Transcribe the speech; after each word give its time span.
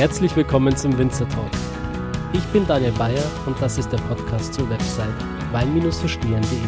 Herzlich 0.00 0.34
willkommen 0.34 0.74
zum 0.74 0.96
Winzer 0.96 1.28
Talk. 1.28 1.50
Ich 2.32 2.42
bin 2.54 2.66
Daniel 2.66 2.92
Bayer 2.92 3.22
und 3.44 3.60
das 3.60 3.76
ist 3.76 3.92
der 3.92 3.98
Podcast 3.98 4.54
zur 4.54 4.66
Website 4.70 5.12
wein-verstehen.de. 5.52 6.58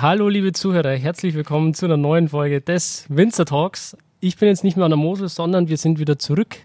Hallo 0.00 0.28
liebe 0.28 0.52
Zuhörer, 0.52 0.92
herzlich 0.92 1.34
willkommen 1.34 1.74
zu 1.74 1.86
einer 1.86 1.96
neuen 1.96 2.28
Folge 2.28 2.60
des 2.60 3.06
Winzer 3.08 3.44
Talks. 3.44 3.96
Ich 4.20 4.36
bin 4.36 4.46
jetzt 4.46 4.62
nicht 4.62 4.76
mehr 4.76 4.84
an 4.84 4.92
der 4.92 4.98
Mosel, 4.98 5.28
sondern 5.28 5.66
wir 5.66 5.78
sind 5.78 5.98
wieder 5.98 6.20
zurück 6.20 6.58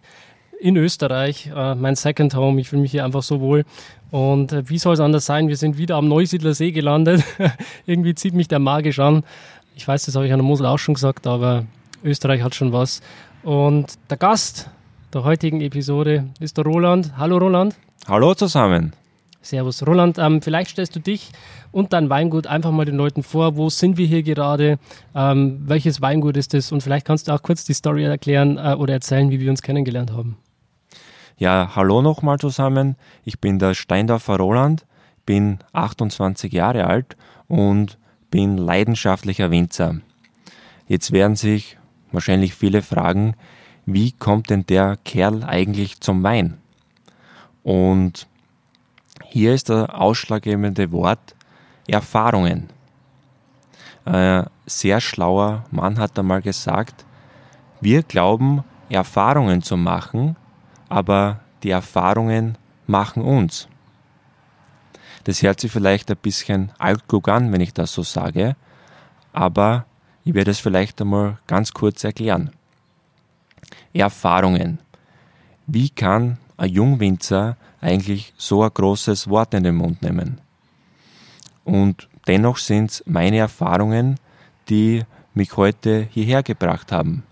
in 0.59 0.77
Österreich, 0.77 1.51
äh, 1.53 1.73
mein 1.73 1.95
Second 1.95 2.35
Home. 2.35 2.61
Ich 2.61 2.69
fühle 2.69 2.83
mich 2.83 2.91
hier 2.91 3.03
einfach 3.03 3.23
so 3.23 3.41
wohl. 3.41 3.65
Und 4.11 4.53
äh, 4.53 4.69
wie 4.69 4.77
soll 4.77 4.93
es 4.93 4.99
anders 4.99 5.25
sein? 5.25 5.47
Wir 5.47 5.57
sind 5.57 5.79
wieder 5.79 5.95
am 5.95 6.07
Neusiedler 6.07 6.53
See 6.53 6.71
gelandet. 6.71 7.23
Irgendwie 7.87 8.13
zieht 8.13 8.35
mich 8.35 8.47
der 8.47 8.59
magisch 8.59 8.99
an. 8.99 9.23
Ich 9.75 9.87
weiß, 9.87 10.05
das 10.05 10.15
habe 10.15 10.25
ich 10.25 10.31
an 10.31 10.39
der 10.39 10.45
Mosel 10.45 10.65
auch 10.65 10.77
schon 10.77 10.93
gesagt, 10.93 11.25
aber 11.25 11.65
Österreich 12.03 12.43
hat 12.43 12.53
schon 12.53 12.71
was. 12.71 13.01
Und 13.43 13.93
der 14.09 14.17
Gast 14.17 14.69
der 15.13 15.23
heutigen 15.23 15.61
Episode 15.61 16.29
ist 16.39 16.57
der 16.57 16.65
Roland. 16.65 17.17
Hallo 17.17 17.37
Roland. 17.37 17.75
Hallo 18.07 18.35
zusammen. 18.35 18.93
Servus 19.41 19.85
Roland. 19.85 20.17
Ähm, 20.19 20.41
vielleicht 20.41 20.71
stellst 20.71 20.95
du 20.95 20.99
dich 20.99 21.31
und 21.71 21.91
dein 21.91 22.09
Weingut 22.09 22.47
einfach 22.47 22.71
mal 22.71 22.85
den 22.85 22.95
Leuten 22.95 23.23
vor. 23.23 23.57
Wo 23.57 23.69
sind 23.69 23.97
wir 23.97 24.05
hier 24.05 24.23
gerade? 24.23 24.77
Ähm, 25.15 25.63
welches 25.65 26.01
Weingut 26.01 26.37
ist 26.37 26.53
es? 26.53 26.71
Und 26.71 26.81
vielleicht 26.81 27.05
kannst 27.05 27.27
du 27.27 27.33
auch 27.33 27.41
kurz 27.41 27.65
die 27.65 27.73
Story 27.73 28.03
erklären 28.05 28.57
äh, 28.57 28.75
oder 28.77 28.93
erzählen, 28.93 29.31
wie 29.31 29.39
wir 29.39 29.49
uns 29.49 29.61
kennengelernt 29.61 30.11
haben. 30.11 30.37
Ja, 31.37 31.71
hallo 31.75 32.01
nochmal 32.01 32.37
zusammen. 32.37 32.95
Ich 33.25 33.41
bin 33.41 33.59
der 33.59 33.73
Steindorfer 33.73 34.37
Roland, 34.37 34.85
bin 35.25 35.59
28 35.73 36.53
Jahre 36.53 36.85
alt 36.85 37.17
und 37.47 37.97
bin 38.33 38.57
leidenschaftlicher 38.57 39.51
Winzer. 39.51 39.97
Jetzt 40.87 41.11
werden 41.11 41.35
sich 41.35 41.77
wahrscheinlich 42.11 42.55
viele 42.55 42.81
fragen, 42.81 43.35
wie 43.85 44.11
kommt 44.11 44.49
denn 44.49 44.65
der 44.65 44.97
Kerl 45.05 45.43
eigentlich 45.43 46.01
zum 46.01 46.23
Wein? 46.23 46.57
Und 47.61 48.27
hier 49.23 49.53
ist 49.53 49.69
der 49.69 50.01
ausschlaggebende 50.01 50.91
Wort 50.91 51.35
Erfahrungen. 51.87 52.69
Ein 54.03 54.47
sehr 54.65 54.99
schlauer 54.99 55.65
Mann 55.69 55.99
hat 55.99 56.17
einmal 56.17 56.41
gesagt, 56.41 57.05
wir 57.81 58.01
glauben, 58.01 58.63
Erfahrungen 58.89 59.61
zu 59.61 59.77
machen, 59.77 60.37
aber 60.89 61.39
die 61.61 61.69
Erfahrungen 61.69 62.57
machen 62.87 63.21
uns. 63.21 63.67
Das 65.23 65.41
hört 65.41 65.59
sich 65.59 65.71
vielleicht 65.71 66.11
ein 66.11 66.17
bisschen 66.17 66.71
altklug 66.77 67.29
an, 67.29 67.51
wenn 67.51 67.61
ich 67.61 67.73
das 67.73 67.93
so 67.93 68.03
sage, 68.03 68.55
aber 69.31 69.85
ich 70.25 70.33
werde 70.33 70.51
es 70.51 70.59
vielleicht 70.59 71.01
einmal 71.01 71.37
ganz 71.47 71.73
kurz 71.73 72.03
erklären. 72.03 72.51
Erfahrungen. 73.93 74.79
Wie 75.67 75.89
kann 75.89 76.37
ein 76.57 76.69
Jungwinzer 76.69 77.57
eigentlich 77.81 78.33
so 78.37 78.63
ein 78.63 78.71
großes 78.73 79.29
Wort 79.29 79.53
in 79.53 79.63
den 79.63 79.75
Mund 79.75 80.01
nehmen? 80.01 80.41
Und 81.63 82.09
dennoch 82.27 82.57
sind 82.57 82.91
es 82.91 83.03
meine 83.05 83.37
Erfahrungen, 83.37 84.19
die 84.69 85.03
mich 85.33 85.55
heute 85.57 86.07
hierher 86.11 86.43
gebracht 86.43 86.91
haben. 86.91 87.23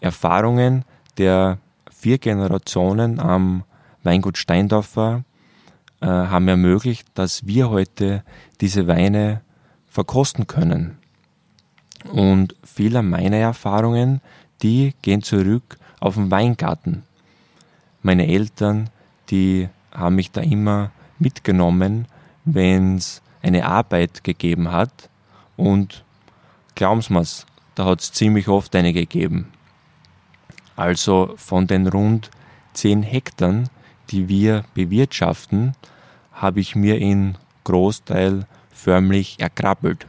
Erfahrungen 0.00 0.84
der 1.18 1.58
vier 1.90 2.18
Generationen 2.18 3.18
am 3.18 3.64
Weingut 4.02 4.38
Steindorfer 4.38 5.24
äh, 6.06 6.08
haben 6.08 6.46
ermöglicht, 6.46 7.08
dass 7.14 7.48
wir 7.48 7.68
heute 7.68 8.22
diese 8.60 8.86
Weine 8.86 9.40
verkosten 9.88 10.46
können. 10.46 10.98
Und 12.12 12.54
viele 12.62 13.02
meiner 13.02 13.38
Erfahrungen, 13.38 14.20
die 14.62 14.94
gehen 15.02 15.22
zurück 15.22 15.78
auf 15.98 16.14
den 16.14 16.30
Weingarten. 16.30 17.02
Meine 18.02 18.28
Eltern, 18.28 18.88
die 19.30 19.68
haben 19.90 20.14
mich 20.14 20.30
da 20.30 20.42
immer 20.42 20.92
mitgenommen, 21.18 22.06
wenn 22.44 22.98
es 22.98 23.20
eine 23.42 23.66
Arbeit 23.66 24.22
gegeben 24.22 24.70
hat. 24.70 25.10
Und 25.56 26.04
glauben 26.76 27.02
Sie 27.02 27.12
mir's, 27.12 27.46
da 27.74 27.84
hat 27.84 28.00
es 28.00 28.12
ziemlich 28.12 28.46
oft 28.46 28.76
eine 28.76 28.92
gegeben. 28.92 29.48
Also 30.76 31.34
von 31.36 31.66
den 31.66 31.88
rund 31.88 32.30
10 32.74 33.02
Hektar, 33.02 33.64
die 34.10 34.28
wir 34.28 34.64
bewirtschaften, 34.74 35.74
habe 36.36 36.60
ich 36.60 36.76
mir 36.76 36.98
in 36.98 37.36
Großteil 37.64 38.46
förmlich 38.70 39.40
erkrabbelt. 39.40 40.06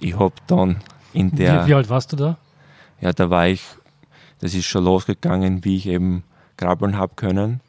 Ich 0.00 0.18
habe 0.18 0.34
dann 0.46 0.82
in 1.12 1.34
der. 1.34 1.64
Wie, 1.64 1.70
wie, 1.70 1.74
alt 1.74 1.88
warst 1.88 2.12
du 2.12 2.16
da? 2.16 2.36
Ja, 3.00 3.12
da 3.12 3.30
war 3.30 3.48
ich, 3.48 3.62
das 4.40 4.52
ist 4.54 4.66
schon 4.66 4.84
losgegangen, 4.84 5.64
wie 5.64 5.76
ich 5.76 5.86
eben 5.86 6.24
krabbeln 6.56 6.98
habe 6.98 7.14
können. 7.14 7.60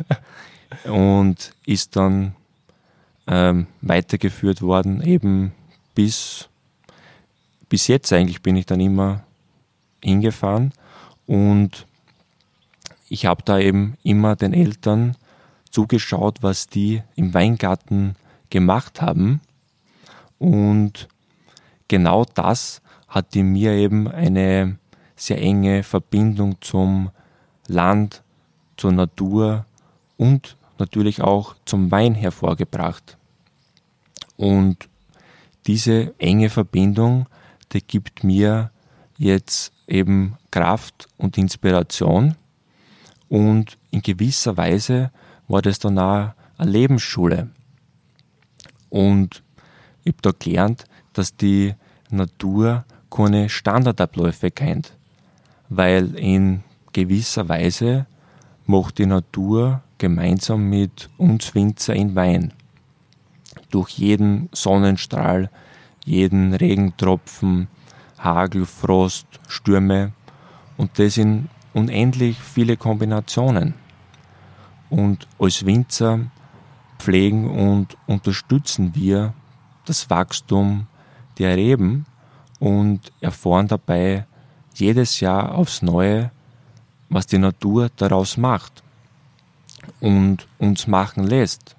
und 0.84 1.54
ist 1.64 1.96
dann 1.96 2.34
ähm, 3.26 3.66
weitergeführt 3.80 4.62
worden, 4.62 5.02
eben 5.02 5.52
bis, 5.94 6.48
bis 7.68 7.86
jetzt 7.88 8.12
eigentlich 8.12 8.42
bin 8.42 8.56
ich 8.56 8.66
dann 8.66 8.80
immer 8.80 9.22
hingefahren 10.02 10.72
und 11.26 11.86
ich 13.08 13.26
habe 13.26 13.42
da 13.44 13.58
eben 13.58 13.96
immer 14.02 14.36
den 14.36 14.52
Eltern 14.52 15.16
zugeschaut, 15.70 16.42
was 16.42 16.66
die 16.66 17.02
im 17.14 17.34
Weingarten 17.34 18.16
gemacht 18.50 19.02
haben. 19.02 19.40
Und 20.38 21.08
genau 21.88 22.24
das 22.34 22.82
hat 23.08 23.34
in 23.36 23.52
mir 23.52 23.72
eben 23.72 24.08
eine 24.08 24.78
sehr 25.14 25.40
enge 25.40 25.82
Verbindung 25.82 26.60
zum 26.60 27.10
Land, 27.66 28.22
zur 28.76 28.92
Natur 28.92 29.64
und 30.16 30.56
natürlich 30.78 31.22
auch 31.22 31.56
zum 31.64 31.90
Wein 31.90 32.14
hervorgebracht. 32.14 33.16
Und 34.36 34.88
diese 35.66 36.14
enge 36.18 36.50
Verbindung, 36.50 37.26
die 37.72 37.80
gibt 37.80 38.22
mir 38.22 38.70
jetzt 39.16 39.72
eben 39.86 40.36
Kraft 40.50 41.08
und 41.16 41.38
Inspiration. 41.38 42.36
Und 43.28 43.78
in 43.90 44.02
gewisser 44.02 44.56
Weise 44.56 45.10
war 45.48 45.62
das 45.62 45.78
dann 45.78 45.98
auch 45.98 46.32
eine 46.58 46.70
Lebensschule. 46.70 47.48
Und 48.90 49.42
ich 50.04 50.12
habe 50.12 50.22
da 50.22 50.30
gelernt, 50.38 50.84
dass 51.12 51.36
die 51.36 51.74
Natur 52.10 52.84
keine 53.10 53.48
Standardabläufe 53.48 54.50
kennt, 54.50 54.94
weil 55.68 56.14
in 56.16 56.62
gewisser 56.92 57.48
Weise 57.48 58.06
macht 58.66 58.98
die 58.98 59.06
Natur 59.06 59.82
gemeinsam 59.98 60.68
mit 60.68 61.08
uns 61.18 61.54
Winzer 61.54 61.94
in 61.94 62.14
Wein. 62.14 62.52
Durch 63.70 63.90
jeden 63.90 64.48
Sonnenstrahl, 64.52 65.50
jeden 66.04 66.54
Regentropfen, 66.54 67.68
Hagel, 68.18 68.66
Frost, 68.66 69.26
Stürme 69.48 70.12
und 70.76 70.98
das 70.98 71.16
in 71.16 71.48
unendlich 71.74 72.38
viele 72.38 72.76
Kombinationen. 72.76 73.74
Und 74.90 75.26
als 75.38 75.66
Winzer 75.66 76.20
pflegen 76.98 77.50
und 77.50 77.96
unterstützen 78.06 78.94
wir 78.94 79.34
das 79.84 80.08
Wachstum 80.10 80.86
der 81.38 81.56
Reben 81.56 82.06
und 82.58 83.12
erfahren 83.20 83.68
dabei 83.68 84.26
jedes 84.74 85.20
Jahr 85.20 85.54
aufs 85.54 85.82
Neue, 85.82 86.30
was 87.08 87.26
die 87.26 87.38
Natur 87.38 87.90
daraus 87.96 88.36
macht 88.36 88.82
und 90.00 90.46
uns 90.58 90.86
machen 90.86 91.24
lässt, 91.24 91.76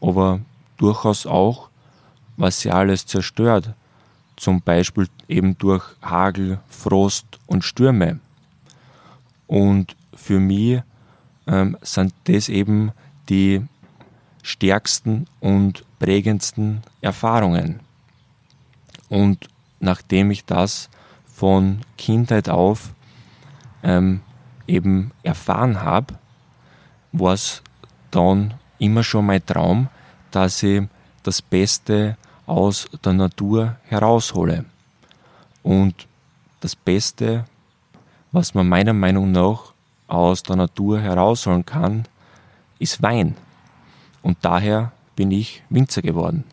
aber 0.00 0.40
durchaus 0.76 1.26
auch, 1.26 1.70
was 2.36 2.60
sie 2.60 2.70
alles 2.70 3.06
zerstört, 3.06 3.74
zum 4.36 4.60
Beispiel 4.60 5.08
eben 5.28 5.56
durch 5.56 5.84
Hagel, 6.02 6.60
Frost 6.68 7.26
und 7.46 7.64
Stürme. 7.64 8.20
Und 9.46 9.96
für 10.14 10.38
mich 10.38 10.82
ähm, 11.46 11.76
sind 11.82 12.12
das 12.24 12.48
eben 12.48 12.92
die 13.28 13.62
stärksten 14.42 15.26
und 15.40 15.84
prägendsten 15.98 16.82
Erfahrungen. 17.00 17.80
Und 19.08 19.48
nachdem 19.80 20.30
ich 20.30 20.44
das 20.44 20.88
von 21.26 21.80
Kindheit 21.98 22.48
auf 22.48 22.92
ähm, 23.82 24.20
eben 24.66 25.12
erfahren 25.22 25.82
habe, 25.82 26.14
war 27.12 27.34
es 27.34 27.62
dann 28.10 28.54
immer 28.78 29.02
schon 29.02 29.26
mein 29.26 29.44
Traum, 29.44 29.88
dass 30.30 30.62
ich 30.62 30.82
das 31.22 31.42
Beste 31.42 32.16
aus 32.46 32.88
der 33.04 33.12
Natur 33.12 33.76
heraushole. 33.84 34.64
Und 35.62 36.06
das 36.60 36.76
Beste, 36.76 37.44
was 38.32 38.54
man 38.54 38.68
meiner 38.68 38.92
Meinung 38.92 39.32
nach 39.32 39.72
aus 40.06 40.42
der 40.42 40.56
Natur 40.56 41.00
herausholen 41.00 41.66
kann, 41.66 42.04
ist 42.78 43.02
Wein. 43.02 43.36
Und 44.22 44.38
daher 44.42 44.92
bin 45.14 45.30
ich 45.30 45.62
Winzer 45.70 46.02
geworden. 46.02 46.44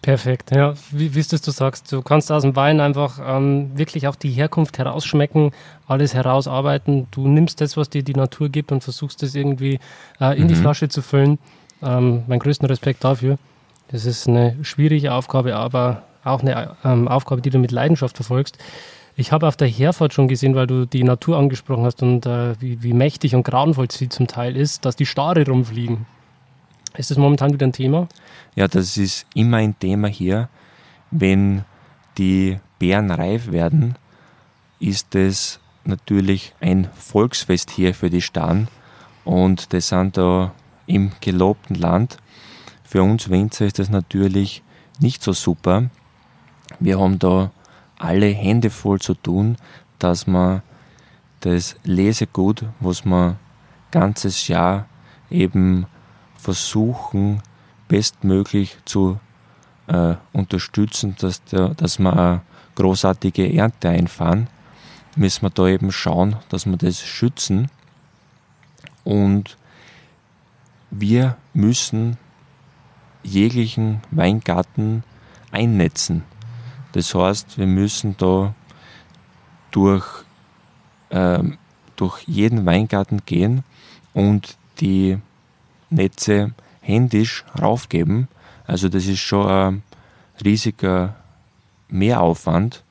Perfekt, 0.00 0.52
ja. 0.54 0.74
Wie, 0.92 1.14
wie 1.14 1.20
es 1.20 1.28
du 1.28 1.50
sagst, 1.50 1.90
du 1.90 2.02
kannst 2.02 2.30
aus 2.30 2.42
dem 2.42 2.54
Wein 2.54 2.80
einfach 2.80 3.18
ähm, 3.22 3.76
wirklich 3.76 4.06
auch 4.06 4.14
die 4.14 4.30
Herkunft 4.30 4.78
herausschmecken, 4.78 5.50
alles 5.88 6.14
herausarbeiten. 6.14 7.08
Du 7.10 7.26
nimmst 7.26 7.60
das, 7.60 7.76
was 7.76 7.90
dir 7.90 8.04
die 8.04 8.14
Natur 8.14 8.48
gibt 8.48 8.70
und 8.70 8.82
versuchst 8.82 9.22
es 9.24 9.34
irgendwie 9.34 9.80
äh, 10.20 10.36
in 10.36 10.44
mhm. 10.44 10.48
die 10.48 10.54
Flasche 10.54 10.88
zu 10.88 11.02
füllen. 11.02 11.38
Ähm, 11.82 12.22
mein 12.28 12.38
größten 12.38 12.66
Respekt 12.68 13.02
dafür. 13.02 13.38
Das 13.88 14.04
ist 14.04 14.28
eine 14.28 14.56
schwierige 14.62 15.12
Aufgabe, 15.12 15.56
aber 15.56 16.02
auch 16.24 16.42
eine 16.42 16.76
ähm, 16.84 17.08
Aufgabe, 17.08 17.42
die 17.42 17.50
du 17.50 17.58
mit 17.58 17.72
Leidenschaft 17.72 18.16
verfolgst. 18.16 18.56
Ich 19.18 19.32
habe 19.32 19.48
auf 19.48 19.56
der 19.56 19.66
Herfahrt 19.66 20.14
schon 20.14 20.28
gesehen, 20.28 20.54
weil 20.54 20.68
du 20.68 20.86
die 20.86 21.02
Natur 21.02 21.38
angesprochen 21.38 21.82
hast 21.82 22.04
und 22.04 22.24
äh, 22.24 22.54
wie, 22.60 22.84
wie 22.84 22.92
mächtig 22.92 23.34
und 23.34 23.42
grauenvoll 23.42 23.90
sie 23.90 24.08
zum 24.08 24.28
Teil 24.28 24.56
ist, 24.56 24.84
dass 24.84 24.94
die 24.94 25.06
Stare 25.06 25.44
rumfliegen. 25.44 26.06
Ist 26.96 27.10
das 27.10 27.18
momentan 27.18 27.52
wieder 27.52 27.66
ein 27.66 27.72
Thema? 27.72 28.06
Ja, 28.54 28.68
das 28.68 28.96
ist 28.96 29.26
immer 29.34 29.56
ein 29.56 29.76
Thema 29.76 30.06
hier. 30.06 30.48
Wenn 31.10 31.64
die 32.16 32.60
Bären 32.78 33.10
reif 33.10 33.50
werden, 33.50 33.96
ist 34.78 35.16
es 35.16 35.58
natürlich 35.84 36.54
ein 36.60 36.88
Volksfest 36.94 37.72
hier 37.72 37.94
für 37.94 38.10
die 38.10 38.22
Staren 38.22 38.68
und 39.24 39.72
das 39.72 39.88
sind 39.88 40.16
da 40.16 40.54
im 40.86 41.10
gelobten 41.20 41.74
Land. 41.74 42.18
Für 42.84 43.02
uns 43.02 43.28
Winzer 43.28 43.66
ist 43.66 43.80
das 43.80 43.90
natürlich 43.90 44.62
nicht 45.00 45.24
so 45.24 45.32
super. 45.32 45.90
Wir 46.78 47.00
haben 47.00 47.18
da 47.18 47.50
alle 47.98 48.26
Hände 48.26 48.70
voll 48.70 49.00
zu 49.00 49.14
tun, 49.14 49.56
dass 49.98 50.26
man 50.26 50.62
das 51.40 51.76
Lesegut, 51.84 52.64
was 52.80 53.04
man 53.04 53.38
ganzes 53.90 54.48
Jahr 54.48 54.86
eben 55.30 55.86
versuchen, 56.36 57.42
bestmöglich 57.88 58.76
zu 58.84 59.18
äh, 59.86 60.14
unterstützen, 60.32 61.16
dass, 61.18 61.42
der, 61.44 61.70
dass 61.70 61.98
wir 61.98 62.12
eine 62.12 62.42
großartige 62.74 63.52
Ernte 63.52 63.88
einfahren, 63.88 64.48
müssen 65.16 65.42
wir 65.42 65.50
da 65.50 65.66
eben 65.66 65.90
schauen, 65.90 66.36
dass 66.48 66.66
wir 66.66 66.76
das 66.76 67.00
schützen. 67.00 67.70
Und 69.04 69.56
wir 70.90 71.36
müssen 71.54 72.18
jeglichen 73.22 74.00
Weingarten 74.10 75.02
einnetzen. 75.50 76.22
Das 76.98 77.14
heißt, 77.14 77.58
wir 77.58 77.68
müssen 77.68 78.16
da 78.18 78.56
durch, 79.70 80.04
ähm, 81.12 81.56
durch 81.94 82.24
jeden 82.26 82.66
Weingarten 82.66 83.20
gehen 83.24 83.62
und 84.14 84.56
die 84.80 85.16
Netze 85.90 86.54
händisch 86.80 87.44
raufgeben. 87.56 88.26
Also 88.66 88.88
das 88.88 89.06
ist 89.06 89.20
schon 89.20 89.46
ein 89.46 89.82
riesiger 90.44 91.14
Mehraufwand, 91.88 92.82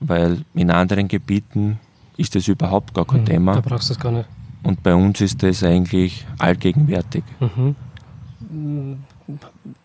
weil 0.00 0.44
in 0.54 0.72
anderen 0.72 1.06
Gebieten 1.06 1.78
ist 2.16 2.34
das 2.34 2.48
überhaupt 2.48 2.94
gar 2.94 3.06
kein 3.06 3.20
mhm, 3.20 3.26
Thema. 3.26 3.54
Da 3.54 3.60
brauchst 3.60 3.90
du 3.90 3.92
es 3.92 4.00
gar 4.00 4.10
nicht. 4.10 4.28
Und 4.64 4.82
bei 4.82 4.92
uns 4.92 5.20
ist 5.20 5.40
das 5.44 5.62
eigentlich 5.62 6.26
allgegenwärtig. 6.38 7.22
Mhm. 7.38 9.04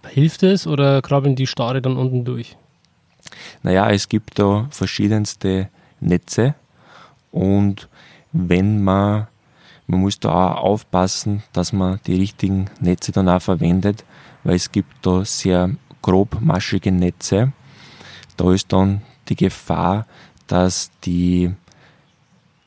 Hilft 0.07 0.41
es 0.41 0.65
oder 0.65 1.03
krabbeln 1.03 1.35
die 1.35 1.45
Stare 1.45 1.79
dann 1.79 1.95
unten 1.95 2.25
durch? 2.25 2.57
Naja, 3.63 3.89
es 3.89 4.09
gibt 4.09 4.39
da 4.39 4.67
verschiedenste 4.69 5.69
Netze 5.99 6.55
und 7.31 7.87
wenn 8.31 8.83
man, 8.83 9.27
man 9.87 10.01
muss 10.01 10.19
da 10.19 10.53
auch 10.53 10.63
aufpassen, 10.63 11.43
dass 11.53 11.73
man 11.73 11.99
die 12.07 12.15
richtigen 12.15 12.69
Netze 12.79 13.11
dann 13.11 13.29
auch 13.29 13.41
verwendet, 13.41 14.05
weil 14.43 14.55
es 14.55 14.71
gibt 14.71 15.05
da 15.05 15.25
sehr 15.25 15.71
grobmaschige 16.01 16.91
Netze. 16.91 17.53
Da 18.37 18.53
ist 18.53 18.71
dann 18.71 19.01
die 19.27 19.35
Gefahr, 19.35 20.05
dass 20.47 20.91
die 21.03 21.53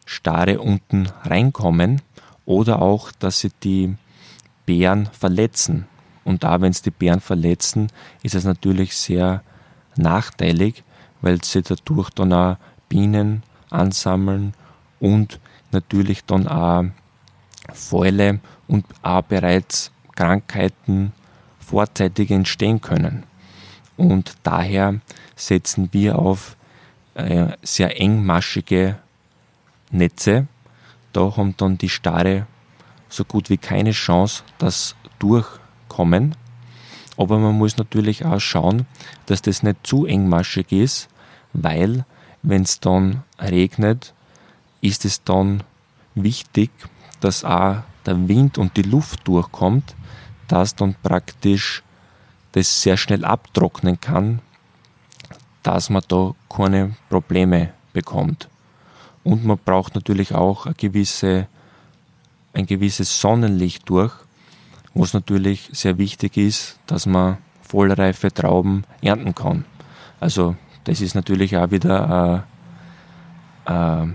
Stare 0.06 0.60
unten 0.60 1.08
reinkommen 1.24 2.02
oder 2.44 2.82
auch, 2.82 3.10
dass 3.12 3.40
sie 3.40 3.50
die 3.62 3.96
Bären 4.66 5.06
verletzen. 5.06 5.86
Und 6.24 6.44
da, 6.44 6.60
wenn 6.60 6.70
es 6.70 6.82
die 6.82 6.90
Bären 6.90 7.20
verletzen, 7.20 7.88
ist 8.22 8.34
es 8.34 8.44
natürlich 8.44 8.96
sehr 8.96 9.42
nachteilig, 9.96 10.82
weil 11.20 11.42
sie 11.42 11.62
dadurch 11.62 12.10
dann 12.10 12.32
auch 12.32 12.56
Bienen 12.88 13.42
ansammeln 13.70 14.54
und 15.00 15.40
natürlich 15.72 16.24
dann 16.24 16.46
auch 16.46 16.84
Fäule 17.72 18.40
und 18.68 18.84
auch 19.02 19.22
bereits 19.22 19.90
Krankheiten 20.14 21.12
vorzeitig 21.58 22.30
entstehen 22.30 22.80
können. 22.80 23.24
Und 23.96 24.34
daher 24.42 25.00
setzen 25.36 25.88
wir 25.92 26.18
auf 26.18 26.56
äh, 27.14 27.48
sehr 27.62 28.00
engmaschige 28.00 28.98
Netze. 29.90 30.46
Da 31.12 31.36
haben 31.36 31.56
dann 31.56 31.78
die 31.78 31.88
Stare 31.88 32.46
so 33.08 33.24
gut 33.24 33.50
wie 33.50 33.56
keine 33.56 33.92
Chance, 33.92 34.42
dass 34.58 34.96
durchkommen. 35.18 36.34
Aber 37.16 37.38
man 37.38 37.56
muss 37.56 37.76
natürlich 37.76 38.24
auch 38.24 38.40
schauen, 38.40 38.86
dass 39.26 39.42
das 39.42 39.62
nicht 39.62 39.86
zu 39.86 40.06
engmaschig 40.06 40.72
ist, 40.72 41.08
weil 41.52 42.04
wenn 42.42 42.62
es 42.62 42.80
dann 42.80 43.22
regnet, 43.38 44.14
ist 44.80 45.04
es 45.04 45.22
dann 45.22 45.62
wichtig, 46.14 46.70
dass 47.20 47.44
auch 47.44 47.78
der 48.04 48.28
Wind 48.28 48.58
und 48.58 48.76
die 48.76 48.82
Luft 48.82 49.26
durchkommt, 49.26 49.94
dass 50.48 50.74
dann 50.74 50.94
praktisch 51.02 51.82
das 52.52 52.82
sehr 52.82 52.96
schnell 52.96 53.24
abtrocknen 53.24 54.00
kann, 54.00 54.40
dass 55.62 55.90
man 55.90 56.02
da 56.08 56.34
keine 56.48 56.96
Probleme 57.08 57.72
bekommt. 57.92 58.48
Und 59.24 59.44
man 59.44 59.58
braucht 59.64 59.94
natürlich 59.94 60.34
auch 60.34 60.66
eine 60.66 60.74
gewisse, 60.74 61.48
ein 62.52 62.66
gewisses 62.66 63.20
Sonnenlicht 63.20 63.88
durch, 63.88 64.12
was 64.94 65.12
natürlich 65.12 65.68
sehr 65.72 65.98
wichtig 65.98 66.36
ist, 66.36 66.78
dass 66.86 67.06
man 67.06 67.38
vollreife 67.62 68.32
Trauben 68.32 68.84
ernten 69.02 69.34
kann. 69.34 69.64
Also 70.20 70.56
das 70.84 71.00
ist 71.00 71.14
natürlich 71.14 71.56
auch 71.56 71.70
wieder, 71.70 72.44
äh, 73.66 74.02
äh, 74.02 74.06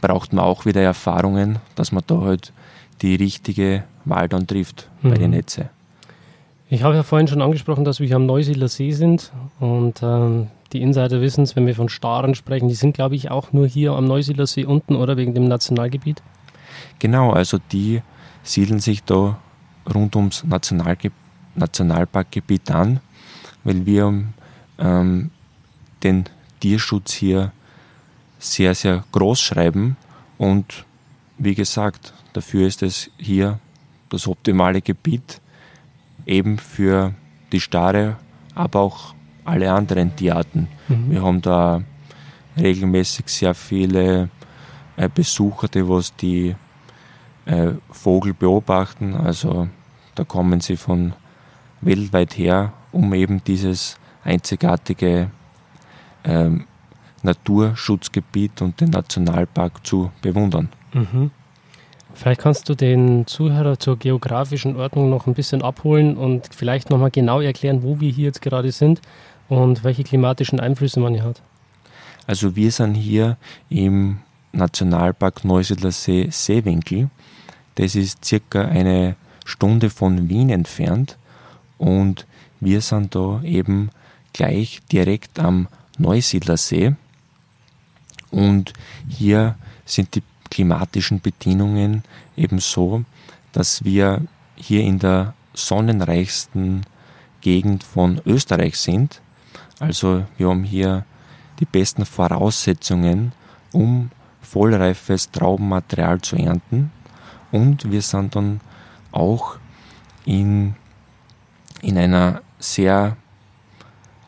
braucht 0.00 0.32
man 0.32 0.44
auch 0.44 0.66
wieder 0.66 0.80
Erfahrungen, 0.82 1.58
dass 1.74 1.92
man 1.92 2.02
da 2.06 2.20
halt 2.20 2.52
die 3.02 3.14
richtige 3.14 3.84
Wahl 4.04 4.28
dann 4.28 4.46
trifft 4.46 4.88
mhm. 5.02 5.10
bei 5.10 5.14
den 5.16 5.30
mhm. 5.30 5.36
Netze. 5.36 5.70
Ich 6.68 6.82
habe 6.82 6.94
ja 6.94 7.02
vorhin 7.02 7.28
schon 7.28 7.42
angesprochen, 7.42 7.84
dass 7.84 7.98
wir 7.98 8.06
hier 8.06 8.16
am 8.16 8.26
Neusiedler 8.26 8.68
See 8.68 8.92
sind 8.92 9.32
und 9.58 10.02
ähm, 10.02 10.48
die 10.72 10.80
Insider 10.82 11.20
wissen 11.20 11.42
es, 11.42 11.56
wenn 11.56 11.66
wir 11.66 11.74
von 11.74 11.88
Staren 11.88 12.36
sprechen, 12.36 12.68
die 12.68 12.74
sind 12.74 12.94
glaube 12.94 13.16
ich 13.16 13.30
auch 13.30 13.52
nur 13.52 13.66
hier 13.66 13.92
am 13.92 14.04
Neusiedler 14.04 14.46
See 14.46 14.64
unten 14.64 14.94
oder 14.94 15.16
wegen 15.16 15.34
dem 15.34 15.48
Nationalgebiet. 15.48 16.22
Genau, 17.00 17.32
also 17.32 17.58
die 17.72 18.02
siedeln 18.42 18.78
sich 18.78 19.02
da 19.02 19.38
rund 19.92 20.16
ums 20.16 20.44
Nationalge 20.44 21.10
Nationalparkgebiet 21.54 22.70
an, 22.70 23.00
weil 23.64 23.84
wir 23.84 24.24
ähm, 24.78 25.30
den 26.02 26.24
Tierschutz 26.60 27.12
hier 27.12 27.52
sehr, 28.38 28.74
sehr 28.74 29.04
groß 29.12 29.40
schreiben 29.40 29.96
und 30.38 30.84
wie 31.38 31.54
gesagt, 31.54 32.12
dafür 32.32 32.66
ist 32.66 32.82
es 32.82 33.10
hier 33.18 33.58
das 34.10 34.26
optimale 34.26 34.80
Gebiet 34.80 35.40
eben 36.26 36.58
für 36.58 37.14
die 37.52 37.60
Stare, 37.60 38.16
aber 38.54 38.80
auch 38.80 39.14
alle 39.44 39.72
anderen 39.72 40.14
Tierarten. 40.14 40.68
Mhm. 40.88 41.10
Wir 41.10 41.22
haben 41.22 41.42
da 41.42 41.82
regelmäßig 42.56 43.26
sehr 43.28 43.54
viele 43.54 44.28
äh, 44.96 45.08
Besucher, 45.08 45.68
die 45.68 45.88
was 45.88 46.14
die 46.16 46.54
äh, 47.50 47.72
Vogel 47.90 48.32
beobachten. 48.32 49.14
Also 49.14 49.68
da 50.14 50.24
kommen 50.24 50.60
sie 50.60 50.76
von 50.76 51.14
weltweit 51.80 52.38
her, 52.38 52.72
um 52.92 53.12
eben 53.14 53.42
dieses 53.44 53.98
einzigartige 54.24 55.30
ähm, 56.24 56.66
Naturschutzgebiet 57.22 58.62
und 58.62 58.80
den 58.80 58.90
Nationalpark 58.90 59.84
zu 59.86 60.10
bewundern. 60.22 60.68
Mhm. 60.92 61.30
Vielleicht 62.14 62.40
kannst 62.40 62.68
du 62.68 62.74
den 62.74 63.26
Zuhörer 63.26 63.78
zur 63.78 63.98
geografischen 63.98 64.76
Ordnung 64.76 65.10
noch 65.10 65.26
ein 65.26 65.34
bisschen 65.34 65.62
abholen 65.62 66.16
und 66.16 66.48
vielleicht 66.52 66.90
nochmal 66.90 67.10
genau 67.10 67.40
erklären, 67.40 67.82
wo 67.82 68.00
wir 68.00 68.10
hier 68.10 68.26
jetzt 68.26 68.42
gerade 68.42 68.72
sind 68.72 69.00
und 69.48 69.84
welche 69.84 70.04
klimatischen 70.04 70.60
Einflüsse 70.60 71.00
man 71.00 71.14
hier 71.14 71.24
hat. 71.24 71.40
Also 72.26 72.56
wir 72.56 72.70
sind 72.70 72.94
hier 72.94 73.36
im 73.68 74.18
Nationalpark 74.52 75.44
Neusiedler 75.44 75.92
See 75.92 76.28
Seewinkel. 76.30 77.10
Das 77.80 77.94
ist 77.94 78.26
circa 78.26 78.60
eine 78.60 79.16
Stunde 79.46 79.88
von 79.88 80.28
Wien 80.28 80.50
entfernt 80.50 81.16
und 81.78 82.26
wir 82.60 82.82
sind 82.82 83.14
da 83.14 83.40
eben 83.42 83.88
gleich 84.34 84.82
direkt 84.92 85.38
am 85.38 85.66
Neusiedlersee 85.96 86.94
und 88.30 88.74
hier 89.08 89.54
sind 89.86 90.14
die 90.14 90.22
klimatischen 90.50 91.22
Bedingungen 91.22 92.04
eben 92.36 92.58
so, 92.58 93.02
dass 93.52 93.82
wir 93.82 94.26
hier 94.56 94.82
in 94.82 94.98
der 94.98 95.32
sonnenreichsten 95.54 96.84
Gegend 97.40 97.82
von 97.82 98.20
Österreich 98.26 98.76
sind. 98.76 99.22
Also 99.78 100.26
wir 100.36 100.50
haben 100.50 100.64
hier 100.64 101.06
die 101.60 101.64
besten 101.64 102.04
Voraussetzungen, 102.04 103.32
um 103.72 104.10
vollreifes 104.42 105.30
Traubenmaterial 105.30 106.20
zu 106.20 106.36
ernten. 106.36 106.92
Und 107.52 107.90
wir 107.90 108.02
sind 108.02 108.36
dann 108.36 108.60
auch 109.12 109.56
in, 110.24 110.74
in 111.82 111.98
einer 111.98 112.42
sehr 112.58 113.16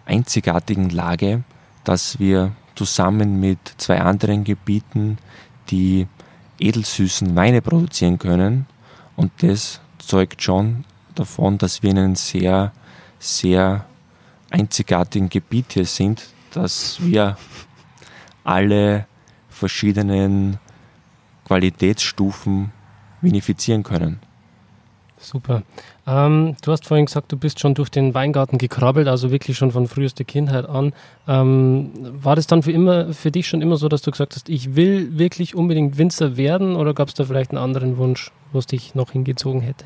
einzigartigen 0.07 0.91
Lage, 0.91 1.45
dass 1.85 2.19
wir 2.19 2.53
zusammen 2.75 3.41
mit 3.41 3.59
zwei 3.77 4.01
anderen 4.01 4.45
Gebieten 4.45 5.19
die 5.71 6.07
edelsüßen 6.59 7.35
Weine 7.37 7.63
produzieren 7.63 8.19
können. 8.19 8.67
Und 9.17 9.31
das 9.43 9.81
zeugt 9.99 10.43
schon 10.43 10.85
davon, 11.15 11.59
dass 11.59 11.83
wir 11.83 11.91
in 11.91 11.99
einem 11.99 12.15
sehr, 12.17 12.73
sehr 13.19 13.85
einzigartigen 14.51 15.29
Gebiet 15.29 15.73
hier 15.73 15.87
sind, 15.87 16.29
dass 16.53 16.99
wir 17.01 17.37
alle 18.45 19.07
verschiedenen 19.49 20.59
Qualitätsstufen 21.45 22.73
vinifizieren 23.23 23.83
können. 23.83 24.21
Super. 25.23 25.63
Ähm, 26.07 26.57
du 26.63 26.73
hast 26.73 26.87
vorhin 26.87 27.07
gesagt, 27.07 27.31
du 27.31 27.37
bist 27.37 27.61
schon 27.61 27.75
durch 27.75 27.91
den 27.91 28.13
Weingarten 28.13 28.59
gekrabbelt, 28.59 29.07
also 29.07 29.31
wirklich 29.31 29.57
schon 29.57 29.71
von 29.71 29.87
frühester 29.87 30.25
Kindheit 30.25 30.69
an. 30.69 30.93
Ähm, 31.29 31.91
war 32.03 32.35
das 32.35 32.49
dann 32.49 32.63
für 32.63 32.73
immer 32.73 33.13
für 33.13 33.31
dich 33.31 33.47
schon 33.47 33.63
immer 33.63 33.77
so, 33.77 33.89
dass 33.89 34.03
du 34.03 34.11
gesagt 34.11 34.35
hast, 34.35 34.49
ich 34.49 34.75
will 34.75 35.17
wirklich 35.19 35.55
unbedingt 35.55 35.97
Winzer 35.97 36.37
werden 36.37 36.75
oder 36.75 36.93
gab 36.93 37.09
es 37.09 37.15
da 37.15 37.25
vielleicht 37.25 37.53
einen 37.53 37.59
anderen 37.59 37.97
Wunsch, 37.99 38.33
was 38.53 38.67
dich 38.67 38.95
noch 38.95 39.13
hingezogen 39.13 39.61
hätte? 39.61 39.85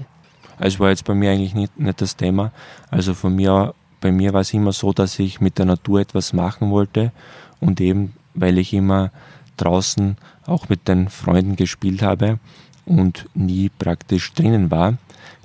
Also 0.58 0.78
war 0.78 0.88
jetzt 0.88 1.04
bei 1.04 1.14
mir 1.14 1.30
eigentlich 1.30 1.54
nicht, 1.54 1.78
nicht 1.78 2.00
das 2.00 2.16
Thema. 2.16 2.50
Also 2.90 3.12
von 3.12 3.34
mir, 3.34 3.74
bei 4.00 4.10
mir 4.10 4.32
war 4.32 4.40
es 4.40 4.54
immer 4.54 4.72
so, 4.72 4.92
dass 4.92 5.18
ich 5.18 5.40
mit 5.40 5.58
der 5.58 5.66
Natur 5.66 6.00
etwas 6.00 6.32
machen 6.32 6.70
wollte 6.70 7.12
und 7.60 7.80
eben, 7.80 8.14
weil 8.34 8.56
ich 8.56 8.72
immer 8.72 9.10
draußen 9.58 10.16
auch 10.46 10.68
mit 10.68 10.88
den 10.88 11.08
Freunden 11.08 11.56
gespielt 11.56 12.02
habe 12.02 12.38
und 12.86 13.28
nie 13.34 13.68
praktisch 13.68 14.32
drinnen 14.32 14.70
war, 14.70 14.96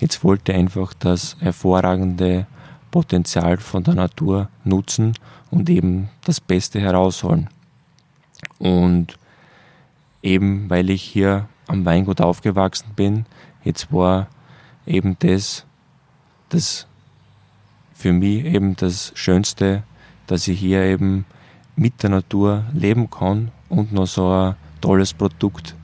Jetzt 0.01 0.23
wollte 0.23 0.53
er 0.53 0.57
einfach 0.57 0.95
das 0.95 1.37
hervorragende 1.39 2.47
Potenzial 2.89 3.57
von 3.57 3.83
der 3.83 3.93
Natur 3.93 4.49
nutzen 4.63 5.13
und 5.51 5.69
eben 5.69 6.09
das 6.25 6.41
Beste 6.41 6.81
herausholen. 6.81 7.49
Und 8.57 9.19
eben 10.23 10.67
weil 10.71 10.89
ich 10.89 11.03
hier 11.03 11.47
am 11.67 11.85
Weingut 11.85 12.19
aufgewachsen 12.19 12.93
bin, 12.95 13.27
jetzt 13.63 13.93
war 13.93 14.25
eben 14.87 15.15
das, 15.19 15.65
das 16.49 16.87
für 17.93 18.11
mich 18.11 18.43
eben 18.45 18.75
das 18.75 19.11
Schönste, 19.13 19.83
dass 20.25 20.47
ich 20.47 20.59
hier 20.59 20.81
eben 20.81 21.25
mit 21.75 22.01
der 22.01 22.09
Natur 22.09 22.65
leben 22.73 23.11
kann 23.11 23.51
und 23.69 23.93
noch 23.93 24.07
so 24.07 24.31
ein 24.31 24.55
tolles 24.81 25.13
Produkt 25.13 25.75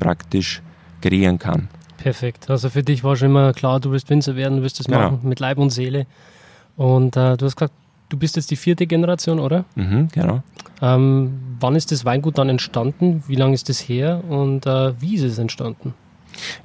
praktisch 0.00 0.62
kreieren 1.02 1.38
kann. 1.38 1.68
Perfekt. 1.98 2.50
Also 2.50 2.70
für 2.70 2.82
dich 2.82 3.04
war 3.04 3.14
schon 3.16 3.28
immer 3.28 3.52
klar, 3.52 3.78
du 3.78 3.90
willst 3.90 4.10
Winzer 4.10 4.34
werden, 4.34 4.58
du 4.58 4.62
wirst 4.64 4.80
das 4.80 4.86
genau. 4.86 4.98
machen 4.98 5.20
mit 5.22 5.38
Leib 5.38 5.58
und 5.58 5.70
Seele. 5.70 6.06
Und 6.76 7.16
äh, 7.16 7.36
du 7.36 7.44
hast 7.44 7.56
gesagt, 7.56 7.74
du 8.08 8.16
bist 8.16 8.36
jetzt 8.36 8.50
die 8.50 8.56
vierte 8.56 8.86
Generation, 8.86 9.38
oder? 9.38 9.64
Mhm, 9.74 10.08
genau. 10.12 10.42
Ähm, 10.80 11.34
wann 11.60 11.76
ist 11.76 11.92
das 11.92 12.04
Weingut 12.04 12.38
dann 12.38 12.48
entstanden? 12.48 13.22
Wie 13.28 13.36
lange 13.36 13.54
ist 13.54 13.68
das 13.68 13.80
her? 13.80 14.22
Und 14.28 14.66
äh, 14.66 15.00
wie 15.00 15.14
ist 15.14 15.22
es 15.22 15.38
entstanden? 15.38 15.94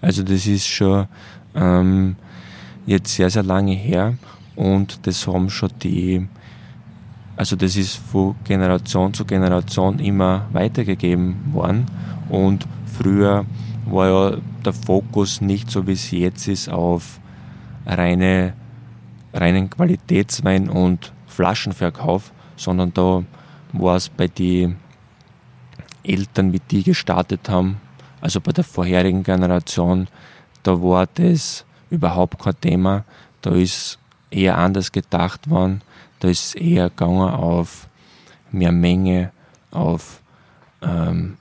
Also 0.01 0.24
das 0.24 0.48
ist 0.48 0.67
schon 0.67 1.08
ähm, 1.56 2.15
jetzt 2.86 3.15
sehr, 3.15 3.29
sehr 3.29 3.44
lange 3.44 3.74
her 3.74 4.15
und 4.56 5.06
das 5.06 5.27
haben 5.27 5.50
schon 5.50 5.70
die, 5.84 6.25
also 7.36 7.56
das 7.56 7.75
ist 7.75 7.98
von 7.98 8.36
Generation 8.44 9.13
zu 9.13 9.25
Generation 9.25 10.00
immer 10.00 10.48
weitergegeben 10.51 11.36
worden 11.53 11.86
und 12.29 12.65
früher 12.98 13.46
war 13.91 14.08
ja 14.08 14.38
der 14.65 14.74
Fokus 14.74 15.41
nicht 15.41 15.72
so 15.72 15.88
wie 15.88 15.94
es 15.94 16.12
jetzt 16.12 16.48
ist 16.48 16.70
auf 16.70 17.20
reine, 17.86 18.53
reinen 19.34 19.70
Qualitätswein 19.70 20.70
und 20.70 21.13
Flaschenverkauf, 21.27 22.32
sondern 22.56 22.94
da 22.94 23.24
war 23.74 23.96
es 23.96 24.10
bei 24.10 24.27
den 24.27 24.77
Eltern, 26.03 26.53
wie 26.53 26.62
die 26.72 26.84
gestartet 26.84 27.50
haben, 27.50 27.79
also 28.22 28.41
bei 28.41 28.51
der 28.51 28.63
vorherigen 28.63 29.24
Generation, 29.24 30.08
da 30.63 30.82
war 30.82 31.08
das 31.08 31.65
überhaupt 31.89 32.39
kein 32.39 32.60
Thema. 32.60 33.06
Da 33.41 33.51
ist 33.51 34.00
eher 34.32 34.58
anders 34.58 34.91
gedacht 34.91 35.50
worden. 35.50 35.82
Da 36.20 36.27
ist 36.27 36.56
eher 36.56 36.89
gegangen 36.89 37.29
auf 37.29 37.88
mehr 38.51 38.72
Menge, 38.72 39.32
auf 39.72 40.22
ähm, 40.82 41.38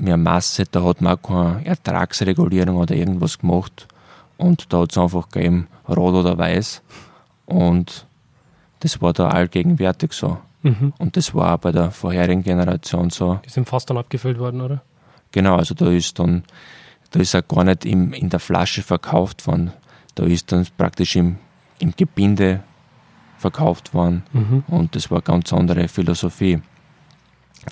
mehr 0.00 0.16
Masse, 0.16 0.64
da 0.70 0.82
hat 0.84 1.00
man 1.00 1.14
auch 1.14 1.22
keine 1.22 1.66
Ertragsregulierung 1.66 2.76
oder 2.76 2.94
irgendwas 2.94 3.38
gemacht. 3.38 3.86
Und 4.36 4.72
da 4.72 4.80
hat 4.80 4.92
es 4.92 4.98
einfach 4.98 5.28
gegeben, 5.28 5.68
rot 5.88 6.14
oder 6.14 6.38
weiß. 6.38 6.82
Und 7.46 8.06
das 8.80 9.02
war 9.02 9.12
da 9.12 9.28
allgegenwärtig 9.28 10.12
so. 10.12 10.38
Mhm. 10.62 10.92
Und 10.98 11.16
das 11.16 11.34
war 11.34 11.54
auch 11.54 11.58
bei 11.58 11.72
der 11.72 11.90
vorherigen 11.90 12.42
Generation 12.42 13.10
so. 13.10 13.40
Die 13.44 13.50
sind 13.50 13.68
fast 13.68 13.90
dann 13.90 13.98
abgefüllt 13.98 14.38
worden, 14.38 14.60
oder? 14.60 14.82
Genau, 15.32 15.56
also 15.56 15.74
da 15.74 15.90
ist 15.90 16.18
dann, 16.18 16.44
da 17.10 17.20
ist 17.20 17.34
auch 17.34 17.46
gar 17.46 17.64
nicht 17.64 17.84
im, 17.84 18.12
in 18.12 18.30
der 18.30 18.40
Flasche 18.40 18.82
verkauft 18.82 19.46
worden. 19.46 19.72
Da 20.14 20.24
ist 20.24 20.52
dann 20.52 20.66
praktisch 20.76 21.16
im, 21.16 21.36
im 21.78 21.92
Gebinde 21.96 22.62
verkauft 23.38 23.94
worden. 23.94 24.22
Mhm. 24.32 24.64
Und 24.68 24.96
das 24.96 25.10
war 25.10 25.18
eine 25.18 25.24
ganz 25.24 25.52
andere 25.52 25.88
Philosophie. 25.88 26.60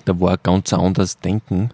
Da 0.05 0.19
war 0.19 0.31
ein 0.31 0.39
ganz 0.41 0.73
anderes 0.73 1.19
Denken 1.19 1.71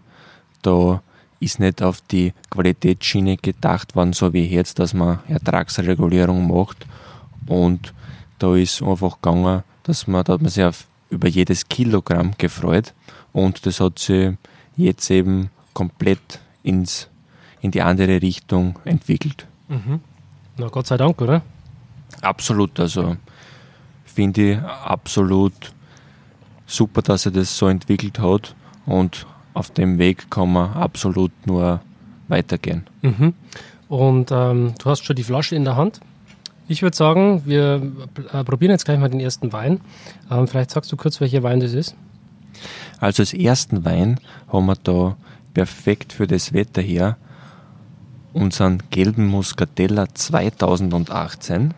da 0.65 1.01
ist 1.39 1.59
nicht 1.59 1.81
auf 1.81 2.01
die 2.01 2.33
Qualitätsschiene 2.49 3.37
gedacht 3.37 3.95
worden, 3.95 4.13
so 4.13 4.33
wie 4.33 4.45
jetzt, 4.45 4.79
dass 4.79 4.93
man 4.93 5.19
Ertragsregulierung 5.27 6.47
macht. 6.47 6.85
Und 7.47 7.93
da 8.39 8.55
ist 8.55 8.81
einfach 8.81 9.21
gegangen, 9.21 9.63
dass 9.83 10.07
man, 10.07 10.23
da 10.23 10.33
hat 10.33 10.41
man 10.41 10.49
sich 10.49 10.63
auf, 10.63 10.87
über 11.09 11.27
jedes 11.27 11.67
Kilogramm 11.67 12.33
gefreut. 12.37 12.93
Und 13.33 13.65
das 13.65 13.79
hat 13.79 13.99
sich 13.99 14.35
jetzt 14.75 15.09
eben 15.11 15.49
komplett 15.73 16.39
ins, 16.63 17.09
in 17.61 17.71
die 17.71 17.81
andere 17.81 18.21
Richtung 18.21 18.79
entwickelt. 18.85 19.45
Mhm. 19.67 19.99
Na 20.57 20.67
Gott 20.69 20.87
sei 20.87 20.97
Dank, 20.97 21.21
oder? 21.21 21.41
Absolut, 22.21 22.79
also 22.79 23.17
finde 24.05 24.53
ich 24.53 24.59
absolut 24.59 25.53
super, 26.65 27.01
dass 27.01 27.25
er 27.25 27.33
das 27.33 27.55
so 27.57 27.67
entwickelt 27.67 28.19
hat 28.19 28.55
und 28.85 29.27
auf 29.55 29.71
dem 29.71 29.97
Weg 29.97 30.29
kann 30.29 30.53
man 30.53 30.73
absolut 30.73 31.31
nur 31.47 31.81
weitergehen. 32.27 32.83
Mhm. 33.01 33.33
Und 33.87 34.31
ähm, 34.31 34.73
du 34.77 34.89
hast 34.89 35.05
schon 35.05 35.15
die 35.15 35.23
Flasche 35.23 35.55
in 35.55 35.63
der 35.63 35.75
Hand. 35.75 35.99
Ich 36.67 36.81
würde 36.81 36.97
sagen, 36.97 37.43
wir 37.45 37.81
äh, 38.33 38.43
probieren 38.43 38.71
jetzt 38.71 38.85
gleich 38.85 38.99
mal 38.99 39.09
den 39.09 39.19
ersten 39.19 39.53
Wein. 39.53 39.81
Ähm, 40.29 40.47
vielleicht 40.47 40.71
sagst 40.71 40.91
du 40.91 40.97
kurz, 40.97 41.21
welcher 41.21 41.43
Wein 41.43 41.59
das 41.59 41.73
ist. 41.73 41.95
Also 42.99 43.21
als 43.21 43.33
ersten 43.33 43.85
Wein 43.85 44.19
haben 44.51 44.65
wir 44.65 44.75
da 44.75 45.15
perfekt 45.53 46.13
für 46.13 46.27
das 46.27 46.53
Wetter 46.53 46.81
her 46.81 47.17
unseren 48.33 48.83
gelben 48.89 49.27
Muscatella 49.27 50.07
2018. 50.13 51.73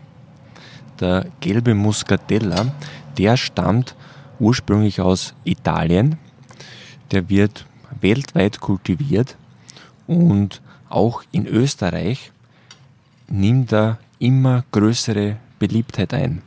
Der 1.00 1.28
gelbe 1.42 1.76
Muscatella, 1.76 2.74
der 3.18 3.38
stammt 3.38 3.96
ursprünglich 4.40 5.02
aus 5.02 5.36
Italien. 5.44 6.18
Der 7.12 7.30
wird 7.30 7.66
weltweit 8.02 8.60
kultiviert 8.60 9.38
und 10.08 10.62
auch 10.90 11.24
in 11.32 11.46
Österreich 11.46 12.32
nimmt 13.28 13.74
er 13.74 14.00
immer 14.20 14.64
größere 14.72 15.38
Beliebtheit 15.60 16.14
ein. 16.14 16.42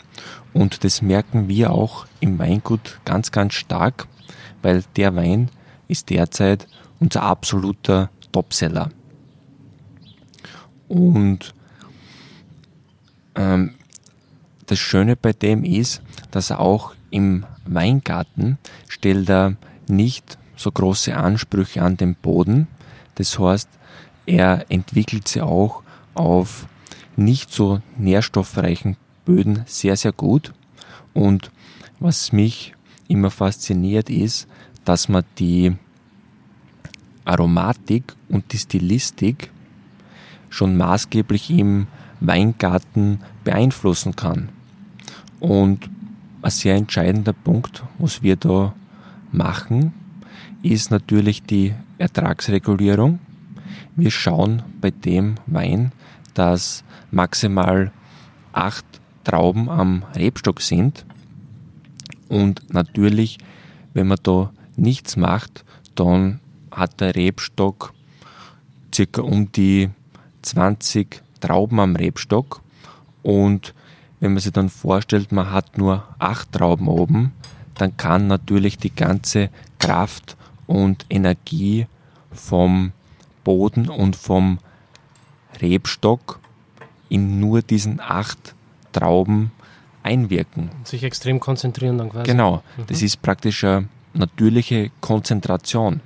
Und 0.53 0.85
das 0.85 1.03
merken 1.03 1.49
wir 1.49 1.73
auch 1.73 2.07
im 2.21 2.39
Weingut 2.39 3.01
ganz, 3.05 3.31
ganz 3.31 3.55
stark, 3.55 4.07
weil 4.63 4.83
der 4.97 5.15
Wein 5.15 5.51
ist 5.89 6.11
derzeit 6.11 6.67
unser 6.99 7.23
absoluter 7.23 8.11
Topseller. 8.33 8.91
Und 10.89 11.55
ähm, 13.37 13.75
das 14.67 14.79
Schöne 14.79 15.17
bei 15.17 15.33
dem 15.33 15.65
ist, 15.65 16.03
dass 16.31 16.51
er 16.51 16.61
auch 16.61 16.95
im 17.11 17.45
Weingarten 17.65 18.59
stellt 18.89 19.29
er 19.29 19.57
nicht 19.89 20.39
so 20.61 20.71
große 20.71 21.17
Ansprüche 21.17 21.83
an 21.83 21.97
den 21.97 22.15
Boden. 22.15 22.69
Das 23.15 23.39
heißt, 23.39 23.69
er 24.27 24.67
entwickelt 24.69 25.27
sie 25.27 25.41
auch 25.41 25.83
auf 26.15 26.67
nicht 27.17 27.51
so 27.51 27.81
nährstoffreichen 27.97 28.97
Böden 29.25 29.63
sehr, 29.67 29.97
sehr 29.97 30.13
gut. 30.13 30.53
Und 31.15 31.51
was 31.99 32.33
mich 32.33 32.75
immer 33.09 33.31
fasziniert 33.31 34.11
ist, 34.11 34.47
dass 34.85 35.09
man 35.09 35.25
die 35.39 35.73
Aromatik 37.25 38.15
und 38.29 38.53
die 38.53 38.59
Stilistik 38.59 39.51
schon 40.51 40.77
maßgeblich 40.77 41.51
im 41.51 41.87
Weingarten 42.21 43.21
beeinflussen 43.45 44.15
kann. 44.15 44.51
Und 45.39 45.89
ein 46.43 46.51
sehr 46.51 46.75
entscheidender 46.75 47.33
Punkt, 47.33 47.83
was 47.99 48.23
wir 48.23 48.37
da 48.37 48.75
machen, 49.33 49.95
ist 50.63 50.91
natürlich 50.91 51.43
die 51.43 51.75
Ertragsregulierung. 51.99 53.19
Wir 53.97 54.11
schauen 54.11 54.63
bei 54.81 54.91
dem 54.91 55.37
Wein, 55.47 55.93
dass 56.35 56.85
maximal 57.11 57.93
acht 58.53 58.85
Trauben 59.25 59.69
am 59.69 60.05
Rebstock 60.15 60.61
sind. 60.61 61.05
Und 62.29 62.73
natürlich, 62.73 63.39
wenn 63.93 64.09
man 64.09 64.19
da 64.23 64.53
nichts 64.77 65.17
macht, 65.17 65.65
dann 65.95 66.41
hat 66.71 67.01
der 67.01 67.15
Rebstock 67.15 67.93
circa 68.95 69.23
um 69.23 69.53
die 69.53 69.91
20 70.43 71.23
Trauben 71.41 71.81
am 71.81 71.97
Rebstock. 71.97 72.63
Und 73.23 73.75
wenn 74.21 74.33
man 74.33 74.41
sich 74.41 74.53
dann 74.53 74.69
vorstellt, 74.69 75.33
man 75.33 75.51
hat 75.51 75.77
nur 75.79 76.05
acht 76.19 76.53
Trauben 76.53 76.89
oben, 76.89 77.33
dann 77.75 77.97
kann 77.97 78.27
natürlich 78.27 78.79
die 78.79 78.95
ganze 78.95 79.51
Kraft 79.79 80.37
und 80.71 81.05
Energie 81.11 81.89
vom 82.31 82.93
Boden 83.43 83.89
und 83.89 84.15
vom 84.15 84.61
Rebstock 85.61 86.39
in 87.09 87.41
nur 87.41 87.61
diesen 87.61 88.01
acht 88.01 88.55
Trauben 88.93 89.51
einwirken. 90.05 90.71
Sich 90.85 91.03
extrem 91.03 91.41
konzentrieren 91.41 91.99
dann 91.99 92.11
quasi. 92.11 92.31
Genau, 92.31 92.63
mhm. 92.77 92.85
das 92.87 93.03
ist 93.03 93.21
praktisch 93.21 93.65
eine 93.65 93.89
natürliche 94.15 94.93
Konzentration. 95.01 96.03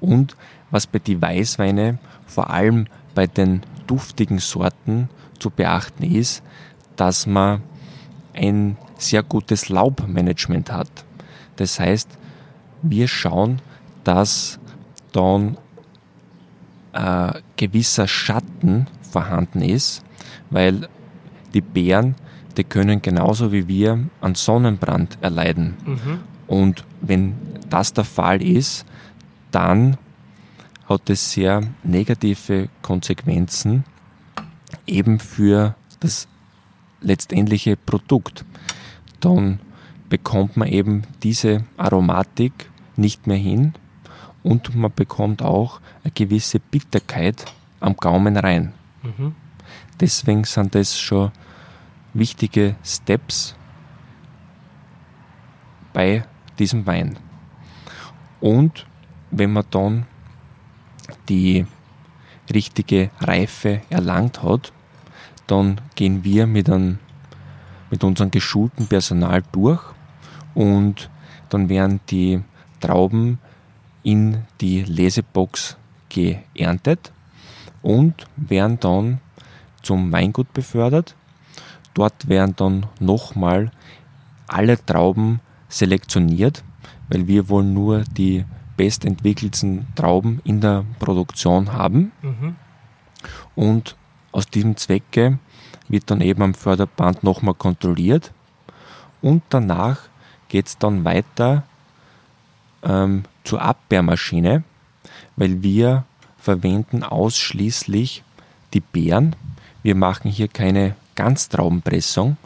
Und 0.00 0.36
was 0.70 0.86
bei 0.86 0.98
den 0.98 1.22
Weißweine, 1.22 1.98
vor 2.26 2.50
allem 2.50 2.88
bei 3.14 3.26
den 3.26 3.62
duftigen 3.86 4.38
Sorten 4.38 5.08
zu 5.38 5.48
beachten 5.48 6.02
ist, 6.02 6.42
dass 6.96 7.26
man 7.26 7.62
ein 8.34 8.76
sehr 8.98 9.22
gutes 9.22 9.70
Laubmanagement 9.70 10.70
hat. 10.70 10.90
Das 11.56 11.80
heißt, 11.80 12.17
wir 12.82 13.08
schauen, 13.08 13.60
dass 14.04 14.58
dann 15.12 15.56
äh, 16.92 17.32
gewisser 17.56 18.06
Schatten 18.06 18.86
vorhanden 19.10 19.62
ist, 19.62 20.02
weil 20.50 20.88
die 21.54 21.60
Bären, 21.60 22.14
die 22.56 22.64
können 22.64 23.02
genauso 23.02 23.52
wie 23.52 23.68
wir 23.68 23.98
an 24.20 24.34
Sonnenbrand 24.34 25.18
erleiden. 25.20 25.74
Mhm. 25.84 26.20
Und 26.46 26.84
wenn 27.00 27.34
das 27.70 27.92
der 27.92 28.04
Fall 28.04 28.42
ist, 28.42 28.84
dann 29.50 29.96
hat 30.88 31.10
es 31.10 31.32
sehr 31.32 31.62
negative 31.82 32.68
Konsequenzen 32.82 33.84
eben 34.86 35.20
für 35.20 35.74
das 36.00 36.28
letztendliche 37.00 37.76
Produkt. 37.76 38.44
Dann 39.20 39.60
bekommt 40.08 40.56
man 40.56 40.68
eben 40.68 41.02
diese 41.22 41.64
Aromatik 41.76 42.70
nicht 42.96 43.26
mehr 43.26 43.36
hin 43.36 43.74
und 44.42 44.74
man 44.74 44.92
bekommt 44.94 45.42
auch 45.42 45.80
eine 46.02 46.12
gewisse 46.12 46.58
Bitterkeit 46.60 47.44
am 47.80 47.96
Gaumen 47.96 48.36
rein. 48.36 48.72
Mhm. 49.02 49.34
Deswegen 50.00 50.44
sind 50.44 50.74
das 50.74 50.98
schon 50.98 51.32
wichtige 52.14 52.76
Steps 52.84 53.54
bei 55.92 56.24
diesem 56.58 56.86
Wein. 56.86 57.18
Und 58.40 58.86
wenn 59.30 59.52
man 59.52 59.64
dann 59.70 60.06
die 61.28 61.66
richtige 62.52 63.10
Reife 63.20 63.82
erlangt 63.90 64.42
hat, 64.42 64.72
dann 65.46 65.80
gehen 65.94 66.24
wir 66.24 66.46
mit, 66.46 66.70
einem, 66.70 66.98
mit 67.90 68.04
unserem 68.04 68.30
geschulten 68.30 68.86
Personal 68.86 69.42
durch 69.52 69.82
und 70.58 71.08
dann 71.50 71.68
werden 71.68 72.00
die 72.10 72.42
Trauben 72.80 73.38
in 74.02 74.42
die 74.60 74.82
Lesebox 74.82 75.76
geerntet 76.08 77.12
und 77.80 78.26
werden 78.36 78.80
dann 78.80 79.20
zum 79.82 80.10
Weingut 80.10 80.52
befördert. 80.52 81.14
Dort 81.94 82.28
werden 82.28 82.56
dann 82.56 82.86
nochmal 82.98 83.70
alle 84.48 84.84
Trauben 84.84 85.38
selektioniert, 85.68 86.64
weil 87.08 87.28
wir 87.28 87.48
wollen 87.48 87.72
nur 87.72 88.02
die 88.02 88.44
bestentwickelten 88.76 89.86
Trauben 89.94 90.40
in 90.42 90.60
der 90.60 90.84
Produktion 90.98 91.72
haben. 91.72 92.10
Mhm. 92.20 92.56
Und 93.54 93.96
aus 94.32 94.48
diesem 94.48 94.76
Zwecke 94.76 95.38
wird 95.86 96.10
dann 96.10 96.20
eben 96.20 96.42
am 96.42 96.54
Förderband 96.54 97.22
nochmal 97.22 97.54
kontrolliert 97.54 98.32
und 99.22 99.44
danach 99.50 100.08
geht 100.48 100.66
es 100.66 100.78
dann 100.78 101.04
weiter 101.04 101.64
ähm, 102.82 103.24
zur 103.44 103.62
Abwehrmaschine, 103.62 104.62
weil 105.36 105.62
wir 105.62 106.04
verwenden 106.38 107.02
ausschließlich 107.02 108.22
die 108.74 108.80
Beeren. 108.80 109.36
Wir 109.82 109.94
machen 109.94 110.30
hier 110.30 110.48
keine 110.48 110.94
Ganztraubenpressung 111.14 112.36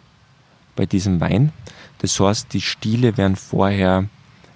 bei 0.76 0.86
diesem 0.86 1.20
Wein. 1.20 1.52
Das 1.98 2.18
heißt, 2.18 2.52
die 2.52 2.60
Stiele 2.60 3.16
werden 3.16 3.36
vorher 3.36 4.06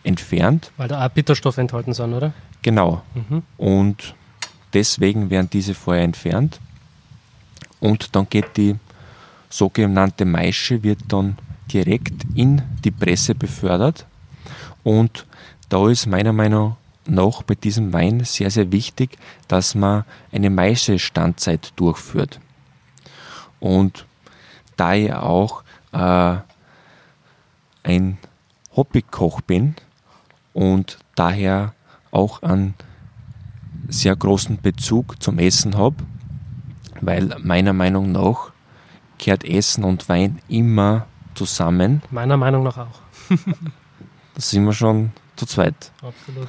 entfernt. 0.03 0.73
Weil 0.77 0.89
da 0.89 1.05
auch 1.05 1.11
Bitterstoffe 1.11 1.59
enthalten 1.59 1.93
sind, 1.93 2.13
oder? 2.13 2.33
Genau. 2.63 3.03
Mhm. 3.15 3.43
Und 3.57 4.15
deswegen 4.73 5.31
werden 5.31 5.49
diese 5.53 5.75
vorher 5.75 6.05
entfernt. 6.05 6.61
Und 7.81 8.17
dann 8.17 8.29
geht 8.29 8.57
die 8.57 8.77
sogenannte 9.49 10.25
Maische 10.25 10.83
wird 10.83 11.01
dann 11.09 11.39
direkt 11.73 12.25
in 12.35 12.63
die 12.85 12.91
Presse 12.91 13.35
befördert. 13.35 14.07
Und 14.83 15.27
da 15.69 15.89
ist 15.89 16.07
meiner 16.07 16.33
Meinung 16.33 16.77
nach 17.07 17.43
bei 17.43 17.55
diesem 17.55 17.93
Wein 17.93 18.25
sehr, 18.25 18.51
sehr 18.51 18.73
wichtig, 18.73 19.19
dass 19.49 19.75
man 19.75 20.05
eine 20.33 20.51
Maischestandzeit 20.51 21.73
durchführt. 21.77 22.41
Und 23.61 24.07
da 24.77 24.95
ich 24.95 25.13
auch 25.13 25.63
äh, 25.93 26.37
ein 27.83 28.19
Hobbykoch 28.75 29.41
bin 29.41 29.75
und 30.53 30.99
daher 31.15 31.75
auch 32.11 32.43
einen 32.43 32.75
sehr 33.89 34.17
großen 34.17 34.61
Bezug 34.61 35.23
zum 35.23 35.39
Essen 35.39 35.77
habe, 35.77 35.97
weil 37.01 37.37
meiner 37.43 37.73
Meinung 37.73 38.13
nach 38.13 38.53
kehrt 39.19 39.45
Essen 39.45 39.85
und 39.85 40.09
Wein 40.09 40.41
immer 40.49 41.07
zusammen. 41.37 42.03
Meiner 42.11 42.37
Meinung 42.37 42.65
nach 42.65 42.79
auch. 42.79 43.01
da 43.29 44.41
sind 44.41 44.65
wir 44.65 44.73
schon 44.73 45.13
zu 45.37 45.47
zweit. 45.47 45.93
Absolut. 46.03 46.49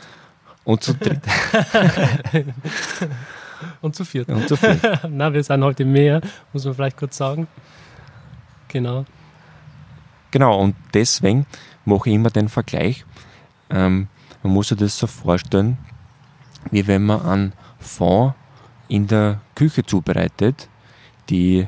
Und 0.63 0.84
zu 0.84 0.93
dritt. 0.95 1.21
und 3.82 3.95
zu 3.95 4.04
viert. 4.04 4.30
Und 4.30 4.47
zu 4.47 4.58
viert. 4.58 4.82
Na, 5.10 5.32
wir 5.32 5.43
sind 5.43 5.63
heute 5.63 5.86
mehr, 5.86 6.21
muss 6.52 6.65
man 6.65 6.73
vielleicht 6.73 6.97
kurz 6.97 7.17
sagen. 7.17 7.47
Genau. 8.67 9.06
Genau, 10.32 10.60
und 10.60 10.76
deswegen 10.93 11.45
mache 11.86 12.10
ich 12.10 12.15
immer 12.15 12.30
den 12.30 12.50
Vergleich. 12.50 13.06
Ähm, 13.69 14.08
man 14.43 14.54
muss 14.54 14.69
sich 14.69 14.78
das 14.78 14.97
so 14.97 15.08
vorstellen, 15.08 15.78
wie 16.71 16.86
wenn 16.88 17.06
man 17.06 17.21
einen 17.21 17.54
Fond 17.80 18.34
in 18.88 19.08
der 19.08 19.41
Küche 19.56 19.86
zubereitet. 19.86 20.67
Die, 21.30 21.67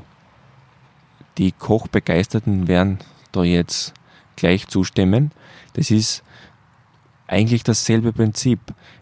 die 1.39 1.53
Kochbegeisterten 1.53 2.67
werden 2.67 2.99
da 3.31 3.43
jetzt 3.43 3.93
gleich 4.35 4.67
zustimmen. 4.67 5.31
Das 5.73 5.89
ist 5.89 6.23
eigentlich 7.27 7.63
dasselbe 7.63 8.13
Prinzip. 8.13 8.59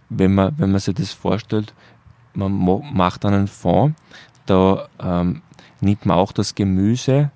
Wenn 0.10 0.36
man, 0.36 0.58
wenn 0.58 0.72
man 0.72 0.80
sich 0.80 0.96
das 0.96 1.12
vorstellt, 1.12 1.74
man 2.34 2.54
macht 2.94 3.26
einen 3.26 3.48
Fond, 3.48 3.96
da 4.46 4.88
ähm, 5.00 5.42
nimmt 5.82 6.06
man 6.06 6.18
auch 6.18 6.32
das 6.32 6.56
Gemüse, 6.56 7.32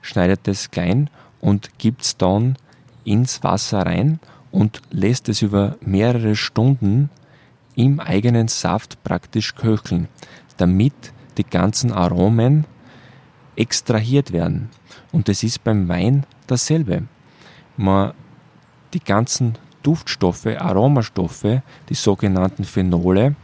schneidet 0.00 0.48
es 0.48 0.70
klein 0.70 1.10
und 1.40 1.78
gibt 1.78 2.02
es 2.02 2.16
dann 2.16 2.56
ins 3.04 3.42
Wasser 3.44 3.82
rein 3.84 4.18
und 4.50 4.80
lässt 4.90 5.28
es 5.28 5.42
über 5.42 5.76
mehrere 5.80 6.34
Stunden 6.34 7.10
im 7.76 8.00
eigenen 8.00 8.48
Saft 8.48 9.02
praktisch 9.04 9.54
köcheln, 9.54 10.08
damit 10.56 10.94
die 11.36 11.44
ganzen 11.44 11.92
Aromen 11.92 12.64
extrahiert 13.58 14.32
werden. 14.32 14.70
Und 15.12 15.28
es 15.28 15.42
ist 15.42 15.64
beim 15.64 15.88
Wein 15.88 16.24
dasselbe. 16.46 17.04
Man, 17.76 18.12
die 18.94 19.00
ganzen 19.00 19.58
Duftstoffe, 19.82 20.46
Aromastoffe, 20.46 21.62
die 21.88 21.94
sogenannten 21.94 22.64
Phenole, 22.64 23.34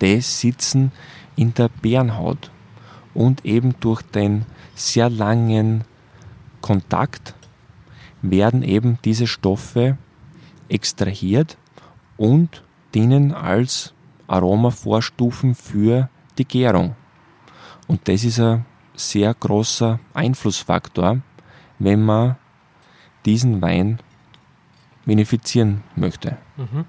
die 0.00 0.20
sitzen 0.20 0.92
in 1.36 1.54
der 1.54 1.68
Bärenhaut 1.68 2.50
und 3.14 3.44
eben 3.44 3.74
durch 3.80 4.02
den 4.02 4.46
sehr 4.74 5.08
langen 5.08 5.84
Kontakt 6.60 7.34
werden 8.22 8.62
eben 8.62 8.98
diese 9.04 9.26
Stoffe 9.26 9.98
extrahiert 10.68 11.58
und 12.16 12.62
dienen 12.94 13.32
als 13.32 13.92
Aromavorstufen 14.26 15.54
für 15.54 16.08
die 16.38 16.46
Gärung. 16.46 16.96
Und 17.86 18.08
das 18.08 18.24
ist 18.24 18.40
ein 18.40 18.64
sehr 18.94 19.34
großer 19.34 20.00
Einflussfaktor, 20.12 21.20
wenn 21.78 22.02
man 22.02 22.36
diesen 23.24 23.60
Wein 23.62 23.98
vinifizieren 25.04 25.82
möchte. 25.96 26.36
Mhm. 26.56 26.84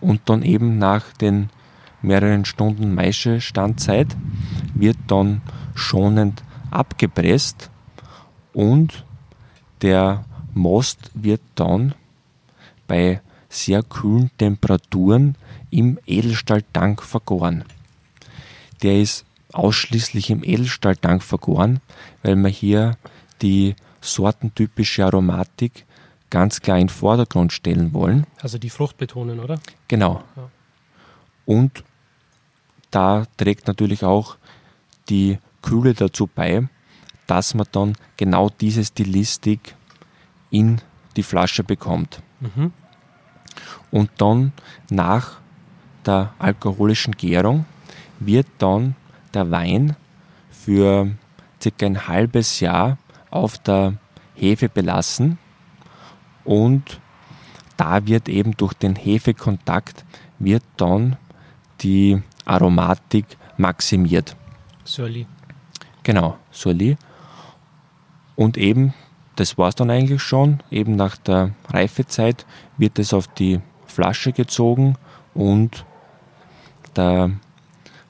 Und 0.00 0.20
dann 0.28 0.42
eben 0.42 0.78
nach 0.78 1.12
den 1.12 1.50
mehreren 2.02 2.44
Stunden 2.44 2.94
Maischestandzeit 2.94 4.16
wird 4.74 4.98
dann 5.06 5.42
schonend 5.74 6.42
abgepresst 6.70 7.70
und 8.52 9.04
der 9.82 10.24
Most 10.54 11.10
wird 11.14 11.40
dann 11.54 11.94
bei 12.86 13.20
sehr 13.48 13.82
kühlen 13.82 14.30
Temperaturen 14.38 15.36
im 15.70 15.98
Edelstahltank 16.06 17.02
vergoren. 17.02 17.64
Der 18.82 19.00
ist 19.00 19.24
ausschließlich 19.56 20.30
im 20.30 20.44
Edelstahltank 20.44 21.22
vergoren, 21.22 21.80
weil 22.22 22.36
wir 22.36 22.48
hier 22.48 22.96
die 23.42 23.74
sortentypische 24.00 25.04
Aromatik 25.04 25.84
ganz 26.30 26.60
klar 26.60 26.78
in 26.78 26.86
den 26.86 26.92
Vordergrund 26.92 27.52
stellen 27.52 27.92
wollen. 27.92 28.26
Also 28.40 28.58
die 28.58 28.70
Frucht 28.70 28.96
betonen, 28.98 29.40
oder? 29.40 29.60
Genau. 29.88 30.22
Ja. 30.36 30.50
Und 31.44 31.84
da 32.90 33.26
trägt 33.36 33.66
natürlich 33.66 34.04
auch 34.04 34.36
die 35.08 35.38
Kühle 35.62 35.94
dazu 35.94 36.26
bei, 36.26 36.68
dass 37.26 37.54
man 37.54 37.66
dann 37.72 37.94
genau 38.16 38.50
diese 38.50 38.84
Stilistik 38.84 39.74
in 40.50 40.80
die 41.16 41.22
Flasche 41.22 41.64
bekommt. 41.64 42.20
Mhm. 42.40 42.72
Und 43.90 44.10
dann 44.18 44.52
nach 44.90 45.38
der 46.04 46.34
alkoholischen 46.38 47.16
Gärung 47.16 47.64
wird 48.20 48.46
dann 48.58 48.94
der 49.34 49.50
Wein 49.50 49.96
für 50.50 51.10
circa 51.60 51.86
ein 51.86 52.08
halbes 52.08 52.60
Jahr 52.60 52.98
auf 53.30 53.58
der 53.58 53.94
Hefe 54.34 54.68
belassen 54.68 55.38
und 56.44 57.00
da 57.76 58.06
wird 58.06 58.28
eben 58.28 58.56
durch 58.56 58.74
den 58.74 58.96
Hefekontakt 58.96 60.04
wird 60.38 60.62
dann 60.76 61.16
die 61.80 62.22
Aromatik 62.44 63.26
maximiert. 63.56 64.36
Surly. 64.84 65.26
Genau, 66.02 66.36
Soli. 66.50 66.96
Und 68.36 68.56
eben, 68.56 68.94
das 69.34 69.58
war 69.58 69.68
es 69.68 69.74
dann 69.74 69.90
eigentlich 69.90 70.22
schon, 70.22 70.62
eben 70.70 70.94
nach 70.94 71.16
der 71.16 71.50
Reifezeit 71.68 72.46
wird 72.76 72.98
es 72.98 73.12
auf 73.12 73.26
die 73.28 73.60
Flasche 73.86 74.32
gezogen 74.32 74.96
und 75.34 75.84
der 76.94 77.30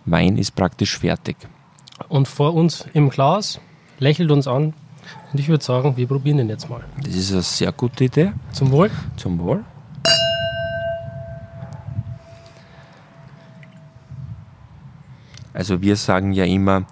Wein 0.06 0.38
ist 0.38 0.54
praktisch 0.54 0.98
fertig. 0.98 1.36
Und 2.08 2.28
vor 2.28 2.54
uns 2.54 2.86
im 2.94 3.10
Glas 3.10 3.60
lächelt 3.98 4.30
uns 4.30 4.46
an. 4.46 4.74
Und 5.32 5.40
ich 5.40 5.48
würde 5.48 5.64
sagen, 5.64 5.96
wir 5.96 6.06
probieren 6.06 6.38
den 6.38 6.48
jetzt 6.48 6.68
mal. 6.68 6.84
Das 7.02 7.14
ist 7.14 7.32
eine 7.32 7.42
sehr 7.42 7.72
gute 7.72 8.04
Idee. 8.04 8.32
Zum 8.52 8.70
Wohl. 8.70 8.90
Zum 9.16 9.38
Wohl. 9.40 9.64
Also 15.52 15.80
wir 15.80 15.96
sagen 15.96 16.32
ja 16.32 16.44
immer, 16.44 16.84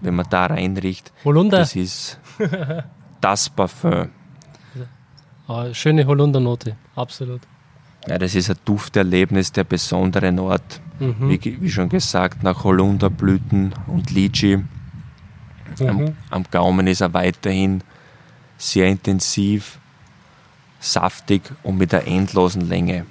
wenn 0.00 0.14
man 0.14 0.26
da 0.30 0.46
reinriecht, 0.46 1.12
Holunder. 1.24 1.58
das 1.58 1.74
ist 1.74 2.18
das 3.20 3.48
Parfum. 3.50 4.10
Ah, 5.46 5.74
schöne 5.74 6.06
Holundernote. 6.06 6.74
Absolut. 6.96 7.42
Ja, 8.08 8.16
das 8.16 8.34
ist 8.34 8.48
ein 8.48 8.56
Dufterlebnis 8.64 9.52
der 9.52 9.64
besonderen 9.64 10.38
Art. 10.38 10.80
Mhm. 10.98 11.28
Wie, 11.28 11.60
wie 11.60 11.70
schon 11.70 11.88
gesagt, 11.88 12.42
nach 12.42 12.64
Holunderblüten 12.64 13.74
und 13.86 14.10
Litschi. 14.10 14.64
Am, 15.80 15.96
Mhm. 15.96 16.16
am 16.30 16.44
Gaumen 16.50 16.86
ist 16.86 17.00
er 17.00 17.12
weiterhin 17.14 17.82
sehr 18.58 18.86
intensiv, 18.86 19.78
saftig 20.78 21.42
und 21.64 21.78
mit 21.78 21.92
einer 21.92 22.06
endlosen 22.06 22.68
Länge. 22.68 23.06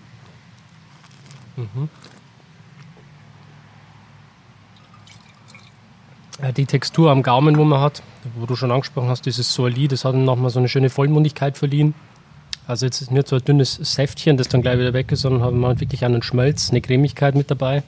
Ja, 6.42 6.52
die 6.52 6.66
Textur 6.66 7.12
am 7.12 7.22
Gaumen, 7.22 7.58
wo 7.58 7.64
man 7.64 7.80
hat, 7.82 8.02
wo 8.36 8.46
du 8.46 8.56
schon 8.56 8.72
angesprochen 8.72 9.10
hast, 9.10 9.26
dieses 9.26 9.54
Soali, 9.54 9.88
das 9.88 10.04
hat 10.04 10.16
ihm 10.16 10.24
nochmal 10.26 10.50
so 10.50 10.60
eine 10.60 10.68
schöne 10.70 10.90
Vollmundigkeit 10.90 11.58
verliehen. 11.58 11.94
Also 12.68 12.86
jetzt 12.86 13.02
ist 13.02 13.12
nicht 13.12 13.28
so 13.28 13.36
ein 13.36 13.44
dünnes 13.44 13.76
Säftchen, 13.76 14.38
das 14.38 14.48
dann 14.48 14.62
gleich 14.62 14.80
wieder 14.80 14.94
weg 14.94 15.12
ist, 15.12 15.22
sondern 15.22 15.44
hat 15.44 15.54
man 15.54 15.80
wirklich 15.80 16.06
einen 16.06 16.24
Schmelz, 16.24 16.70
eine 16.70 16.82
Cremigkeit 16.82 17.36
mit 17.36 17.52
dabei. 17.52 17.84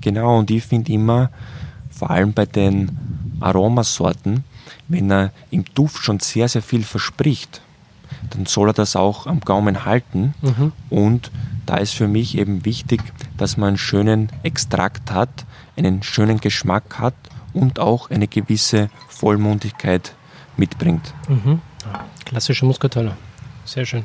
Genau, 0.00 0.38
und 0.38 0.50
ich 0.50 0.64
finde 0.64 0.92
immer, 0.92 1.30
vor 1.90 2.10
allem 2.10 2.32
bei 2.32 2.46
den 2.46 2.98
Aromasorten, 3.40 4.44
wenn 4.88 5.10
er 5.10 5.32
im 5.50 5.64
Duft 5.74 6.02
schon 6.02 6.18
sehr, 6.20 6.48
sehr 6.48 6.62
viel 6.62 6.82
verspricht, 6.82 7.60
dann 8.30 8.46
soll 8.46 8.70
er 8.70 8.72
das 8.72 8.96
auch 8.96 9.26
am 9.26 9.40
Gaumen 9.40 9.84
halten. 9.84 10.34
Und 10.88 11.30
da 11.66 11.76
ist 11.76 11.94
für 11.94 12.08
mich 12.08 12.36
eben 12.36 12.64
wichtig, 12.64 13.00
dass 13.36 13.56
man 13.56 13.68
einen 13.68 13.78
schönen 13.78 14.30
Extrakt 14.42 15.12
hat, 15.12 15.44
einen 15.76 16.02
schönen 16.02 16.40
Geschmack 16.40 16.98
hat 16.98 17.14
und 17.52 17.78
auch 17.78 18.10
eine 18.10 18.26
gewisse 18.26 18.90
Vollmundigkeit 19.08 20.14
mitbringt. 20.56 21.14
Klassische 22.24 22.64
Muscatella. 22.64 23.16
Sehr 23.64 23.86
schön. 23.86 24.04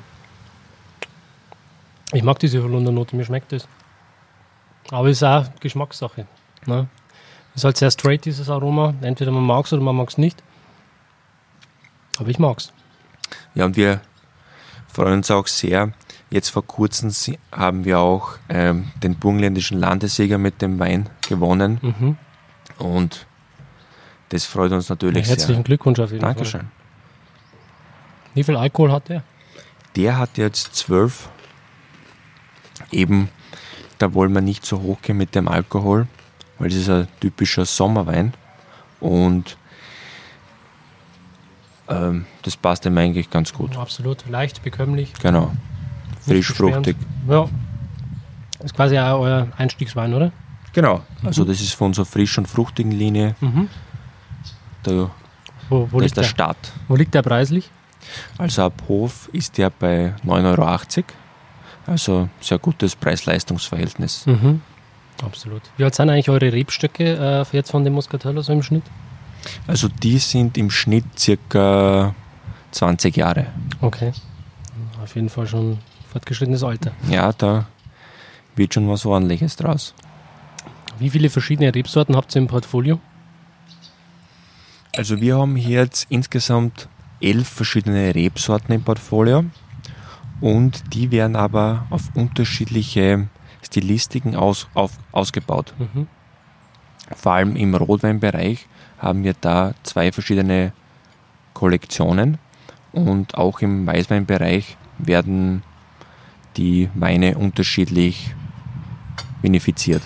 Ich 2.14 2.24
mag 2.24 2.40
diese 2.40 2.62
Holundernote, 2.62 3.16
mir 3.16 3.26
schmeckt 3.26 3.52
das. 3.52 3.68
Aber 4.92 5.10
es 5.10 5.18
ist 5.18 5.24
auch 5.24 5.46
Geschmackssache. 5.60 6.28
Ne? 6.66 6.88
Ist 7.56 7.64
halt 7.64 7.78
sehr 7.78 7.92
straight, 7.92 8.26
dieses 8.26 8.50
Aroma. 8.50 8.94
Entweder 9.02 9.32
man 9.32 9.44
mag 9.44 9.66
es 9.66 9.74
oder 9.74 9.82
man 9.82 9.96
mag 9.96 10.10
es 10.10 10.18
nicht. 10.18 10.44
Aber 12.18 12.30
ich 12.30 12.40
mag's. 12.40 12.72
Ja, 13.56 13.66
und 13.66 13.76
wir 13.76 14.02
freuen 14.88 15.16
uns 15.16 15.32
auch 15.32 15.48
sehr. 15.48 15.92
Jetzt 16.30 16.50
vor 16.50 16.66
kurzem 16.66 17.12
haben 17.52 17.86
wir 17.86 18.00
auch 18.00 18.38
ähm, 18.50 18.92
den 19.02 19.16
burgenländischen 19.16 19.80
Landesjäger 19.80 20.38
mit 20.38 20.62
dem 20.62 20.80
Wein 20.80 21.10
gewonnen. 21.28 21.80
Mhm. 21.82 22.18
Und 22.78 23.26
das 24.30 24.46
freut 24.46 24.72
uns 24.72 24.90
Ja, 24.90 24.94
natürlich 24.94 25.28
herzlichen 25.28 25.56
sehr. 25.56 25.64
Glückwunsch 25.64 26.00
auf 26.00 26.12
jeden 26.12 26.22
Fall. 26.22 26.34
Dankeschön. 26.34 26.68
Wie 28.34 28.44
viel 28.44 28.58
Alkohol 28.58 28.92
hat 28.92 29.10
der? 29.10 29.24
Der 29.96 30.18
hat 30.18 30.38
jetzt 30.38 30.76
zwölf. 30.76 31.30
Eben, 32.92 33.30
da 33.98 34.14
wollen 34.14 34.34
wir 34.34 34.42
nicht 34.42 34.66
so 34.66 34.82
hoch 34.82 35.02
gehen 35.02 35.18
mit 35.18 35.34
dem 35.36 35.48
Alkohol, 35.48 36.08
weil 36.60 36.68
es 36.68 36.76
ist 36.76 36.90
ein 36.90 37.08
typischer 37.20 37.66
Sommerwein. 37.66 38.34
Und 39.00 39.58
ähm, 41.88 42.26
das 42.42 42.58
passt 42.58 42.86
ihm 42.86 42.98
eigentlich 42.98 43.30
ganz 43.30 43.54
gut. 43.54 43.78
Absolut. 43.78 44.28
Leicht, 44.28 44.64
bekömmlich. 44.64 45.14
Genau. 45.22 45.52
Frisch, 46.22 46.52
fruchtig. 46.52 46.98
Ja. 47.28 47.48
Ist 48.64 48.76
quasi 48.76 48.98
auch 48.98 49.20
euer 49.22 49.48
Einstiegswein, 49.58 50.14
oder? 50.14 50.32
Genau. 50.74 51.02
Also 51.24 51.46
das 51.46 51.62
ist 51.62 51.74
von 51.74 51.88
unserer 51.88 52.06
frisch 52.06 52.38
und 52.38 52.48
fruchtigen 52.48 52.92
Linie. 52.92 53.36
Mhm. 53.40 53.70
Da, 54.84 55.12
Wo, 55.70 55.88
wo, 55.92 56.00
da 56.00 56.06
ist 56.06 56.16
liegt 56.16 56.18
der 56.18 56.24
der, 56.24 56.30
Start. 56.30 56.72
wo 56.88 56.96
liegt 56.96 57.14
der 57.14 57.22
preislich? 57.22 57.70
Also 58.38 58.64
ab 58.64 58.84
Hof 58.88 59.30
ist 59.34 59.58
der 59.58 59.70
bei 59.70 60.14
9,80 60.26 60.98
Euro. 60.98 61.04
Also 61.88 62.30
sehr 62.42 62.60
gutes 62.60 62.96
Preis-Leistungs-Verhältnis. 62.96 64.26
Mhm. 64.26 64.62
Absolut. 65.24 65.62
Wie 65.78 65.84
alt 65.84 65.96
sind 65.96 66.10
eigentlich 66.10 66.30
eure 66.30 66.52
Rebstöcke 66.52 67.46
äh, 67.52 67.56
jetzt 67.56 67.72
von 67.72 67.84
dem 67.84 67.94
Muscatello 67.94 68.42
so 68.42 68.52
im 68.52 68.64
Schnitt? 68.64 68.84
Also 69.68 69.88
die 69.88 70.18
sind 70.18 70.58
im 70.58 70.70
Schnitt 70.72 71.06
circa 71.18 72.14
20 72.72 73.16
Jahre. 73.16 73.48
Okay. 73.82 74.12
Auf 75.02 75.16
jeden 75.16 75.30
Fall 75.30 75.48
schon 75.48 75.78
fortgeschrittenes 76.12 76.64
Alter. 76.64 76.92
Ja, 77.10 77.32
da 77.32 77.68
wird 78.56 78.74
schon 78.74 78.90
was 78.90 79.06
ordentliches 79.06 79.56
draus. 79.56 79.94
Wie 80.98 81.10
viele 81.10 81.30
verschiedene 81.30 81.74
Rebsorten 81.74 82.16
habt 82.16 82.36
ihr 82.36 82.42
im 82.42 82.48
Portfolio? 82.48 83.00
Also 84.96 85.20
wir 85.20 85.38
haben 85.38 85.56
hier 85.56 85.82
jetzt 85.82 86.08
insgesamt 86.10 86.88
elf 87.22 87.48
verschiedene 87.48 88.14
Rebsorten 88.14 88.74
im 88.74 88.84
Portfolio 88.84 89.46
und 90.42 90.94
die 90.94 91.12
werden 91.12 91.36
aber 91.36 91.86
auf 91.90 92.04
unterschiedliche 92.14 93.28
Stilistiken 93.62 94.36
aus, 94.36 94.68
auf, 94.74 94.92
ausgebaut. 95.12 95.74
Mhm. 95.78 96.08
Vor 97.16 97.34
allem 97.34 97.56
im 97.56 97.76
Rotweinbereich 97.76 98.68
haben 99.00 99.24
wir 99.24 99.36
da 99.40 99.74
zwei 99.84 100.12
verschiedene 100.12 100.74
Kollektionen 101.54 102.38
und 102.92 103.36
auch 103.36 103.62
im 103.62 103.86
Weißweinbereich 103.86 104.78
werden 104.98 105.64
die 106.58 106.90
Weine 106.94 107.38
unterschiedlich 107.38 108.34
vinifiziert. 109.42 110.02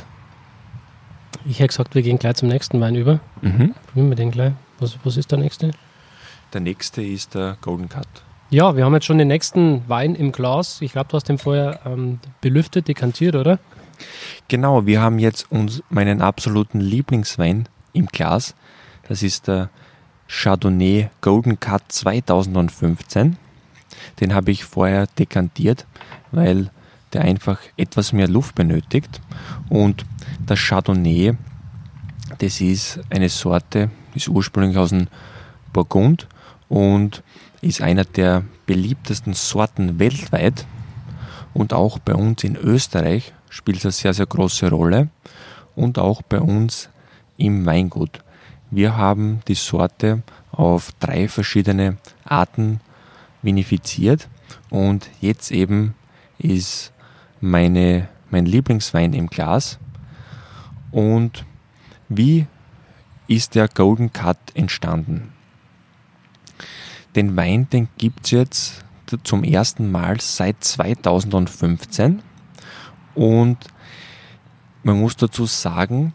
Ich 1.45 1.59
hätte 1.59 1.69
gesagt, 1.69 1.95
wir 1.95 2.01
gehen 2.01 2.19
gleich 2.19 2.35
zum 2.35 2.49
nächsten 2.49 2.81
Wein 2.81 2.95
über. 2.95 3.19
Mhm. 3.41 3.73
Probieren 3.87 4.09
wir 4.09 4.15
den 4.15 4.31
gleich. 4.31 4.53
Was, 4.79 4.97
was 5.03 5.17
ist 5.17 5.31
der 5.31 5.39
nächste? 5.39 5.71
Der 6.53 6.61
nächste 6.61 7.03
ist 7.03 7.35
der 7.35 7.57
Golden 7.61 7.89
Cut. 7.89 8.07
Ja, 8.49 8.75
wir 8.75 8.83
haben 8.83 8.93
jetzt 8.95 9.05
schon 9.05 9.19
den 9.19 9.27
nächsten 9.27 9.87
Wein 9.87 10.15
im 10.15 10.31
Glas. 10.31 10.81
Ich 10.81 10.93
glaube, 10.93 11.09
du 11.09 11.15
hast 11.15 11.29
den 11.29 11.37
vorher 11.37 11.81
ähm, 11.85 12.19
belüftet, 12.41 12.87
dekantiert, 12.87 13.35
oder? 13.35 13.59
Genau, 14.47 14.87
wir 14.87 15.01
haben 15.01 15.19
jetzt 15.19 15.51
uns 15.51 15.83
meinen 15.91 16.23
absoluten 16.23 16.79
Lieblingswein 16.79 17.69
im 17.93 18.07
Glas. 18.07 18.55
Das 19.07 19.21
ist 19.21 19.47
der 19.47 19.69
Chardonnay 20.27 21.11
Golden 21.21 21.59
Cut 21.59 21.83
2015. 21.89 23.37
Den 24.19 24.33
habe 24.33 24.49
ich 24.49 24.65
vorher 24.65 25.05
dekantiert, 25.05 25.85
weil 26.31 26.71
der 27.13 27.21
einfach 27.21 27.59
etwas 27.77 28.13
mehr 28.13 28.27
Luft 28.27 28.55
benötigt. 28.55 29.21
Und 29.69 30.05
das 30.47 30.59
Chardonnay, 30.59 31.33
das 32.39 32.61
ist 32.61 32.99
eine 33.11 33.29
Sorte, 33.29 33.91
ist 34.15 34.27
ursprünglich 34.27 34.77
aus 34.77 34.89
dem 34.89 35.07
Burgund 35.71 36.27
und 36.69 37.23
ist 37.61 37.81
einer 37.81 38.05
der 38.05 38.43
beliebtesten 38.65 39.33
Sorten 39.33 39.99
weltweit. 39.99 40.65
Und 41.53 41.73
auch 41.73 41.99
bei 41.99 42.13
uns 42.13 42.43
in 42.43 42.55
Österreich 42.55 43.33
spielt 43.49 43.79
es 43.79 43.85
eine 43.85 43.91
sehr, 43.91 44.13
sehr 44.13 44.27
große 44.27 44.69
Rolle. 44.69 45.09
Und 45.75 45.97
auch 45.97 46.21
bei 46.21 46.39
uns 46.39 46.89
im 47.37 47.65
Weingut. 47.65 48.23
Wir 48.71 48.95
haben 48.95 49.39
die 49.47 49.55
Sorte 49.55 50.21
auf 50.51 50.91
drei 50.99 51.27
verschiedene 51.27 51.97
Arten 52.23 52.81
vinifiziert 53.41 54.27
und 54.69 55.09
jetzt 55.21 55.51
eben 55.51 55.95
ist 56.37 56.91
meine, 57.41 58.09
mein 58.29 58.45
Lieblingswein 58.45 59.13
im 59.13 59.27
Glas. 59.27 59.79
Und 60.91 61.45
wie 62.09 62.45
ist 63.27 63.55
der 63.55 63.67
Golden 63.67 64.11
Cut 64.13 64.37
entstanden? 64.53 65.31
Den 67.19 67.35
Wein, 67.35 67.67
den 67.69 67.89
gibt 67.97 68.27
es 68.27 68.31
jetzt 68.31 68.85
zum 69.25 69.43
ersten 69.43 69.91
Mal 69.91 70.21
seit 70.21 70.63
2015 70.63 72.21
und 73.13 73.57
man 74.83 75.01
muss 75.01 75.17
dazu 75.17 75.45
sagen, 75.45 76.13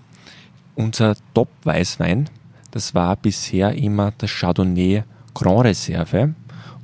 unser 0.75 1.14
Top-Weißwein, 1.35 2.31
das 2.71 2.95
war 2.95 3.17
bisher 3.17 3.75
immer 3.75 4.14
das 4.17 4.31
Chardonnay 4.31 5.03
Grand 5.35 5.67
Reserve 5.67 6.35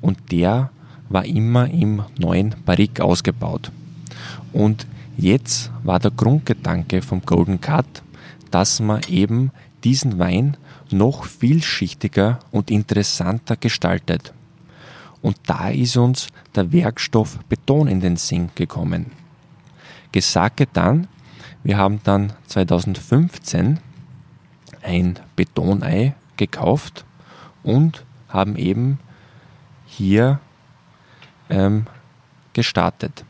und 0.02 0.30
der 0.30 0.70
war 1.09 1.24
immer 1.24 1.70
im 1.70 2.02
neuen 2.18 2.54
Barrique 2.66 3.02
ausgebaut. 3.02 3.72
Und 4.52 4.87
jetzt 5.16 5.72
war 5.83 5.98
der 5.98 6.11
Grundgedanke 6.11 7.00
vom 7.00 7.22
Golden 7.22 7.59
Cut, 7.59 8.02
dass 8.50 8.80
man 8.80 9.00
eben 9.09 9.50
diesen 9.84 10.18
Wein 10.18 10.56
noch 10.90 11.24
vielschichtiger 11.24 12.40
und 12.50 12.70
interessanter 12.70 13.56
gestaltet. 13.56 14.32
Und 15.22 15.36
da 15.46 15.68
ist 15.68 15.96
uns 15.96 16.28
der 16.54 16.72
Werkstoff 16.72 17.38
Beton 17.48 17.88
in 17.88 18.00
den 18.00 18.16
Sinn 18.16 18.50
gekommen. 18.54 19.12
Gesagt 20.12 20.66
dann, 20.72 21.08
wir 21.62 21.76
haben 21.76 22.00
dann 22.04 22.32
2015 22.46 23.78
ein 24.82 25.18
Betonei 25.36 26.14
gekauft 26.36 27.04
und 27.62 28.04
haben 28.28 28.56
eben 28.56 28.98
hier 29.84 30.40
ähm, 31.50 31.86
gestartet. 32.54 33.24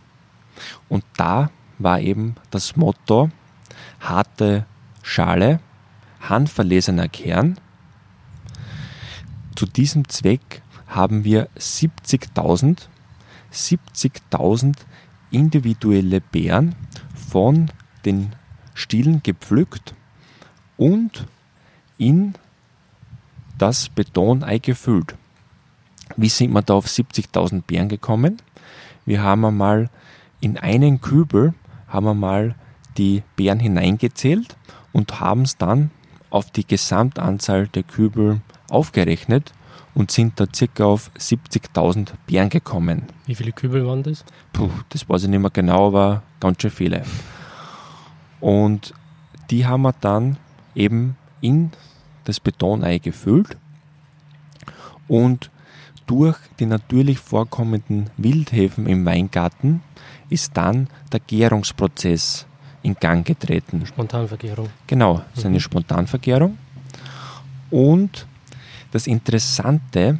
Und 0.88 1.04
da 1.16 1.50
war 1.78 2.00
eben 2.00 2.36
das 2.50 2.76
Motto 2.76 3.30
harte 4.00 4.66
Schale, 5.02 5.60
handverlesener 6.20 7.08
Kern. 7.08 7.58
Zu 9.56 9.66
diesem 9.66 10.08
Zweck 10.08 10.62
haben 10.86 11.24
wir 11.24 11.48
70.000 11.58 12.88
70.000 13.52 14.76
individuelle 15.30 16.20
Beeren 16.20 16.74
von 17.14 17.70
den 18.04 18.34
Stielen 18.74 19.22
gepflückt 19.22 19.94
und 20.76 21.26
in 21.98 22.34
das 23.58 23.88
Betonei 23.88 24.58
gefüllt. 24.58 25.16
Wie 26.16 26.28
sind 26.28 26.52
wir 26.52 26.62
da 26.62 26.74
auf 26.74 26.86
70.000 26.86 27.62
Beeren 27.62 27.88
gekommen? 27.88 28.38
Wir 29.04 29.22
haben 29.22 29.44
einmal 29.44 29.90
in 30.40 30.56
einen 30.56 31.00
Kübel 31.00 31.54
haben 31.88 32.06
wir 32.06 32.14
mal 32.14 32.54
die 32.96 33.22
Beeren 33.36 33.60
hineingezählt 33.60 34.56
und 34.92 35.20
haben 35.20 35.42
es 35.42 35.58
dann 35.58 35.90
auf 36.30 36.50
die 36.50 36.66
Gesamtanzahl 36.66 37.68
der 37.68 37.82
Kübel 37.82 38.40
aufgerechnet 38.70 39.52
und 39.94 40.10
sind 40.10 40.38
da 40.38 40.46
circa 40.54 40.84
auf 40.84 41.10
70.000 41.18 42.12
Beeren 42.26 42.48
gekommen. 42.48 43.02
Wie 43.26 43.34
viele 43.34 43.52
Kübel 43.52 43.86
waren 43.86 44.02
das? 44.02 44.24
Puh, 44.52 44.70
das 44.88 45.08
weiß 45.08 45.24
ich 45.24 45.28
nicht 45.28 45.40
mehr 45.40 45.50
genau, 45.50 45.88
aber 45.88 46.22
ganz 46.38 46.62
schön 46.62 46.70
viele. 46.70 47.02
Und 48.40 48.94
die 49.50 49.66
haben 49.66 49.82
wir 49.82 49.94
dann 50.00 50.38
eben 50.74 51.16
in 51.40 51.72
das 52.24 52.40
Betonei 52.40 52.98
gefüllt 52.98 53.56
und 55.08 55.50
durch 56.06 56.38
die 56.58 56.66
natürlich 56.66 57.18
vorkommenden 57.18 58.10
Wildhefen 58.16 58.86
im 58.86 59.04
Weingarten 59.04 59.82
ist 60.28 60.56
dann 60.56 60.88
der 61.12 61.20
Gärungsprozess 61.20 62.46
in 62.82 62.94
Gang 62.98 63.26
getreten. 63.26 63.84
Spontanvergärung. 63.86 64.68
Genau, 64.86 65.22
es 65.32 65.40
ist 65.40 65.46
eine 65.46 65.56
mhm. 65.56 65.60
Spontanvergärung. 65.60 66.58
Und 67.70 68.26
das 68.90 69.06
Interessante 69.06 70.18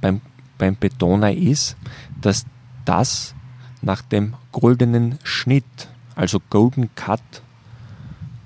beim, 0.00 0.20
beim 0.56 0.76
Betonei 0.76 1.34
ist, 1.34 1.76
dass 2.20 2.46
das 2.84 3.34
nach 3.82 4.02
dem 4.02 4.34
goldenen 4.50 5.18
Schnitt, 5.22 5.88
also 6.16 6.40
Golden 6.50 6.94
Cut, 6.94 7.42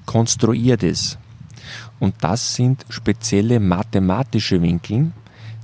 konstruiert 0.04 0.82
ist. 0.82 1.18
Und 2.00 2.16
das 2.20 2.56
sind 2.56 2.84
spezielle 2.88 3.60
mathematische 3.60 4.60
Winkel, 4.60 5.12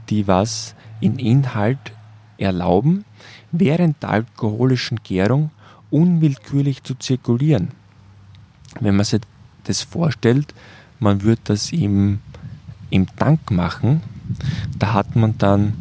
die 0.08 0.26
was 0.26 0.74
in 1.00 1.18
Inhalt 1.18 1.92
erlauben, 2.38 3.04
während 3.50 4.02
der 4.02 4.11
alkoholischen 4.11 5.00
Gärung 5.02 5.50
unwillkürlich 5.90 6.82
zu 6.82 6.94
zirkulieren. 6.94 7.72
Wenn 8.81 8.96
man 8.96 9.04
sich 9.04 9.20
das 9.64 9.83
vorstellt, 9.83 10.54
man 10.98 11.22
würde 11.22 11.40
das 11.44 11.72
im, 11.72 12.20
im 12.90 13.07
Tank 13.16 13.50
machen, 13.50 14.02
da 14.78 14.92
hat 14.92 15.16
man 15.16 15.37
dann 15.38 15.74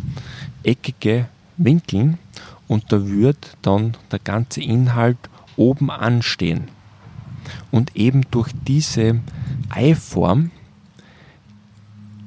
eckige 0.63 1.27
Winkel 1.57 2.17
und 2.67 2.91
da 2.91 3.07
wird 3.07 3.57
dann 3.61 3.95
der 4.11 4.19
ganze 4.19 4.61
Inhalt 4.61 5.17
oben 5.55 5.89
anstehen. 5.89 6.69
Und 7.71 7.95
eben 7.95 8.23
durch 8.31 8.51
diese 8.67 9.21
Eiform 9.69 10.51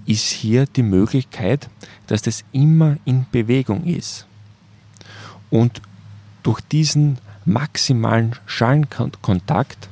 ist 0.06 0.28
hier 0.28 0.66
die 0.66 0.82
Möglichkeit, 0.82 1.68
dass 2.06 2.22
das 2.22 2.44
immer 2.52 2.96
in 3.04 3.26
Bewegung 3.30 3.84
ist. 3.84 4.26
Und 5.50 5.82
durch 6.42 6.60
diesen 6.62 7.18
maximalen 7.44 8.34
Schalenkontakt 8.46 9.89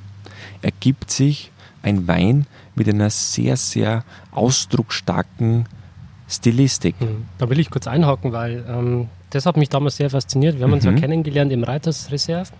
ergibt 0.62 1.10
sich 1.10 1.50
ein 1.82 2.08
Wein 2.08 2.46
mit 2.74 2.88
einer 2.88 3.10
sehr, 3.10 3.56
sehr 3.56 4.04
ausdrucksstarken 4.32 5.66
Stilistik. 6.28 6.94
Hm, 6.98 7.26
da 7.38 7.48
will 7.48 7.58
ich 7.58 7.70
kurz 7.70 7.86
einhaken, 7.86 8.32
weil 8.32 8.64
ähm, 8.68 9.08
das 9.30 9.46
hat 9.46 9.56
mich 9.56 9.68
damals 9.68 9.96
sehr 9.96 10.10
fasziniert. 10.10 10.58
Wir 10.58 10.64
haben 10.64 10.72
uns 10.72 10.84
mhm. 10.84 10.94
ja 10.94 11.00
kennengelernt 11.00 11.52
im 11.52 11.64
Reitersreserve 11.64 12.50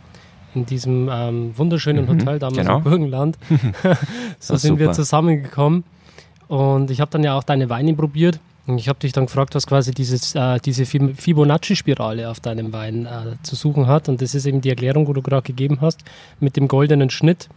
in 0.55 0.67
diesem 0.67 1.09
ähm, 1.13 1.53
wunderschönen 1.57 2.05
mhm, 2.07 2.09
Hotel 2.09 2.39
damals 2.39 2.59
genau. 2.59 2.79
im 2.79 2.85
Burgenland. 2.85 3.39
so 4.39 4.57
sind 4.57 4.71
super. 4.71 4.81
wir 4.81 4.93
zusammengekommen. 4.93 5.85
Und 6.49 6.91
ich 6.91 7.01
habe 7.01 7.11
dann 7.11 7.23
ja 7.23 7.37
auch 7.37 7.45
deine 7.45 7.69
Weine 7.69 7.95
probiert. 7.95 8.41
Und 8.67 8.79
ich 8.79 8.89
habe 8.89 8.99
dich 8.99 9.13
dann 9.13 9.27
gefragt, 9.27 9.55
was 9.55 9.67
quasi 9.67 9.93
dieses, 9.93 10.35
äh, 10.35 10.59
diese 10.61 10.85
Fibonacci-Spirale 10.85 12.31
auf 12.31 12.41
deinem 12.41 12.73
Wein 12.73 13.07
äh, 13.07 13.43
zu 13.43 13.55
suchen 13.55 13.87
hat. 13.87 14.09
Und 14.09 14.21
das 14.21 14.35
ist 14.35 14.47
eben 14.47 14.61
die 14.61 14.69
Erklärung, 14.69 15.07
wo 15.09 15.13
du 15.13 15.23
gerade 15.23 15.43
gegeben 15.43 15.79
hast, 15.81 16.01
mit 16.41 16.57
dem 16.57 16.69
goldenen 16.69 17.09
Schnitt. 17.09 17.49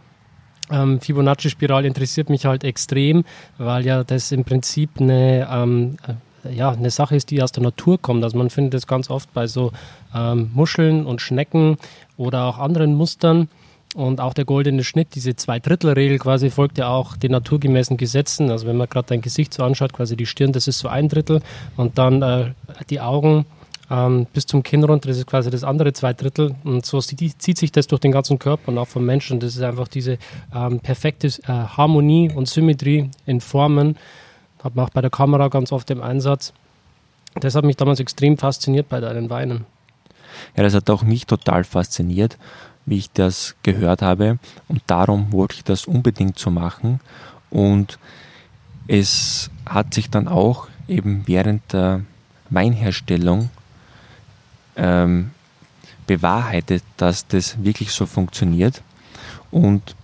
Ähm, 0.72 1.00
Fibonacci-Spirale 1.00 1.86
interessiert 1.86 2.30
mich 2.30 2.46
halt 2.46 2.64
extrem, 2.64 3.24
weil 3.58 3.84
ja 3.86 4.02
das 4.02 4.32
im 4.32 4.44
Prinzip 4.44 5.00
eine 5.00 5.48
ähm, 5.50 5.96
ja, 6.50 6.70
eine 6.70 6.90
Sache 6.90 7.16
ist, 7.16 7.30
die 7.30 7.42
aus 7.42 7.52
der 7.52 7.62
Natur 7.62 8.00
kommt. 8.00 8.24
Also 8.24 8.36
man 8.36 8.50
findet 8.50 8.74
das 8.74 8.86
ganz 8.86 9.10
oft 9.10 9.32
bei 9.32 9.46
so 9.46 9.72
ähm, 10.14 10.50
Muscheln 10.54 11.06
und 11.06 11.20
Schnecken 11.20 11.76
oder 12.16 12.44
auch 12.44 12.58
anderen 12.58 12.94
Mustern. 12.94 13.48
Und 13.94 14.20
auch 14.20 14.32
der 14.32 14.46
goldene 14.46 14.84
Schnitt, 14.84 15.08
diese 15.14 15.36
Zweidrittelregel 15.36 16.18
quasi 16.18 16.48
folgt 16.48 16.78
ja 16.78 16.88
auch 16.88 17.16
den 17.16 17.32
naturgemäßen 17.32 17.98
Gesetzen. 17.98 18.50
Also 18.50 18.66
wenn 18.66 18.78
man 18.78 18.88
gerade 18.88 19.08
dein 19.08 19.20
Gesicht 19.20 19.52
so 19.52 19.64
anschaut, 19.64 19.92
quasi 19.92 20.16
die 20.16 20.24
Stirn, 20.24 20.52
das 20.52 20.66
ist 20.66 20.78
so 20.78 20.88
ein 20.88 21.08
Drittel 21.08 21.42
und 21.76 21.98
dann 21.98 22.22
äh, 22.22 22.52
die 22.88 23.00
Augen 23.00 23.44
ähm, 23.92 24.26
bis 24.32 24.46
zum 24.46 24.62
Kinn 24.62 24.82
runter, 24.82 25.08
das 25.08 25.18
ist 25.18 25.26
quasi 25.26 25.50
das 25.50 25.64
andere 25.64 25.92
Zweidrittel. 25.92 26.54
Und 26.64 26.86
so 26.86 26.98
zieht 27.00 27.58
sich 27.58 27.72
das 27.72 27.86
durch 27.86 28.00
den 28.00 28.10
ganzen 28.10 28.38
Körper 28.38 28.68
und 28.68 28.78
auch 28.78 28.88
vom 28.88 29.04
Menschen. 29.04 29.38
Das 29.38 29.54
ist 29.54 29.62
einfach 29.62 29.86
diese 29.86 30.16
ähm, 30.54 30.80
perfekte 30.80 31.28
äh, 31.28 31.52
Harmonie 31.52 32.32
und 32.34 32.48
Symmetrie 32.48 33.10
in 33.26 33.42
Formen. 33.42 33.96
Hat 34.64 34.74
man 34.74 34.86
auch 34.86 34.90
bei 34.90 35.02
der 35.02 35.10
Kamera 35.10 35.48
ganz 35.48 35.72
oft 35.72 35.90
im 35.90 36.02
Einsatz. 36.02 36.54
Das 37.34 37.54
hat 37.54 37.64
mich 37.64 37.76
damals 37.76 38.00
extrem 38.00 38.38
fasziniert 38.38 38.88
bei 38.88 39.00
deinen 39.00 39.28
Weinen. 39.28 39.66
Ja, 40.56 40.62
das 40.62 40.74
hat 40.74 40.88
auch 40.88 41.02
mich 41.02 41.26
total 41.26 41.62
fasziniert, 41.64 42.38
wie 42.86 42.96
ich 42.96 43.10
das 43.12 43.56
gehört 43.62 44.00
habe. 44.00 44.38
Und 44.68 44.80
darum 44.86 45.32
wollte 45.32 45.56
ich 45.56 45.64
das 45.64 45.86
unbedingt 45.86 46.38
so 46.38 46.50
machen. 46.50 47.00
Und 47.50 47.98
es 48.88 49.50
hat 49.66 49.92
sich 49.92 50.08
dann 50.08 50.28
auch 50.28 50.68
eben 50.88 51.24
während 51.26 51.72
der 51.74 52.02
Weinherstellung 52.48 53.50
ähm, 54.76 55.30
bewahrheitet, 56.06 56.82
dass 56.96 57.26
das 57.26 57.62
wirklich 57.62 57.92
so 57.92 58.06
funktioniert. 58.06 58.82
Und 59.50 59.96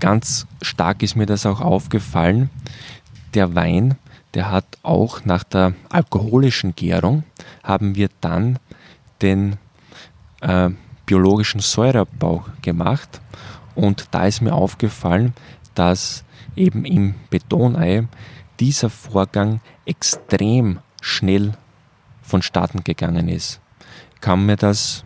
ganz 0.00 0.46
stark 0.62 1.02
ist 1.02 1.16
mir 1.16 1.26
das 1.26 1.46
auch 1.46 1.60
aufgefallen. 1.60 2.50
Der 3.34 3.54
Wein, 3.54 3.96
der 4.34 4.50
hat 4.50 4.66
auch 4.82 5.24
nach 5.24 5.44
der 5.44 5.74
alkoholischen 5.90 6.74
Gärung, 6.74 7.24
haben 7.62 7.94
wir 7.94 8.08
dann 8.20 8.58
den 9.20 9.58
äh, 10.40 10.70
biologischen 11.06 11.60
Säureabbau 11.60 12.44
gemacht. 12.62 13.20
Und 13.74 14.08
da 14.10 14.26
ist 14.26 14.42
mir 14.42 14.54
aufgefallen, 14.54 15.34
dass 15.74 16.24
eben 16.56 16.84
im 16.84 17.14
Betonei 17.30 18.06
dieser 18.60 18.90
Vorgang 18.90 19.60
extrem 19.86 20.78
schnell 21.00 21.52
vonstatten 22.22 22.84
gegangen 22.84 23.28
ist. 23.28 23.60
Ich 24.14 24.20
kann 24.20 24.46
mir 24.46 24.56
das 24.56 25.04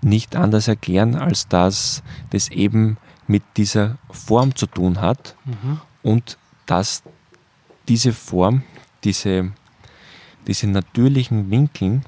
nicht 0.00 0.36
anders 0.36 0.68
erklären, 0.68 1.14
als 1.14 1.48
dass 1.48 2.02
das 2.30 2.48
eben 2.48 2.96
mit 3.26 3.42
dieser 3.56 3.98
Form 4.10 4.54
zu 4.54 4.66
tun 4.66 5.00
hat 5.00 5.36
mhm. 5.44 5.80
und 6.02 6.38
dass 6.66 7.02
diese 7.88 8.12
Form, 8.12 8.62
diese, 9.04 9.52
diese 10.46 10.66
natürlichen 10.66 11.50
Winkeln, 11.50 12.04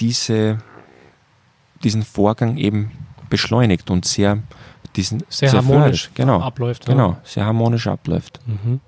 diese, 0.00 0.58
diesen 1.82 2.02
Vorgang 2.02 2.56
eben 2.56 2.92
beschleunigt 3.30 3.90
und 3.90 4.04
sehr, 4.04 4.38
diesen, 4.96 5.22
sehr, 5.28 5.50
sehr 5.50 5.58
harmonisch 5.58 6.10
genau, 6.14 6.40
abläuft. 6.40 6.86
Genau, 6.86 7.16
sehr 7.24 7.44
harmonisch 7.44 7.86
abläuft. 7.86 8.40
Mhm. 8.46 8.80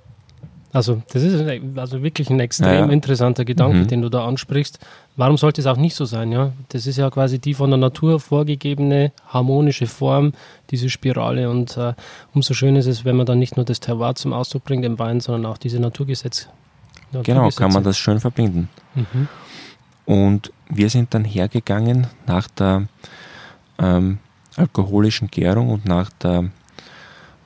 Also 0.73 1.03
das 1.13 1.23
ist 1.23 1.45
also 1.77 2.03
wirklich 2.03 2.29
ein 2.29 2.41
extrem 2.41 2.87
ja. 2.87 2.93
interessanter 2.93 3.45
Gedanke, 3.45 3.79
mhm. 3.79 3.87
den 3.87 4.03
du 4.03 4.09
da 4.09 4.27
ansprichst. 4.27 4.79
Warum 5.17 5.39
sollte 5.39 5.61
es 5.61 5.67
auch 5.67 5.77
nicht 5.77 5.95
so 5.95 6.05
sein? 6.05 6.33
Ja, 6.33 6.53
das 6.69 6.87
ist 6.87 6.99
ja 6.99 7.09
quasi 7.11 7.39
die 7.39 7.55
von 7.55 7.71
der 7.71 7.79
Natur 7.79 8.21
vorgegebene 8.21 9.13
harmonische 9.29 9.87
Form, 9.87 10.33
diese 10.71 10.91
Spirale. 10.91 11.49
Und 11.49 11.77
äh, 11.77 11.95
umso 12.35 12.53
schöner 12.53 12.81
ist 12.81 12.87
es, 12.87 13.05
wenn 13.05 13.17
man 13.17 13.27
dann 13.27 13.39
nicht 13.39 13.57
nur 13.57 13.65
das 13.65 13.81
Terroir 13.81 14.15
zum 14.17 14.33
Ausdruck 14.33 14.65
bringt 14.65 14.85
im 14.85 14.99
Wein, 14.99 15.21
sondern 15.21 15.51
auch 15.51 15.57
diese 15.57 15.81
Naturgesetze. 15.81 16.49
Genau, 17.23 17.49
kann 17.51 17.73
man 17.73 17.85
das 17.85 17.97
schön 17.97 18.21
verbinden. 18.21 18.69
Mhm. 18.95 19.29
Und 20.05 20.53
wir 20.69 20.91
sind 20.91 21.15
dann 21.15 21.25
hergegangen 21.25 22.09
nach 22.27 22.49
der 22.49 22.87
ähm, 23.79 24.19
alkoholischen 24.57 25.29
Gärung 25.29 25.71
und 25.71 25.85
nach, 25.85 26.11
der, 26.11 26.51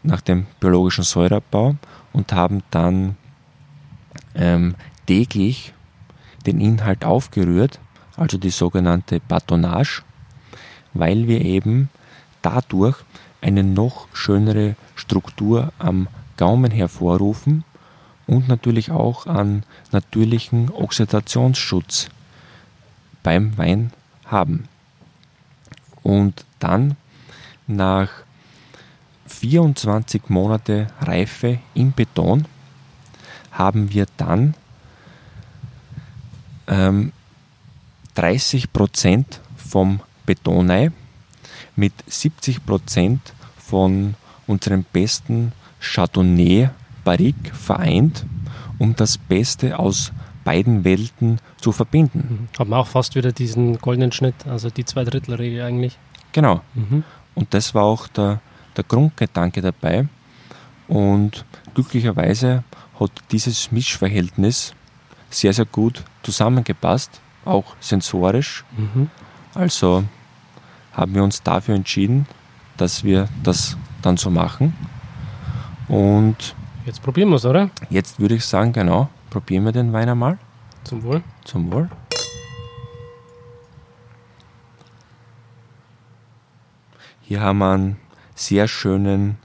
nach 0.02 0.20
dem 0.20 0.46
biologischen 0.58 1.04
Säureabbau 1.04 1.76
und 2.12 2.32
haben 2.32 2.62
dann 2.70 3.16
ähm, 4.34 4.74
täglich 5.06 5.72
den 6.46 6.60
Inhalt 6.60 7.04
aufgerührt, 7.04 7.80
also 8.16 8.38
die 8.38 8.50
sogenannte 8.50 9.20
Batonage, 9.20 10.02
weil 10.94 11.28
wir 11.28 11.40
eben 11.42 11.90
dadurch 12.42 12.96
eine 13.40 13.62
noch 13.62 14.08
schönere 14.12 14.76
Struktur 14.94 15.72
am 15.78 16.08
Gaumen 16.36 16.70
hervorrufen 16.70 17.64
und 18.26 18.48
natürlich 18.48 18.90
auch 18.90 19.26
an 19.26 19.64
natürlichen 19.92 20.70
Oxidationsschutz 20.70 22.08
beim 23.22 23.56
Wein 23.58 23.92
haben. 24.24 24.68
Und 26.02 26.44
dann 26.58 26.96
nach 27.66 28.10
24 29.30 30.28
Monate 30.28 30.88
Reife 31.00 31.58
im 31.74 31.92
Beton 31.92 32.46
haben 33.52 33.92
wir 33.92 34.06
dann 34.16 34.54
ähm, 36.66 37.12
30 38.14 38.72
Prozent 38.72 39.40
vom 39.56 40.00
Betonei 40.26 40.90
mit 41.76 41.92
70 42.06 42.64
Prozent 42.66 43.32
von 43.56 44.14
unserem 44.46 44.84
besten 44.92 45.52
Chardonnay 45.80 46.70
Barrique 47.04 47.54
vereint, 47.54 48.26
um 48.78 48.94
das 48.94 49.16
Beste 49.16 49.78
aus 49.78 50.12
beiden 50.44 50.84
Welten 50.84 51.38
zu 51.58 51.72
verbinden. 51.72 52.48
Mhm. 52.52 52.58
Haben 52.58 52.70
wir 52.70 52.78
auch 52.78 52.86
fast 52.86 53.14
wieder 53.14 53.32
diesen 53.32 53.78
goldenen 53.78 54.12
Schnitt, 54.12 54.34
also 54.46 54.70
die 54.70 54.84
Zweidrittelregel 54.84 55.62
eigentlich. 55.62 55.98
Genau. 56.32 56.62
Mhm. 56.74 57.04
Und 57.34 57.54
das 57.54 57.74
war 57.74 57.84
auch 57.84 58.08
der, 58.08 58.40
der 58.76 58.84
Grundgedanke 58.84 59.60
dabei. 59.60 60.08
Und 60.88 61.44
glücklicherweise 61.74 62.64
hat 62.98 63.10
dieses 63.30 63.70
Mischverhältnis 63.72 64.74
sehr, 65.30 65.52
sehr 65.52 65.64
gut 65.64 66.02
zusammengepasst, 66.22 67.20
auch 67.44 67.76
sensorisch. 67.80 68.64
Mhm. 68.76 69.08
Also 69.54 70.04
haben 70.92 71.14
wir 71.14 71.22
uns 71.22 71.42
dafür 71.42 71.74
entschieden, 71.74 72.26
dass 72.76 73.04
wir 73.04 73.28
das 73.42 73.76
dann 74.02 74.16
so 74.16 74.30
machen. 74.30 74.76
Und 75.88 76.54
jetzt 76.86 77.02
probieren 77.02 77.30
wir 77.30 77.36
es, 77.36 77.44
oder? 77.44 77.70
Jetzt 77.88 78.20
würde 78.20 78.34
ich 78.34 78.44
sagen, 78.44 78.72
genau, 78.72 79.08
probieren 79.30 79.64
wir 79.64 79.72
den 79.72 79.92
Wein 79.92 80.08
einmal. 80.08 80.38
Zum 80.84 81.02
Wohl. 81.02 81.22
Zum 81.44 81.72
Wohl. 81.72 81.88
Hier 87.22 87.40
haben 87.40 87.58
wir 87.58 87.72
einen 87.72 87.96
sehr 88.40 88.68
schönen, 88.68 89.36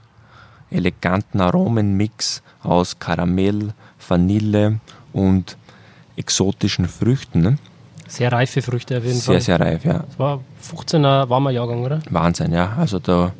eleganten 0.70 1.40
Aromenmix 1.40 2.42
aus 2.62 2.98
Karamell, 2.98 3.74
Vanille 4.08 4.80
und 5.12 5.56
exotischen 6.16 6.88
Früchten. 6.88 7.40
Ne? 7.42 7.58
Sehr 8.08 8.32
reife 8.32 8.62
Früchte 8.62 8.96
auf 8.96 9.04
jeden 9.04 9.16
sehr, 9.16 9.34
Fall. 9.34 9.40
Sehr, 9.40 9.58
sehr 9.58 9.66
reif, 9.66 9.84
ja. 9.84 9.98
Das 9.98 10.18
war 10.18 10.40
15er 10.62 11.28
warmer 11.28 11.50
Jahrgang, 11.50 11.84
oder? 11.84 12.00
Wahnsinn, 12.10 12.52
ja. 12.52 12.74
Also 12.78 12.98
da 12.98 13.32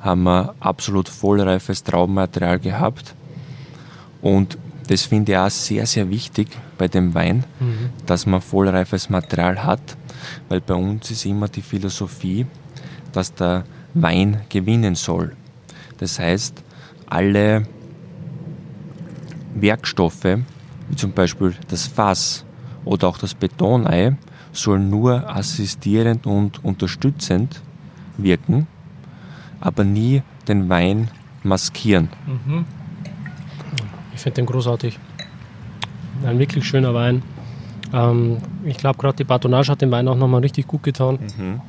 haben 0.00 0.24
wir 0.24 0.54
absolut 0.60 1.08
vollreifes 1.08 1.84
Traubenmaterial 1.84 2.58
gehabt. 2.58 3.14
Und 4.20 4.58
das 4.88 5.02
finde 5.02 5.32
ich 5.32 5.38
auch 5.38 5.50
sehr, 5.50 5.86
sehr 5.86 6.10
wichtig 6.10 6.48
bei 6.76 6.88
dem 6.88 7.14
Wein, 7.14 7.44
mhm. 7.60 7.90
dass 8.04 8.26
man 8.26 8.40
vollreifes 8.40 9.08
Material 9.08 9.64
hat, 9.64 9.96
weil 10.48 10.60
bei 10.60 10.74
uns 10.74 11.10
ist 11.10 11.24
immer 11.24 11.48
die 11.48 11.62
Philosophie, 11.62 12.46
dass 13.12 13.32
der 13.32 13.64
Wein 13.94 14.42
gewinnen 14.48 14.94
soll. 14.94 15.32
Das 15.98 16.18
heißt, 16.18 16.62
alle 17.06 17.66
Werkstoffe, 19.54 20.24
wie 20.88 20.96
zum 20.96 21.12
Beispiel 21.12 21.54
das 21.68 21.86
Fass 21.86 22.44
oder 22.84 23.08
auch 23.08 23.18
das 23.18 23.34
Betonei, 23.34 24.16
sollen 24.52 24.90
nur 24.90 25.28
assistierend 25.34 26.26
und 26.26 26.64
unterstützend 26.64 27.60
wirken, 28.18 28.66
aber 29.60 29.84
nie 29.84 30.22
den 30.46 30.68
Wein 30.68 31.08
maskieren. 31.42 32.08
Mhm. 32.26 32.64
Ich 34.14 34.20
finde 34.20 34.36
den 34.36 34.46
großartig. 34.46 34.98
Ein 36.24 36.38
wirklich 36.38 36.64
schöner 36.64 36.94
Wein. 36.94 37.22
Ähm, 37.92 38.38
ich 38.64 38.76
glaube, 38.76 38.98
gerade 38.98 39.16
die 39.16 39.24
Batonage 39.24 39.72
hat 39.72 39.82
dem 39.82 39.90
Wein 39.90 40.06
auch 40.06 40.16
nochmal 40.16 40.40
richtig 40.40 40.66
gut 40.66 40.82
getan. 40.82 41.18
Mhm 41.36 41.60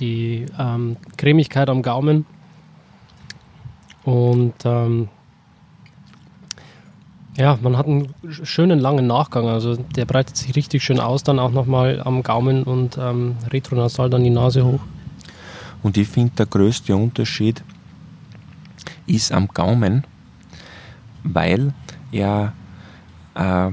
die 0.00 0.46
ähm, 0.58 0.96
Cremigkeit 1.16 1.68
am 1.68 1.82
Gaumen 1.82 2.26
und 4.04 4.54
ähm, 4.64 5.08
ja, 7.36 7.58
man 7.60 7.76
hat 7.76 7.86
einen 7.86 8.14
schönen 8.30 8.78
langen 8.78 9.06
Nachgang. 9.06 9.48
Also 9.48 9.76
der 9.76 10.04
breitet 10.04 10.36
sich 10.36 10.54
richtig 10.54 10.84
schön 10.84 11.00
aus, 11.00 11.24
dann 11.24 11.38
auch 11.38 11.50
nochmal 11.50 12.00
am 12.04 12.22
Gaumen 12.22 12.62
und 12.62 12.96
ähm, 12.98 13.36
retronasal 13.50 14.08
dann 14.08 14.22
die 14.22 14.30
Nase 14.30 14.64
hoch. 14.64 14.80
Und 15.82 15.96
ich 15.96 16.08
finde, 16.08 16.34
der 16.36 16.46
größte 16.46 16.94
Unterschied 16.94 17.62
ist 19.06 19.32
am 19.32 19.48
Gaumen, 19.48 20.04
weil 21.24 21.74
er 22.12 22.52
äh, 23.34 23.70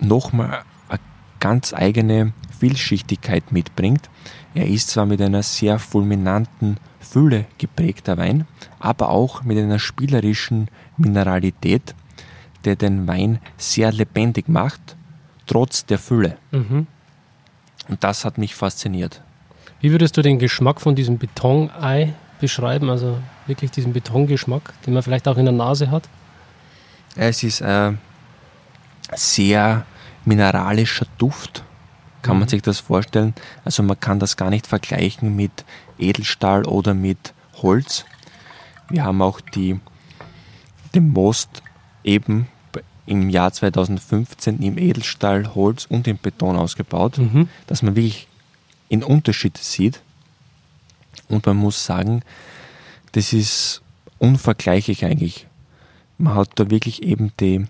nochmal 0.00 0.62
eine 0.88 1.00
ganz 1.40 1.74
eigene 1.74 2.32
Vielschichtigkeit 2.60 3.52
mitbringt. 3.52 4.08
Er 4.54 4.66
ist 4.66 4.90
zwar 4.90 5.06
mit 5.06 5.20
einer 5.20 5.42
sehr 5.42 5.78
fulminanten 5.78 6.76
Fülle 7.00 7.46
geprägter 7.58 8.18
Wein, 8.18 8.46
aber 8.78 9.08
auch 9.08 9.42
mit 9.42 9.58
einer 9.58 9.78
spielerischen 9.78 10.68
Mineralität, 10.96 11.94
der 12.64 12.76
den 12.76 13.08
Wein 13.08 13.38
sehr 13.56 13.90
lebendig 13.90 14.48
macht, 14.48 14.96
trotz 15.46 15.86
der 15.86 15.98
Fülle. 15.98 16.36
Mhm. 16.50 16.86
Und 17.88 18.04
das 18.04 18.24
hat 18.24 18.38
mich 18.38 18.54
fasziniert. 18.54 19.22
Wie 19.80 19.90
würdest 19.90 20.16
du 20.16 20.22
den 20.22 20.38
Geschmack 20.38 20.80
von 20.80 20.94
diesem 20.94 21.16
Betonei 21.16 22.12
beschreiben? 22.38 22.90
Also 22.90 23.18
wirklich 23.46 23.70
diesen 23.70 23.94
Betongeschmack, 23.94 24.74
den 24.84 24.92
man 24.92 25.02
vielleicht 25.02 25.26
auch 25.26 25.38
in 25.38 25.46
der 25.46 25.54
Nase 25.54 25.90
hat? 25.90 26.08
Es 27.16 27.42
ist 27.42 27.62
ein 27.62 27.98
sehr 29.14 29.86
mineralischer 30.24 31.06
Duft 31.16 31.64
kann 32.22 32.38
man 32.38 32.46
mhm. 32.46 32.50
sich 32.50 32.62
das 32.62 32.80
vorstellen? 32.80 33.34
Also 33.64 33.82
man 33.82 33.98
kann 33.98 34.18
das 34.18 34.36
gar 34.36 34.50
nicht 34.50 34.66
vergleichen 34.66 35.34
mit 35.34 35.64
Edelstahl 35.98 36.64
oder 36.66 36.94
mit 36.94 37.34
Holz. 37.62 38.04
Wir 38.88 39.04
haben 39.04 39.22
auch 39.22 39.40
die, 39.40 39.78
den 40.94 41.10
Most 41.10 41.62
eben 42.04 42.48
im 43.06 43.28
Jahr 43.28 43.52
2015 43.52 44.60
im 44.60 44.78
Edelstahl, 44.78 45.54
Holz 45.54 45.86
und 45.86 46.06
im 46.06 46.16
Beton 46.16 46.56
ausgebaut, 46.56 47.18
Mhm. 47.18 47.48
dass 47.66 47.82
man 47.82 47.96
wirklich 47.96 48.28
einen 48.90 49.02
Unterschied 49.02 49.58
sieht. 49.58 50.00
Und 51.28 51.46
man 51.46 51.56
muss 51.56 51.84
sagen, 51.84 52.22
das 53.12 53.32
ist 53.32 53.82
unvergleichlich 54.18 55.04
eigentlich. 55.04 55.46
Man 56.18 56.34
hat 56.34 56.50
da 56.56 56.70
wirklich 56.70 57.02
eben 57.02 57.32
die, 57.40 57.66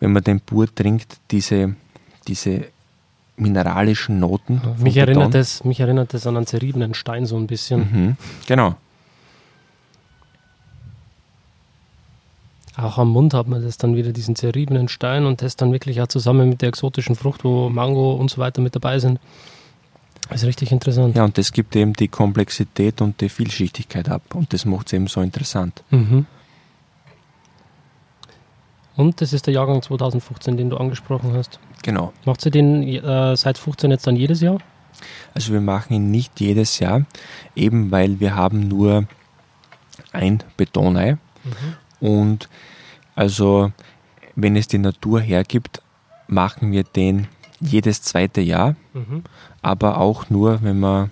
wenn 0.00 0.12
man 0.12 0.24
den 0.24 0.40
Pur 0.40 0.72
trinkt, 0.72 1.18
diese, 1.30 1.76
diese 2.26 2.71
mineralischen 3.42 4.18
Noten. 4.20 4.60
Mich 4.78 4.96
erinnert, 4.96 5.34
das, 5.34 5.64
mich 5.64 5.80
erinnert 5.80 6.14
das 6.14 6.26
an 6.26 6.36
einen 6.36 6.46
zerriebenen 6.46 6.94
Stein 6.94 7.26
so 7.26 7.36
ein 7.36 7.46
bisschen. 7.46 7.80
Mhm, 7.80 8.16
genau. 8.46 8.76
Auch 12.76 12.96
am 12.96 13.10
Mund 13.10 13.34
hat 13.34 13.48
man 13.48 13.62
das 13.62 13.76
dann 13.76 13.96
wieder, 13.96 14.12
diesen 14.12 14.34
zerriebenen 14.34 14.88
Stein 14.88 15.26
und 15.26 15.42
das 15.42 15.56
dann 15.56 15.72
wirklich 15.72 16.00
auch 16.00 16.08
zusammen 16.08 16.48
mit 16.48 16.62
der 16.62 16.70
exotischen 16.70 17.16
Frucht, 17.16 17.44
wo 17.44 17.68
Mango 17.68 18.14
und 18.14 18.30
so 18.30 18.38
weiter 18.38 18.62
mit 18.62 18.74
dabei 18.74 18.98
sind. 18.98 19.20
Das 20.28 20.42
ist 20.42 20.48
richtig 20.48 20.72
interessant. 20.72 21.14
Ja, 21.14 21.24
und 21.24 21.36
das 21.36 21.52
gibt 21.52 21.76
eben 21.76 21.92
die 21.92 22.08
Komplexität 22.08 23.02
und 23.02 23.20
die 23.20 23.28
Vielschichtigkeit 23.28 24.08
ab. 24.08 24.22
Und 24.34 24.54
das 24.54 24.64
macht 24.64 24.86
es 24.86 24.94
eben 24.94 25.06
so 25.06 25.20
interessant. 25.20 25.82
Mhm. 25.90 26.26
Und 28.96 29.20
das 29.20 29.32
ist 29.32 29.46
der 29.46 29.54
Jahrgang 29.54 29.82
2015, 29.82 30.56
den 30.56 30.70
du 30.70 30.76
angesprochen 30.76 31.34
hast. 31.34 31.58
Genau. 31.82 32.12
Macht 32.24 32.40
sie 32.40 32.50
den 32.50 32.82
äh, 32.82 33.36
seit 33.36 33.58
15 33.58 33.90
jetzt 33.90 34.06
dann 34.06 34.16
jedes 34.16 34.40
Jahr? 34.40 34.58
Also 35.34 35.52
wir 35.52 35.60
machen 35.60 35.94
ihn 35.94 36.10
nicht 36.10 36.38
jedes 36.40 36.78
Jahr, 36.78 37.02
eben 37.56 37.90
weil 37.90 38.20
wir 38.20 38.36
haben 38.36 38.68
nur 38.68 39.04
ein 40.12 40.42
Betonei. 40.56 41.16
Und 42.00 42.48
also 43.14 43.72
wenn 44.36 44.56
es 44.56 44.68
die 44.68 44.78
Natur 44.78 45.20
hergibt, 45.20 45.82
machen 46.28 46.72
wir 46.72 46.84
den 46.84 47.26
jedes 47.60 48.02
zweite 48.02 48.40
Jahr, 48.40 48.76
Mhm. 48.94 49.22
aber 49.62 49.98
auch 49.98 50.28
nur, 50.30 50.62
wenn 50.62 50.80
wir 50.80 51.10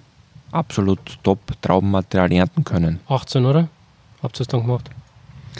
absolut 0.52 1.18
top 1.22 1.38
Traubenmaterial 1.62 2.32
ernten 2.32 2.64
können. 2.64 3.00
18, 3.08 3.44
oder? 3.46 3.68
Habt 4.22 4.38
ihr 4.38 4.42
es 4.42 4.48
dann 4.48 4.62
gemacht? 4.62 4.90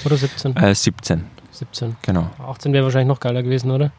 Oder 0.05 0.17
17? 0.17 0.57
Äh, 0.57 0.75
17, 0.75 1.25
17. 1.53 1.97
genau. 2.03 2.29
18 2.47 2.73
wäre 2.73 2.85
wahrscheinlich 2.85 3.09
noch 3.09 3.21
geiler 3.21 3.43
gewesen, 3.43 3.71
oder? 3.71 3.91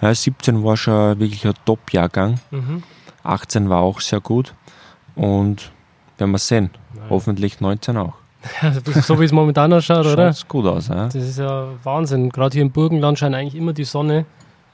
Äh, 0.00 0.14
17 0.14 0.62
war 0.62 0.76
schon 0.76 1.18
wirklich 1.18 1.46
ein 1.46 1.54
Top-Jahrgang. 1.64 2.40
Mhm. 2.50 2.82
18 3.22 3.68
war 3.68 3.80
auch 3.80 4.00
sehr 4.00 4.20
gut. 4.20 4.54
Und 5.14 5.70
werden 6.18 6.30
wir 6.30 6.38
sehen. 6.38 6.70
Hoffentlich 7.10 7.60
19 7.60 7.96
auch. 7.96 8.14
so 9.02 9.20
wie 9.20 9.24
es 9.24 9.32
momentan 9.32 9.72
ausschaut, 9.72 10.06
oder? 10.12 10.32
Schaut 10.32 10.48
gut 10.48 10.66
aus. 10.66 10.88
Ja? 10.88 11.06
Das 11.06 11.14
ist 11.14 11.38
ja 11.38 11.68
Wahnsinn. 11.82 12.30
Gerade 12.30 12.54
hier 12.54 12.62
im 12.62 12.70
Burgenland 12.70 13.18
scheint 13.18 13.34
eigentlich 13.34 13.54
immer 13.54 13.72
die 13.72 13.84
Sonne. 13.84 14.26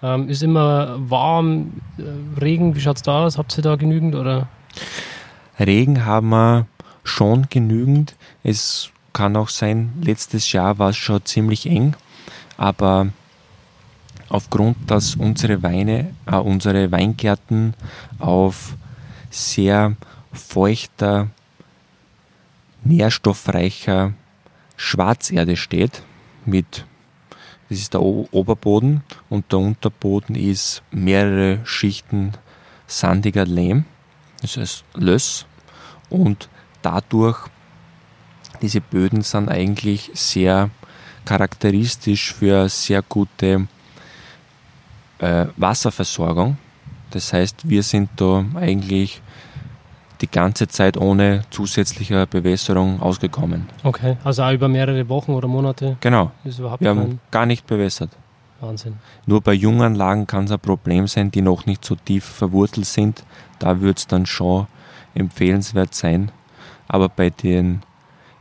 Ähm, 0.02 0.28
ist 0.28 0.42
immer 0.42 0.96
warm, 0.98 1.80
äh, 1.98 2.40
Regen, 2.40 2.74
wie 2.74 2.80
schaut 2.80 2.96
es 2.96 3.02
da 3.02 3.24
aus? 3.24 3.38
Habt 3.38 3.56
ihr 3.56 3.62
da 3.62 3.76
genügend? 3.76 4.14
Oder? 4.14 4.48
Regen 5.60 6.04
haben 6.04 6.30
wir 6.30 6.66
schon 7.04 7.46
genügend. 7.50 8.16
Es 8.42 8.90
kann 9.12 9.36
auch 9.36 9.48
sein, 9.48 9.92
letztes 10.02 10.52
Jahr 10.52 10.78
war 10.78 10.90
es 10.90 10.96
schon 10.96 11.24
ziemlich 11.24 11.66
eng, 11.66 11.94
aber 12.56 13.08
aufgrund, 14.32 14.90
dass 14.90 15.14
unsere 15.14 15.62
Weine, 15.62 16.14
äh, 16.26 16.36
unsere 16.36 16.90
Weingärten 16.90 17.74
auf 18.18 18.76
sehr 19.30 19.94
feuchter, 20.32 21.28
nährstoffreicher 22.82 24.14
Schwarzerde 24.76 25.56
steht, 25.56 26.02
mit 26.46 26.86
das 27.68 27.78
ist 27.78 27.94
der 27.94 28.02
Oberboden 28.02 29.02
und 29.30 29.50
der 29.52 29.60
Unterboden 29.60 30.34
ist 30.34 30.82
mehrere 30.90 31.60
Schichten 31.64 32.32
sandiger 32.86 33.46
Lehm, 33.46 33.84
das 34.42 34.56
heißt 34.56 34.84
Löss 34.94 35.46
und 36.10 36.48
dadurch 36.82 37.48
diese 38.60 38.80
Böden 38.80 39.22
sind 39.22 39.48
eigentlich 39.48 40.10
sehr 40.14 40.70
charakteristisch 41.24 42.34
für 42.34 42.68
sehr 42.68 43.00
gute 43.02 43.68
äh, 45.22 45.46
Wasserversorgung. 45.56 46.58
Das 47.10 47.32
heißt, 47.32 47.68
wir 47.68 47.82
sind 47.82 48.10
da 48.16 48.44
eigentlich 48.54 49.22
die 50.20 50.30
ganze 50.30 50.68
Zeit 50.68 50.96
ohne 50.96 51.42
zusätzlicher 51.50 52.26
Bewässerung 52.26 53.00
ausgekommen. 53.00 53.68
Okay, 53.82 54.16
also 54.24 54.42
auch 54.44 54.52
über 54.52 54.68
mehrere 54.68 55.08
Wochen 55.08 55.32
oder 55.32 55.48
Monate 55.48 55.96
Genau, 56.00 56.30
ist 56.44 56.60
wir 56.60 56.70
haben 56.70 57.20
gar 57.30 57.46
nicht 57.46 57.66
bewässert. 57.66 58.10
Wahnsinn. 58.60 58.94
Nur 59.26 59.40
bei 59.40 59.52
Junganlagen 59.52 60.26
kann 60.28 60.44
es 60.44 60.52
ein 60.52 60.60
Problem 60.60 61.08
sein, 61.08 61.32
die 61.32 61.42
noch 61.42 61.66
nicht 61.66 61.84
so 61.84 61.96
tief 61.96 62.24
verwurzelt 62.24 62.86
sind. 62.86 63.24
Da 63.58 63.80
wird 63.80 63.98
es 63.98 64.06
dann 64.06 64.24
schon 64.24 64.68
empfehlenswert 65.14 65.94
sein. 65.94 66.30
Aber 66.86 67.08
bei 67.08 67.30
den 67.30 67.82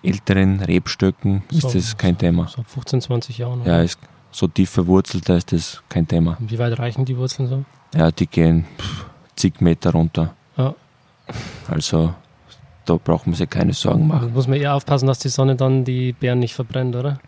älteren 0.03 0.59
Rebstöcken 0.59 1.43
ist 1.49 1.61
So, 1.61 1.73
das 1.73 1.97
kein 1.97 2.17
Thema. 2.17 2.47
So 2.47 2.61
ab 2.61 2.67
15, 2.69 3.01
20 3.01 3.37
Jahren. 3.39 3.59
Ja, 3.65 3.73
oder? 3.75 3.83
ist 3.83 3.99
so 4.31 4.47
tief 4.47 4.69
verwurzelt, 4.69 5.27
da 5.29 5.35
ist 5.35 5.51
das 5.51 5.81
kein 5.89 6.07
Thema. 6.07 6.37
Wie 6.39 6.57
weit 6.59 6.77
reichen 6.79 7.05
die 7.05 7.17
Wurzeln 7.17 7.47
so? 7.47 7.63
Ja, 7.93 8.11
die 8.11 8.27
gehen 8.27 8.65
pff, 8.77 9.05
zig 9.35 9.59
Meter 9.61 9.91
runter. 9.91 10.33
Ja. 10.57 10.73
Also 11.67 12.13
da 12.85 12.95
braucht 12.95 13.27
man 13.27 13.35
sich 13.35 13.49
keine 13.49 13.73
Sorgen 13.73 14.07
Da 14.09 14.15
machen. 14.15 14.33
muss 14.33 14.47
man 14.47 14.59
eher 14.59 14.73
aufpassen, 14.75 15.07
dass 15.07 15.19
die 15.19 15.29
Sonne 15.29 15.55
dann 15.55 15.83
die 15.85 16.13
Beeren 16.13 16.39
nicht 16.39 16.53
verbrennt, 16.55 16.95
oder? 16.95 17.19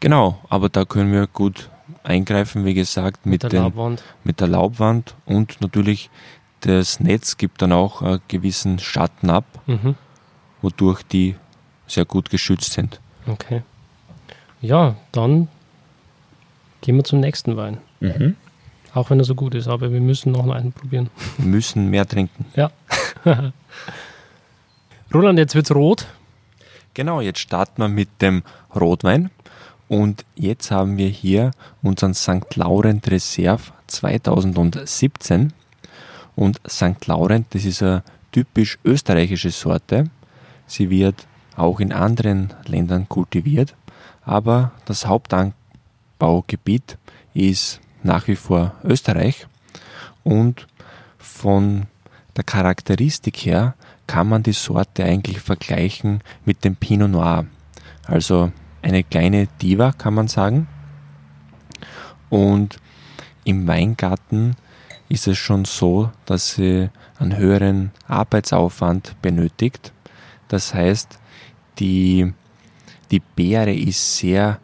Genau, 0.00 0.38
aber 0.48 0.68
da 0.68 0.84
können 0.84 1.12
wir 1.12 1.26
gut 1.26 1.68
eingreifen, 2.02 2.64
wie 2.64 2.74
gesagt, 2.74 3.26
mit, 3.26 3.42
der 3.42 3.50
den, 3.50 3.62
Laubwand. 3.62 4.02
mit 4.24 4.40
der 4.40 4.48
Laubwand 4.48 5.14
und 5.26 5.60
natürlich 5.60 6.08
das 6.60 7.00
Netz 7.00 7.36
gibt 7.36 7.60
dann 7.60 7.72
auch 7.72 8.00
einen 8.00 8.20
gewissen 8.28 8.78
Schatten 8.78 9.28
ab, 9.28 9.44
Mhm. 9.66 9.94
wodurch 10.62 11.02
die 11.02 11.36
sehr 11.86 12.06
gut 12.06 12.30
geschützt 12.30 12.72
sind. 12.72 13.00
Okay. 13.26 13.62
Ja, 14.62 14.96
dann 15.12 15.48
gehen 16.84 16.96
wir 16.96 17.04
zum 17.04 17.20
nächsten 17.20 17.56
Wein. 17.56 17.78
Auch 18.92 19.08
wenn 19.08 19.18
er 19.18 19.24
so 19.24 19.34
gut 19.34 19.54
ist, 19.54 19.68
aber 19.68 19.90
wir 19.90 20.02
müssen 20.02 20.32
noch 20.32 20.46
einen 20.46 20.72
probieren. 20.72 21.08
Wir 21.38 21.46
müssen 21.46 21.88
mehr 21.88 22.06
trinken. 22.06 22.44
Ja. 22.54 22.70
Roland, 25.14 25.38
jetzt 25.38 25.54
wird's 25.54 25.74
rot. 25.74 26.06
Genau, 26.92 27.22
jetzt 27.22 27.38
starten 27.38 27.80
wir 27.80 27.88
mit 27.88 28.20
dem 28.20 28.42
Rotwein 28.78 29.30
und 29.88 30.26
jetzt 30.34 30.70
haben 30.70 30.98
wir 30.98 31.08
hier 31.08 31.52
unseren 31.82 32.12
St. 32.12 32.54
Laurent 32.54 33.10
Reserve 33.10 33.62
2017 33.86 35.54
und 36.36 36.60
St. 36.68 37.06
Laurent, 37.06 37.46
das 37.54 37.64
ist 37.64 37.82
eine 37.82 38.02
typisch 38.30 38.78
österreichische 38.84 39.50
Sorte. 39.50 40.10
Sie 40.66 40.90
wird 40.90 41.26
auch 41.56 41.80
in 41.80 41.92
anderen 41.92 42.52
Ländern 42.66 43.08
kultiviert, 43.08 43.74
aber 44.24 44.72
das 44.84 45.06
Hauptanbaugebiet 46.14 46.98
ist 47.34 47.80
nach 48.02 48.28
wie 48.28 48.36
vor 48.36 48.74
Österreich 48.84 49.46
und 50.22 50.66
von 51.18 51.86
der 52.36 52.44
Charakteristik 52.44 53.36
her 53.38 53.74
kann 54.06 54.28
man 54.28 54.42
die 54.42 54.52
Sorte 54.52 55.04
eigentlich 55.04 55.40
vergleichen 55.40 56.20
mit 56.44 56.64
dem 56.64 56.76
Pinot 56.76 57.10
Noir. 57.10 57.46
Also 58.06 58.52
eine 58.82 59.02
kleine 59.02 59.46
Diva 59.62 59.92
kann 59.92 60.14
man 60.14 60.28
sagen. 60.28 60.68
Und 62.28 62.78
im 63.44 63.66
Weingarten 63.66 64.56
ist 65.08 65.26
es 65.26 65.38
schon 65.38 65.64
so, 65.64 66.10
dass 66.26 66.54
sie 66.54 66.90
einen 67.18 67.36
höheren 67.36 67.92
Arbeitsaufwand 68.08 69.16
benötigt. 69.22 69.92
Das 70.48 70.74
heißt, 70.74 71.18
die, 71.78 72.32
die 73.10 73.20
Beere 73.20 73.74
ist 73.74 74.18
sehr 74.18 74.58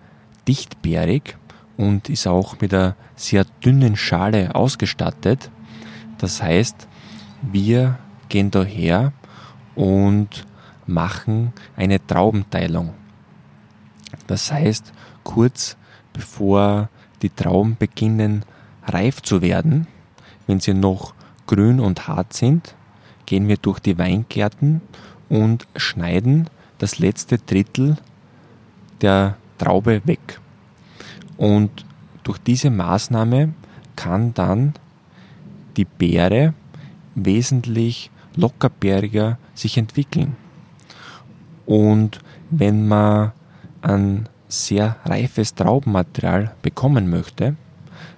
dichtbeerig 0.46 1.36
und 1.80 2.10
ist 2.10 2.26
auch 2.26 2.60
mit 2.60 2.74
einer 2.74 2.94
sehr 3.16 3.46
dünnen 3.64 3.96
Schale 3.96 4.54
ausgestattet. 4.54 5.50
Das 6.18 6.42
heißt, 6.42 6.86
wir 7.40 7.98
gehen 8.28 8.50
daher 8.50 9.14
und 9.74 10.46
machen 10.86 11.54
eine 11.76 12.06
Traubenteilung. 12.06 12.92
Das 14.26 14.52
heißt, 14.52 14.92
kurz 15.24 15.78
bevor 16.12 16.90
die 17.22 17.30
Trauben 17.30 17.76
beginnen 17.78 18.44
reif 18.86 19.22
zu 19.22 19.40
werden, 19.40 19.86
wenn 20.46 20.60
sie 20.60 20.74
noch 20.74 21.14
grün 21.46 21.80
und 21.80 22.08
hart 22.08 22.34
sind, 22.34 22.74
gehen 23.24 23.48
wir 23.48 23.56
durch 23.56 23.78
die 23.78 23.96
Weingärten 23.96 24.82
und 25.30 25.66
schneiden 25.76 26.50
das 26.76 26.98
letzte 26.98 27.38
Drittel 27.38 27.96
der 29.00 29.38
Traube 29.56 30.02
weg. 30.04 30.40
Und 31.40 31.86
durch 32.22 32.36
diese 32.36 32.68
Maßnahme 32.68 33.54
kann 33.96 34.34
dann 34.34 34.74
die 35.78 35.86
Beere 35.86 36.52
wesentlich 37.14 38.10
lockerbeeriger 38.36 39.38
sich 39.54 39.78
entwickeln. 39.78 40.36
Und 41.64 42.18
wenn 42.50 42.86
man 42.86 43.32
ein 43.80 44.28
sehr 44.48 44.96
reifes 45.06 45.54
Traubenmaterial 45.54 46.54
bekommen 46.60 47.08
möchte, 47.08 47.56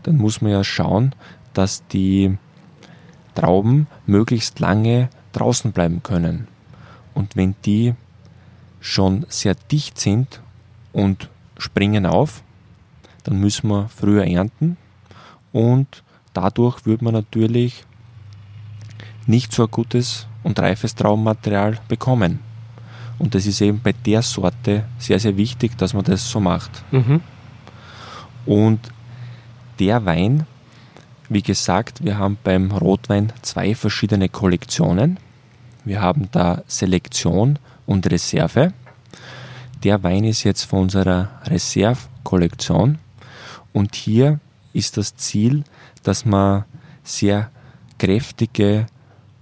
dann 0.03 0.17
muss 0.17 0.41
man 0.41 0.51
ja 0.51 0.65
schauen, 0.65 1.15
dass 1.55 1.87
die 1.87 2.37
Trauben 3.37 3.87
möglichst 4.05 4.59
lange 4.59 5.11
draußen 5.31 5.71
bleiben 5.71 6.03
können. 6.03 6.49
Und 7.15 7.37
wenn 7.37 7.55
die 7.65 7.95
schon 8.81 9.27
sehr 9.29 9.55
dicht 9.71 10.01
sind 10.01 10.41
und 10.93 11.29
springen 11.57 12.05
auf, 12.05 12.43
dann 13.25 13.39
müssen 13.39 13.69
wir 13.69 13.89
früher 13.89 14.27
ernten 14.27 14.77
und 15.53 16.03
dadurch 16.33 16.85
wird 16.87 17.03
man 17.03 17.15
natürlich 17.15 17.85
nicht 19.27 19.53
so 19.53 19.65
ein 19.65 19.71
gutes 19.71 20.27
und 20.43 20.59
reifes 20.59 20.95
Traubenmaterial 20.95 21.79
bekommen. 21.89 22.41
Und 23.19 23.35
das 23.35 23.47
ist 23.47 23.61
eben 23.61 23.81
bei 23.81 23.93
der 23.93 24.23
Sorte 24.23 24.85
sehr, 24.99 25.21
sehr 25.21 25.37
wichtig, 25.37 25.79
dass 25.79 25.95
man 25.95 26.05
das 26.05 26.29
so 26.29 26.41
macht. 26.41 26.83
Mhm. 26.91 27.21
Und 28.47 28.81
der 29.79 30.05
Wein, 30.05 30.47
wie 31.29 31.43
gesagt, 31.43 32.05
wir 32.05 32.19
haben 32.19 32.37
beim 32.43 32.73
Rotwein 32.73 33.33
zwei 33.43 33.75
verschiedene 33.75 34.29
Kollektionen. 34.29 35.19
Wir 35.85 36.01
haben 36.01 36.29
da 36.33 36.63
Selektion 36.67 37.59
und 37.87 38.11
Reserve. 38.11 38.73
Der 39.85 40.03
Wein 40.03 40.25
ist 40.25 40.45
jetzt 40.45 40.65
von 40.65 40.83
unserer 40.83 41.29
Reserve-Kollektion 41.47 42.99
und 43.73 43.95
hier 43.95 44.41
ist 44.73 44.97
das 44.97 45.17
Ziel, 45.17 45.65
dass 46.03 46.25
man 46.25 46.65
sehr 47.03 47.51
kräftige, 47.99 48.87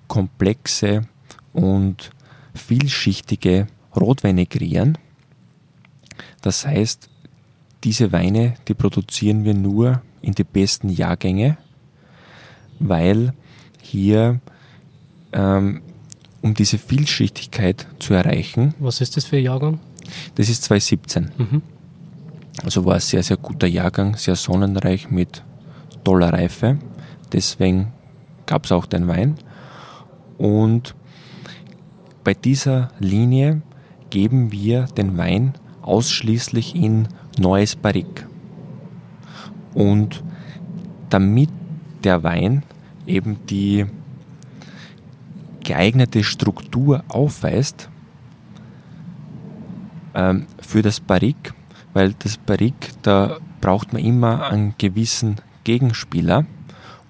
komplexe 0.08 1.02
und 1.52 2.10
vielschichtige 2.54 3.66
Rotweine 3.94 4.46
kreieren. 4.46 4.98
Das 6.42 6.66
heißt, 6.66 7.08
diese 7.84 8.12
Weine, 8.12 8.54
die 8.68 8.74
produzieren 8.74 9.44
wir 9.44 9.54
nur 9.54 10.02
in 10.22 10.34
die 10.34 10.44
besten 10.44 10.90
Jahrgänge, 10.90 11.56
weil 12.78 13.32
hier 13.80 14.40
ähm, 15.32 15.82
um 16.42 16.54
diese 16.54 16.78
Vielschichtigkeit 16.78 17.86
zu 17.98 18.14
erreichen. 18.14 18.74
Was 18.78 19.00
ist 19.00 19.16
das 19.16 19.26
für 19.26 19.36
ein 19.36 19.44
Jahrgang? 19.44 19.78
Das 20.34 20.48
ist 20.48 20.64
2017. 20.64 21.30
Mhm. 21.36 21.62
Also 22.64 22.84
war 22.84 22.94
ein 22.94 23.00
sehr, 23.00 23.22
sehr 23.22 23.36
guter 23.36 23.66
Jahrgang, 23.66 24.16
sehr 24.16 24.36
sonnenreich 24.36 25.10
mit 25.10 25.42
toller 26.04 26.32
Reife. 26.32 26.78
Deswegen 27.32 27.92
gab 28.46 28.64
es 28.64 28.72
auch 28.72 28.86
den 28.86 29.08
Wein. 29.08 29.36
Und 30.36 30.94
bei 32.24 32.34
dieser 32.34 32.88
Linie 32.98 33.62
geben 34.10 34.52
wir 34.52 34.84
den 34.84 35.16
Wein 35.16 35.54
ausschließlich 35.82 36.74
in 36.74 37.08
neues 37.38 37.76
Barrique. 37.76 38.26
Und 39.72 40.22
damit 41.08 41.50
der 42.04 42.22
Wein 42.22 42.62
eben 43.06 43.38
die 43.46 43.86
geeignete 45.64 46.24
Struktur 46.24 47.04
aufweist 47.08 47.88
ähm, 50.14 50.46
für 50.60 50.82
das 50.82 51.00
Barrique, 51.00 51.52
weil 51.92 52.14
das 52.18 52.36
Barrique, 52.36 52.92
da 53.02 53.38
braucht 53.60 53.92
man 53.92 54.02
immer 54.02 54.48
einen 54.50 54.74
gewissen 54.78 55.36
Gegenspieler 55.64 56.46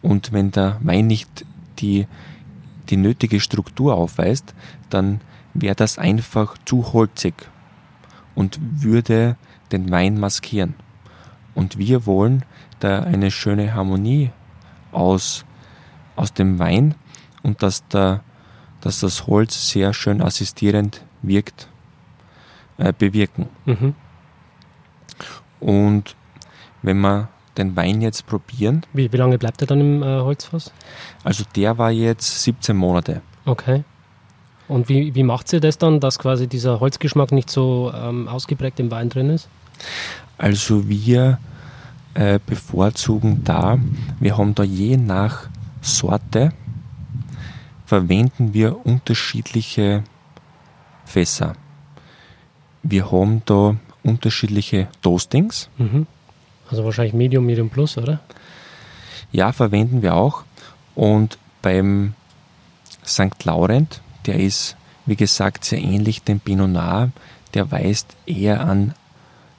und 0.02 0.32
wenn 0.32 0.50
der 0.50 0.78
Wein 0.82 1.06
nicht 1.06 1.44
die, 1.78 2.06
die 2.88 2.96
nötige 2.96 3.40
Struktur 3.40 3.94
aufweist, 3.94 4.54
dann 4.88 5.20
wäre 5.54 5.74
das 5.74 5.98
einfach 5.98 6.56
zu 6.64 6.92
holzig 6.92 7.34
und 8.34 8.58
würde 8.60 9.36
den 9.72 9.90
Wein 9.90 10.18
maskieren. 10.18 10.74
Und 11.54 11.78
wir 11.78 12.06
wollen 12.06 12.44
da 12.78 13.00
eine 13.02 13.30
schöne 13.30 13.74
Harmonie 13.74 14.30
aus, 14.92 15.44
aus 16.16 16.32
dem 16.32 16.58
Wein 16.58 16.94
und 17.42 17.62
dass, 17.62 17.86
der, 17.88 18.22
dass 18.80 19.00
das 19.00 19.26
Holz 19.26 19.70
sehr 19.70 19.92
schön 19.92 20.22
assistierend 20.22 21.04
wirkt, 21.22 21.68
äh, 22.78 22.92
bewirken. 22.96 23.48
Mhm. 23.66 23.94
Und 25.60 26.16
wenn 26.82 27.00
wir 27.00 27.28
den 27.56 27.76
Wein 27.76 28.00
jetzt 28.00 28.26
probieren. 28.26 28.82
Wie, 28.92 29.12
wie 29.12 29.16
lange 29.16 29.38
bleibt 29.38 29.60
er 29.60 29.66
dann 29.66 29.80
im 29.80 30.02
äh, 30.02 30.06
Holzfass? 30.06 30.72
Also 31.24 31.44
der 31.54 31.78
war 31.78 31.90
jetzt 31.90 32.42
17 32.42 32.76
Monate. 32.76 33.22
Okay. 33.44 33.84
Und 34.68 34.88
wie, 34.88 35.14
wie 35.14 35.24
macht 35.24 35.48
sie 35.48 35.60
das 35.60 35.78
dann, 35.78 35.98
dass 36.00 36.18
quasi 36.18 36.46
dieser 36.46 36.80
Holzgeschmack 36.80 37.32
nicht 37.32 37.50
so 37.50 37.92
ähm, 37.94 38.28
ausgeprägt 38.28 38.78
im 38.78 38.90
Wein 38.90 39.08
drin 39.08 39.30
ist? 39.30 39.48
Also 40.38 40.88
wir 40.88 41.38
äh, 42.14 42.38
bevorzugen 42.44 43.42
da, 43.44 43.78
wir 44.20 44.38
haben 44.38 44.54
da 44.54 44.62
je 44.62 44.96
nach 44.96 45.48
Sorte, 45.80 46.52
verwenden 47.84 48.54
wir 48.54 48.86
unterschiedliche 48.86 50.04
Fässer. 51.04 51.54
Wir 52.84 53.10
haben 53.10 53.42
da 53.44 53.74
unterschiedliche 54.02 54.88
Toastings. 55.02 55.68
Mhm. 55.78 56.06
Also 56.70 56.84
wahrscheinlich 56.84 57.14
Medium, 57.14 57.46
Medium 57.46 57.70
Plus, 57.70 57.98
oder? 57.98 58.20
Ja, 59.32 59.52
verwenden 59.52 60.02
wir 60.02 60.14
auch. 60.14 60.44
Und 60.94 61.38
beim 61.62 62.14
St. 63.04 63.44
Laurent, 63.44 64.00
der 64.26 64.36
ist, 64.36 64.76
wie 65.06 65.16
gesagt, 65.16 65.64
sehr 65.64 65.80
ähnlich 65.80 66.22
dem 66.22 66.40
Pinot 66.40 66.70
Noir. 66.70 67.10
Der 67.54 67.70
weist 67.70 68.16
eher 68.26 68.60
an 68.60 68.94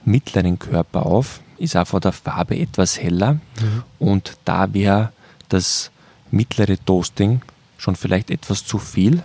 mittleren 0.06 0.58
Körper 0.58 1.06
auf, 1.06 1.42
ist 1.58 1.76
auch 1.76 1.88
von 1.88 2.02
der 2.02 2.14
Farbe 2.14 2.58
etwas 2.58 3.00
heller. 3.00 3.34
Mhm. 3.34 3.84
Und 4.00 4.38
da 4.46 4.74
wäre 4.74 5.12
das 5.50 5.92
mittlere 6.32 6.78
Toasting 6.84 7.42
schon 7.78 7.96
vielleicht 7.96 8.30
etwas 8.32 8.66
zu 8.66 8.78
viel, 8.78 9.24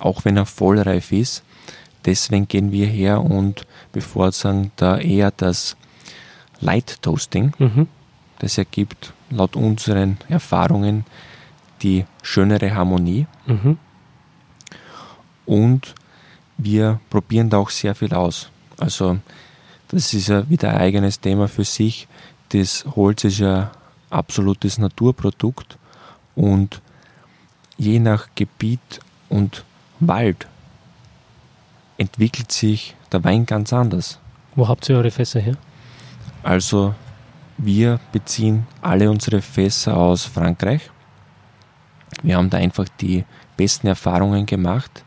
auch 0.00 0.24
wenn 0.24 0.36
er 0.36 0.46
vollreif 0.46 1.12
ist. 1.12 1.42
Deswegen 2.04 2.48
gehen 2.48 2.72
wir 2.72 2.86
her 2.86 3.22
und 3.22 3.66
bevorzugen 3.92 4.72
da 4.76 4.98
eher 4.98 5.30
das 5.30 5.76
Light 6.60 7.02
Toasting. 7.02 7.52
Mhm. 7.58 7.88
Das 8.38 8.58
ergibt 8.58 9.12
laut 9.30 9.56
unseren 9.56 10.18
Erfahrungen 10.28 11.04
die 11.82 12.04
schönere 12.22 12.74
Harmonie. 12.74 13.26
Mhm. 13.46 13.78
Und 15.46 15.94
wir 16.56 17.00
probieren 17.10 17.50
da 17.50 17.58
auch 17.58 17.70
sehr 17.70 17.94
viel 17.94 18.12
aus. 18.12 18.50
Also 18.78 19.18
das 19.88 20.12
ist 20.12 20.28
ja 20.28 20.48
wieder 20.48 20.70
ein 20.70 20.78
eigenes 20.78 21.20
Thema 21.20 21.48
für 21.48 21.64
sich. 21.64 22.08
Das 22.50 22.84
Holz 22.96 23.24
ist 23.24 23.38
ja 23.38 23.70
absolutes 24.10 24.78
Naturprodukt 24.78 25.78
und 26.34 26.80
je 27.76 27.98
nach 27.98 28.28
Gebiet 28.34 29.00
und 29.28 29.64
Wald 30.00 30.46
entwickelt 31.98 32.50
sich 32.50 32.96
der 33.12 33.22
Wein 33.24 33.44
ganz 33.44 33.72
anders. 33.72 34.18
Wo 34.54 34.66
habt 34.66 34.88
ihr 34.88 34.96
eure 34.96 35.10
Fässer 35.10 35.40
her? 35.40 35.56
Also 36.42 36.94
wir 37.58 38.00
beziehen 38.12 38.66
alle 38.80 39.10
unsere 39.10 39.42
Fässer 39.42 39.96
aus 39.96 40.24
Frankreich. 40.24 40.90
Wir 42.22 42.36
haben 42.36 42.50
da 42.50 42.58
einfach 42.58 42.86
die 43.00 43.24
besten 43.56 43.88
Erfahrungen 43.88 44.46
gemacht. 44.46 45.04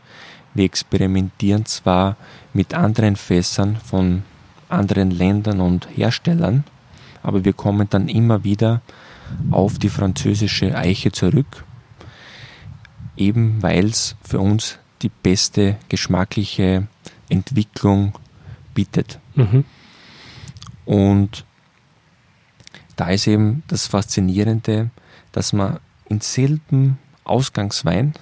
Wir 0.54 0.64
experimentieren 0.64 1.64
zwar 1.64 2.16
mit 2.52 2.74
anderen 2.74 3.16
Fässern 3.16 3.76
von 3.76 4.22
anderen 4.68 5.10
Ländern 5.10 5.60
und 5.60 5.88
Herstellern, 5.96 6.64
aber 7.22 7.44
wir 7.44 7.52
kommen 7.52 7.88
dann 7.88 8.08
immer 8.08 8.44
wieder 8.44 8.82
auf 9.50 9.78
die 9.78 9.88
französische 9.88 10.76
Eiche 10.76 11.10
zurück, 11.12 11.64
eben 13.16 13.62
weil 13.62 13.86
es 13.86 14.14
für 14.22 14.40
uns 14.40 14.78
die 15.02 15.10
beste 15.10 15.76
geschmackliche 15.88 16.86
Entwicklung 17.28 18.12
bietet. 18.74 19.18
Mhm. 19.34 19.64
Und 20.84 21.44
da 22.96 23.10
ist 23.10 23.26
eben 23.26 23.62
das 23.68 23.86
Faszinierende, 23.86 24.90
dass 25.32 25.52
man 25.52 25.78
in 26.08 26.20
selben 26.20 26.98
Ausgangswein 27.24 28.14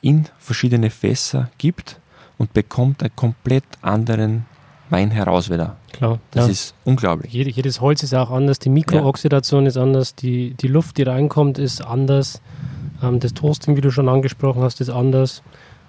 in 0.00 0.28
verschiedene 0.38 0.90
Fässer 0.90 1.50
gibt 1.58 2.00
und 2.38 2.52
bekommt 2.52 3.02
einen 3.02 3.14
komplett 3.16 3.64
anderen 3.82 4.46
Wein 4.90 5.10
heraus 5.10 5.48
wieder. 5.48 5.76
Klar. 5.92 6.18
Das 6.32 6.46
ja. 6.46 6.52
ist 6.52 6.74
unglaublich. 6.84 7.32
Jede, 7.32 7.50
jedes 7.50 7.80
Holz 7.80 8.02
ist 8.02 8.14
auch 8.14 8.30
anders, 8.30 8.58
die 8.58 8.68
Mikrooxidation 8.68 9.62
ja. 9.62 9.68
ist 9.68 9.76
anders, 9.76 10.14
die, 10.14 10.54
die 10.54 10.68
Luft, 10.68 10.98
die 10.98 11.04
reinkommt, 11.04 11.58
ist 11.58 11.80
anders. 11.80 12.42
Ähm, 13.02 13.20
das 13.20 13.34
Toasting, 13.34 13.76
wie 13.76 13.80
du 13.80 13.90
schon 13.90 14.08
angesprochen 14.08 14.62
hast, 14.62 14.80
ist 14.80 14.90
anders. 14.90 15.42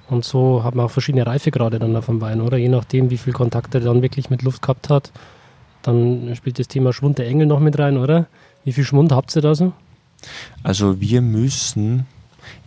Und 0.10 0.26
so 0.26 0.64
hat 0.64 0.76
man 0.76 0.86
auch 0.86 0.92
verschiedene 0.92 1.26
Reifegrade 1.26 1.80
dann 1.80 1.96
auf 1.96 2.08
dem 2.08 2.20
Wein, 2.22 2.42
oder? 2.42 2.58
Je 2.58 2.68
nachdem, 2.70 3.10
wie 3.10 3.18
viel 3.18 3.34
Kontakt 3.34 3.74
er 3.74 3.82
dann 3.82 4.02
wirklich 4.02 4.30
mit 4.30 4.42
Luft 4.42 4.62
gehabt 4.62 4.90
hat. 4.90 5.12
Dann 5.82 6.34
spielt 6.36 6.60
das 6.60 6.68
Thema 6.68 6.94
Schwund 6.94 7.18
der 7.18 7.28
Engel 7.28 7.48
noch 7.48 7.60
mit 7.60 7.78
rein, 7.80 7.98
oder? 7.98 8.28
Wie 8.64 8.74
viel 8.74 8.84
Schwund 8.86 9.12
habt 9.12 9.36
ihr 9.36 9.42
da 9.42 9.56
so? 9.56 9.74
Also 10.62 11.00
wir 11.02 11.22
müssen 11.22 12.06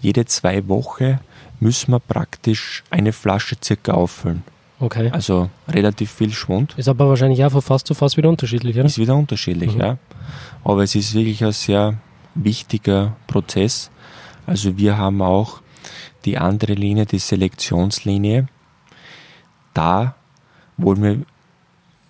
jede 0.00 0.24
zwei 0.26 0.66
Wochen 0.68 1.18
müssen 1.60 1.92
wir 1.92 2.00
praktisch 2.00 2.84
eine 2.90 3.12
Flasche 3.12 3.56
circa 3.62 3.92
auffüllen. 3.92 4.42
Okay. 4.78 5.10
Also 5.10 5.48
relativ 5.68 6.10
viel 6.10 6.32
Schwund. 6.32 6.74
Ist 6.76 6.88
aber 6.88 7.08
wahrscheinlich 7.08 7.42
auch 7.44 7.52
von 7.52 7.62
Fass 7.62 7.82
zu 7.84 7.94
Fass 7.94 8.18
wieder 8.18 8.28
unterschiedlich, 8.28 8.76
oder? 8.76 8.84
Ist 8.84 8.98
wieder 8.98 9.16
unterschiedlich, 9.16 9.74
Mhm. 9.74 9.80
ja. 9.80 9.98
Aber 10.64 10.82
es 10.82 10.94
ist 10.94 11.14
wirklich 11.14 11.42
ein 11.44 11.52
sehr 11.52 11.94
wichtiger 12.34 13.16
Prozess. 13.26 13.90
Also 14.46 14.76
wir 14.76 14.96
haben 14.96 15.20
auch 15.22 15.60
die 16.24 16.38
andere 16.38 16.74
Linie, 16.74 17.06
die 17.06 17.18
Selektionslinie. 17.18 18.48
Da 19.74 20.14
wollen 20.76 21.02
wir 21.02 21.18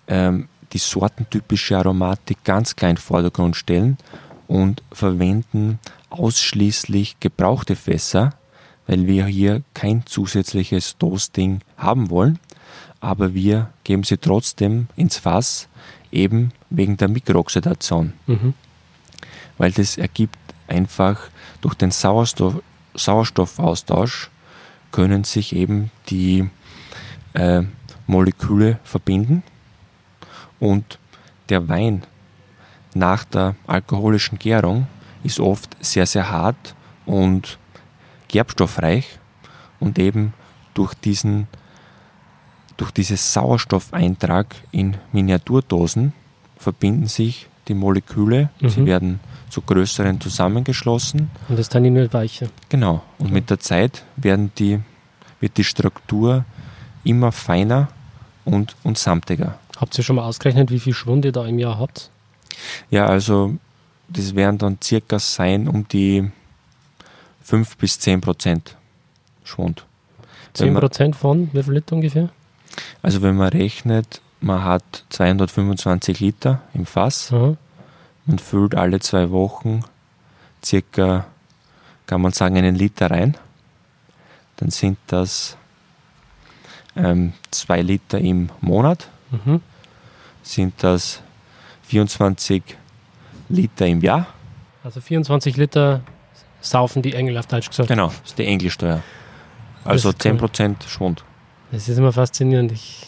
ähm, 0.07 0.47
die 0.73 0.77
sortentypische 0.77 1.77
Aromatik 1.77 2.43
ganz 2.43 2.75
klar 2.75 2.89
in 2.91 2.95
den 2.95 3.01
Vordergrund 3.01 3.55
stellen 3.55 3.97
und 4.47 4.81
verwenden 4.91 5.79
ausschließlich 6.09 7.19
gebrauchte 7.19 7.75
Fässer, 7.75 8.33
weil 8.85 9.07
wir 9.07 9.25
hier 9.25 9.63
kein 9.73 10.05
zusätzliches 10.05 10.97
Toasting 10.97 11.59
haben 11.77 12.09
wollen, 12.09 12.39
aber 13.01 13.33
wir 13.33 13.69
geben 13.83 14.03
sie 14.03 14.17
trotzdem 14.17 14.87
ins 14.95 15.17
Fass, 15.17 15.67
eben 16.11 16.51
wegen 16.69 16.95
der 16.97 17.09
Mikrooxidation, 17.09 18.13
Mhm. 18.27 18.53
weil 19.57 19.71
das 19.71 19.97
ergibt 19.97 20.37
einfach 20.67 21.19
durch 21.61 21.75
den 21.75 21.91
Sauerstoff, 21.91 22.55
Sauerstoffaustausch 22.95 24.29
können 24.91 25.23
sich 25.23 25.55
eben 25.55 25.91
die 26.09 26.49
äh, 27.33 27.63
Moleküle 28.07 28.79
verbinden 28.83 29.43
und 30.59 30.97
der 31.49 31.67
Wein 31.69 32.03
nach 32.93 33.23
der 33.23 33.55
alkoholischen 33.67 34.39
Gärung 34.39 34.87
ist 35.23 35.39
oft 35.39 35.75
sehr, 35.79 36.05
sehr 36.05 36.31
hart 36.31 36.75
und 37.05 37.57
gerbstoffreich 38.27 39.19
und 39.79 39.99
eben 39.99 40.33
durch 40.73 40.93
diesen 40.93 41.47
durch 42.77 42.91
dieses 42.91 43.33
Sauerstoffeintrag 43.33 44.55
in 44.71 44.97
Miniaturdosen 45.11 46.13
verbinden 46.57 47.07
sich 47.07 47.47
die 47.67 47.73
Moleküle, 47.73 48.49
Mhm. 48.61 48.69
sie 48.69 48.85
werden 48.85 49.19
zu 49.49 49.61
größeren 49.61 50.19
zusammengeschlossen. 50.21 51.29
Und 51.47 51.57
das 51.59 51.69
Tannin 51.69 51.95
wird 51.95 52.13
weicher. 52.13 52.47
Genau. 52.69 53.01
Und 53.17 53.31
mit 53.31 53.49
der 53.49 53.59
Zeit 53.59 54.03
werden 54.15 54.51
die, 54.57 54.79
wird 55.39 55.57
die 55.57 55.63
Struktur 55.63 56.45
immer 57.03 57.31
feiner 57.31 57.87
und, 58.45 58.75
und 58.83 58.97
samtiger. 58.97 59.57
Habt 59.77 59.97
ihr 59.97 60.03
schon 60.03 60.15
mal 60.17 60.23
ausgerechnet, 60.25 60.71
wie 60.71 60.79
viel 60.79 60.93
Schwund 60.93 61.23
ihr 61.25 61.31
da 61.31 61.45
im 61.45 61.59
Jahr 61.59 61.79
habt? 61.79 62.09
Ja, 62.89 63.05
also 63.05 63.55
das 64.09 64.35
werden 64.35 64.57
dann 64.57 64.77
circa 64.83 65.19
sein 65.19 65.67
um 65.67 65.87
die 65.87 66.29
5 67.43 67.77
bis 67.77 67.99
10 67.99 68.21
Prozent 68.21 68.75
Schwund. 69.43 69.85
Wenn 70.57 70.73
man- 70.73 70.83
10% 70.83 71.13
von, 71.15 71.49
wie 71.53 71.61
viel 71.63 71.73
Liter 71.73 71.95
ungefähr? 71.95 72.29
Also 73.03 73.21
wenn 73.21 73.35
man 73.35 73.49
rechnet, 73.49 74.21
man 74.41 74.63
hat 74.63 75.03
225 75.09 76.19
Liter 76.19 76.61
im 76.73 76.85
Fass, 76.85 77.31
Aha. 77.31 77.55
Man 78.27 78.37
füllt 78.39 78.75
alle 78.75 78.99
zwei 78.99 79.31
Wochen 79.31 79.81
circa, 80.63 81.25
kann 82.05 82.21
man 82.21 82.31
sagen, 82.33 82.57
einen 82.57 82.75
Liter 82.75 83.09
rein, 83.09 83.35
dann 84.57 84.69
sind 84.69 84.97
das 85.07 85.57
ähm, 86.95 87.33
zwei 87.51 87.81
Liter 87.81 88.19
im 88.19 88.49
Monat, 88.61 89.09
Mhm. 89.29 89.61
sind 90.41 90.73
das 90.83 91.21
24 91.83 92.63
Liter 93.49 93.85
im 93.87 94.01
Jahr. 94.01 94.27
Also 94.83 95.01
24 95.01 95.57
Liter 95.57 96.01
saufen 96.61 97.01
die 97.01 97.13
Engel 97.13 97.37
auf 97.37 97.45
Deutsch 97.47 97.69
gesagt. 97.69 97.89
Genau, 97.89 98.07
das 98.07 98.21
ist 98.31 98.37
die 98.37 98.45
Engelsteuer. 98.45 99.03
Also 99.83 100.11
Das 100.11 100.25
ist 100.25 100.25
cool. 100.25 100.49
10% 100.49 100.87
Schwund. 100.87 101.23
Das 101.71 101.87
ist 101.89 101.97
immer 101.97 102.13
faszinierend. 102.13 102.71
Ich 102.71 103.05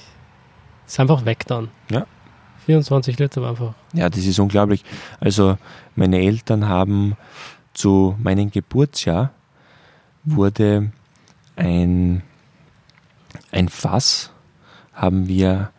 ist 0.88 0.99
einfach 0.99 1.24
weg 1.26 1.45
dann. 1.47 1.70
Ja. 1.89 2.05
24 2.70 3.17
Liter 3.17 3.41
war 3.41 3.49
einfach. 3.49 3.74
Ja, 3.93 4.11
das 4.11 4.24
ist 4.24 4.38
unglaublich. 4.38 4.84
Also 5.20 5.57
meine 5.95 6.20
Eltern 6.20 6.70
haben 6.70 7.17
zu 7.74 8.15
meinem 8.22 8.51
Geburtsjahr 8.51 9.32
wurde 10.24 10.91
ein, 11.55 12.22
ein 13.51 13.70
Fass, 13.70 14.32
haben 14.93 15.28
wir, 15.28 15.72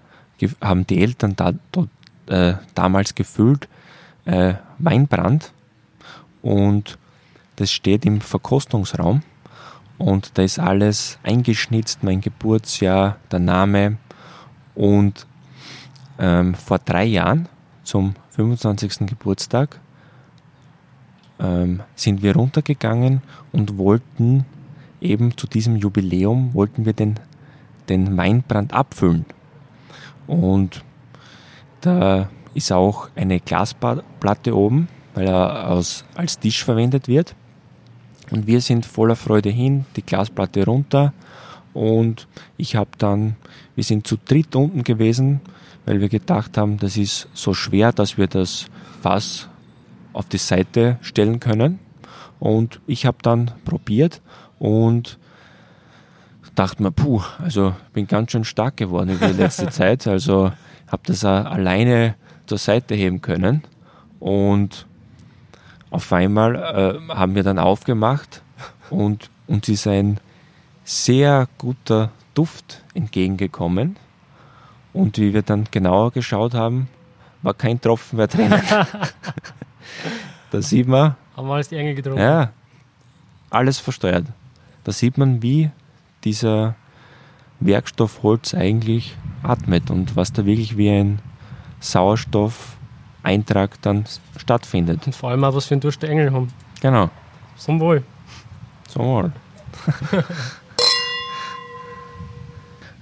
haben 0.61 0.84
die 0.84 1.01
Eltern 1.01 1.36
da, 1.36 1.53
dort, 1.70 1.91
äh, 2.26 2.55
damals 2.74 3.14
gefüllt, 3.14 3.68
äh, 4.24 4.55
Weinbrand 4.78 5.53
und 6.43 6.99
das 7.55 7.70
steht 7.70 8.05
im 8.05 8.20
Verkostungsraum 8.20 9.22
und 9.97 10.36
da 10.38 10.43
ist 10.43 10.59
alles 10.59 11.20
eingeschnitzt, 11.22 12.03
mein 12.03 12.20
Geburtsjahr, 12.20 13.18
der 13.30 13.38
Name 13.38 13.99
und 14.74 15.28
ähm, 16.20 16.54
vor 16.54 16.78
drei 16.78 17.04
Jahren 17.04 17.48
zum 17.82 18.14
25. 18.30 19.06
Geburtstag 19.06 19.80
ähm, 21.40 21.80
sind 21.96 22.22
wir 22.22 22.36
runtergegangen 22.36 23.22
und 23.52 23.78
wollten 23.78 24.44
eben 25.00 25.36
zu 25.36 25.46
diesem 25.46 25.76
Jubiläum 25.76 26.52
wollten 26.54 26.84
wir 26.84 26.92
den, 26.92 27.18
den 27.88 28.16
Weinbrand 28.16 28.74
abfüllen. 28.74 29.24
Und 30.26 30.84
da 31.80 32.28
ist 32.54 32.70
auch 32.70 33.08
eine 33.16 33.40
Glasplatte 33.40 34.54
oben, 34.54 34.88
weil 35.14 35.26
er 35.26 35.70
aus, 35.70 36.04
als 36.14 36.38
Tisch 36.38 36.62
verwendet 36.62 37.08
wird. 37.08 37.34
Und 38.30 38.46
wir 38.46 38.60
sind 38.60 38.86
voller 38.86 39.16
Freude 39.16 39.48
hin, 39.48 39.86
die 39.96 40.02
Glasplatte 40.02 40.64
runter. 40.66 41.12
Und 41.72 42.28
ich 42.58 42.76
habe 42.76 42.90
dann, 42.98 43.36
wir 43.74 43.84
sind 43.84 44.06
zu 44.06 44.16
dritt 44.16 44.54
unten 44.54 44.84
gewesen, 44.84 45.40
weil 45.87 46.01
wir 46.01 46.09
gedacht 46.09 46.57
haben, 46.59 46.78
das 46.78 46.97
ist 46.97 47.28
so 47.35 47.55
schwer, 47.55 47.93
dass 47.93 48.18
wir 48.18 48.26
das 48.26 48.66
Fass 49.03 49.49
auf 50.12 50.26
die 50.26 50.39
Seite 50.39 50.99
stellen 51.03 51.41
können. 51.41 51.78
Und 52.39 52.81
ich 52.87 53.07
habe 53.07 53.18
dann 53.22 53.51
probiert 53.64 54.22
und 54.59 55.18
dachte 56.55 56.83
mir, 56.83 56.91
puh, 56.91 57.22
also 57.39 57.74
bin 57.93 58.07
ganz 58.07 58.33
schön 58.33 58.45
stark 58.45 58.76
geworden 58.76 59.11
über 59.11 59.28
die 59.28 59.39
letzte 59.39 59.68
Zeit. 59.70 60.07
Also 60.07 60.53
habe 60.89 61.03
das 61.07 61.24
alleine 61.24 62.16
zur 62.47 62.59
Seite 62.59 62.95
heben 62.95 63.20
können. 63.20 63.62
Und 64.18 64.87
auf 65.91 66.12
einmal 66.12 66.57
äh, 66.57 67.14
haben 67.14 67.35
wir 67.35 67.43
dann 67.43 67.59
aufgemacht 67.59 68.43
und 68.91 69.31
uns 69.47 69.68
ist 69.68 69.87
ein 69.87 70.20
sehr 70.85 71.49
guter 71.59 72.11
Duft 72.35 72.83
entgegengekommen. 72.95 73.97
Und 74.93 75.18
wie 75.18 75.32
wir 75.32 75.43
dann 75.43 75.68
genauer 75.70 76.11
geschaut 76.11 76.55
haben, 76.55 76.88
war 77.43 77.55
kein 77.55 77.80
Tropfen 77.80 78.16
mehr 78.16 78.26
drin. 78.26 78.51
da 80.51 80.62
sieht 80.62 80.88
man, 80.88 81.14
Haben 81.36 81.49
wir 81.49 81.55
alles 81.55 81.68
die 81.68 81.76
Engel 81.76 81.95
getrunken? 81.95 82.20
ja, 82.20 82.51
alles 83.51 83.78
versteuert. 83.78 84.26
Da 84.84 84.93
sieht 84.93 85.18
man, 85.18 85.43
wie 85.43 85.70
dieser 86.24 86.74
Werkstoff 87.61 88.22
Holz 88.22 88.55
eigentlich 88.55 89.16
atmet 89.43 89.91
und 89.91 90.16
was 90.16 90.32
da 90.32 90.45
wirklich 90.45 90.76
wie 90.76 90.91
ein 90.91 91.20
Sauerstoffeintrag 91.80 93.80
dann 93.82 94.05
stattfindet. 94.36 95.07
Und 95.07 95.14
vor 95.14 95.30
allem 95.30 95.45
auch, 95.45 95.55
was 95.55 95.66
für 95.66 95.74
einen 95.74 95.80
Durst 95.80 96.03
der 96.03 96.11
Engel 96.11 96.32
haben. 96.32 96.49
Genau. 96.80 97.11
Zum 97.57 97.80
Wohl. 97.80 98.03
So 98.88 99.03
mal. 99.03 99.32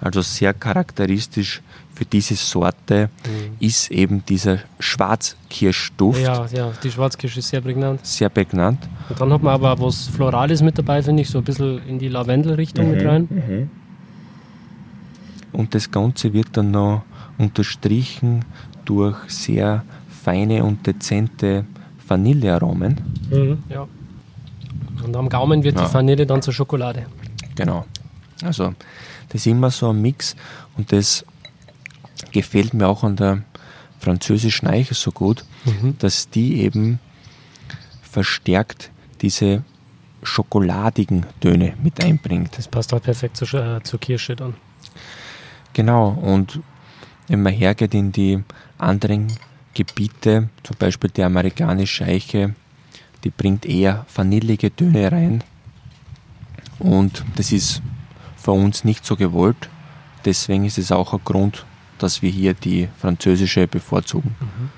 also 0.01 0.21
sehr 0.23 0.55
charakteristisch 0.55 1.61
für 1.95 2.05
diese 2.05 2.37
Sorte 2.37 3.11
ist 3.59 3.91
eben 3.91 4.25
dieser 4.25 4.59
Schwarzkirschduft. 4.79 6.21
Ja, 6.23 6.47
ja, 6.47 6.73
die 6.83 6.91
Schwarzkirsche 6.93 7.41
ist 7.41 7.49
sehr 7.49 7.61
prägnant. 7.61 8.07
Sehr 8.07 8.29
prägnant. 8.29 8.79
Und 9.09 9.21
dann 9.21 9.33
hat 9.33 9.43
man 9.43 9.55
aber 9.55 9.73
auch 9.73 9.81
was 9.81 10.07
Florales 10.07 10.63
mit 10.63 10.79
dabei, 10.79 11.03
finde 11.03 11.23
ich, 11.23 11.31
so 11.31 11.39
ein 11.39 11.45
bisschen 11.45 11.81
in 11.89 11.99
die 11.99 12.09
Lavendel-Richtung 12.09 12.93
mit 12.93 13.05
rein. 13.05 13.69
Und 15.53 15.75
das 15.75 15.91
Ganze 15.91 16.33
wird 16.33 16.57
dann 16.57 16.71
noch 16.71 17.03
unterstrichen 17.39 18.45
durch 18.85 19.17
sehr 19.29 19.85
feine 20.23 20.63
und 20.63 20.87
dezente 20.87 21.65
Vanillearomen. 22.07 23.01
Mhm. 23.31 23.59
Ja. 23.69 23.89
Und 25.05 25.17
am 25.17 25.29
Gaumen 25.29 25.63
wird 25.65 25.77
Ja. 25.77 25.87
die 25.87 25.95
Vanille 25.95 26.27
dann 26.27 26.43
zur 26.43 26.53
Schokolade. 26.55 27.07
Genau. 27.55 27.85
Also 28.43 28.75
das 29.29 29.43
ist 29.43 29.47
immer 29.47 29.71
so 29.71 29.91
ein 29.91 30.01
Mix 30.01 30.37
und 30.77 30.93
das 30.93 31.25
gefällt 32.33 32.75
mir 32.75 32.89
auch 32.89 33.05
an 33.05 33.17
der 33.17 33.43
französischen 34.01 34.69
Eiche 34.69 34.95
so 34.95 35.11
gut, 35.11 35.45
dass 35.99 36.31
die 36.31 36.61
eben 36.63 36.99
verstärkt 38.03 38.91
diese 39.21 39.63
schokoladigen 40.23 41.27
Töne 41.41 41.75
mit 41.83 42.03
einbringt. 42.03 42.57
Das 42.57 42.69
passt 42.69 42.93
auch 42.95 43.03
perfekt 43.03 43.37
zur, 43.37 43.49
Sch- 43.49 43.77
äh, 43.79 43.83
zur 43.83 44.01
Kirsche 44.01 44.35
dann. 44.37 44.55
Genau, 45.73 46.09
und 46.11 46.61
wenn 47.29 47.43
man 47.43 47.53
hergeht 47.53 47.95
in 47.95 48.11
die 48.13 48.43
anderen 48.79 49.29
Gebiete, 49.75 50.49
zum 50.63 50.77
Beispiel 50.79 51.11
die 51.11 51.23
amerikanische 51.23 52.05
Eiche, 52.05 52.55
die 53.25 53.31
bringt 53.31 53.67
eher 53.67 54.07
vanillige 54.15 54.75
Töne 54.75 55.13
rein. 55.13 55.45
Und 56.79 57.25
das 57.37 57.53
ist 57.53 57.83
für 58.39 58.53
uns 58.53 58.85
nicht 58.85 59.05
so 59.05 59.17
gewollt, 59.17 59.69
deswegen 60.25 60.65
ist 60.65 60.79
es 60.79 60.93
auch 60.93 61.13
ein 61.13 61.21
Grund, 61.25 61.67
dass 61.99 62.23
wir 62.23 62.31
hier 62.31 62.55
die 62.55 62.89
französische 62.99 63.67
bevorzugen. 63.67 64.35
Mhm. 64.41 64.71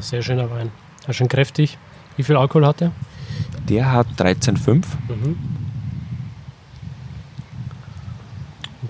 Sehr 0.00 0.22
schöner 0.22 0.50
Wein. 0.50 0.70
Ja, 1.06 1.12
schön 1.12 1.28
kräftig. 1.28 1.76
Wie 2.16 2.22
viel 2.22 2.36
Alkohol 2.36 2.66
hat 2.66 2.80
der? 2.80 2.92
Der 3.68 3.92
hat 3.92 4.06
13,5. 4.16 4.84
Mhm. 5.08 5.38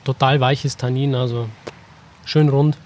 Total 0.05 0.41
weiches 0.41 0.77
Tannin, 0.77 1.15
also 1.15 1.49
schön 2.25 2.49
rund. 2.49 2.77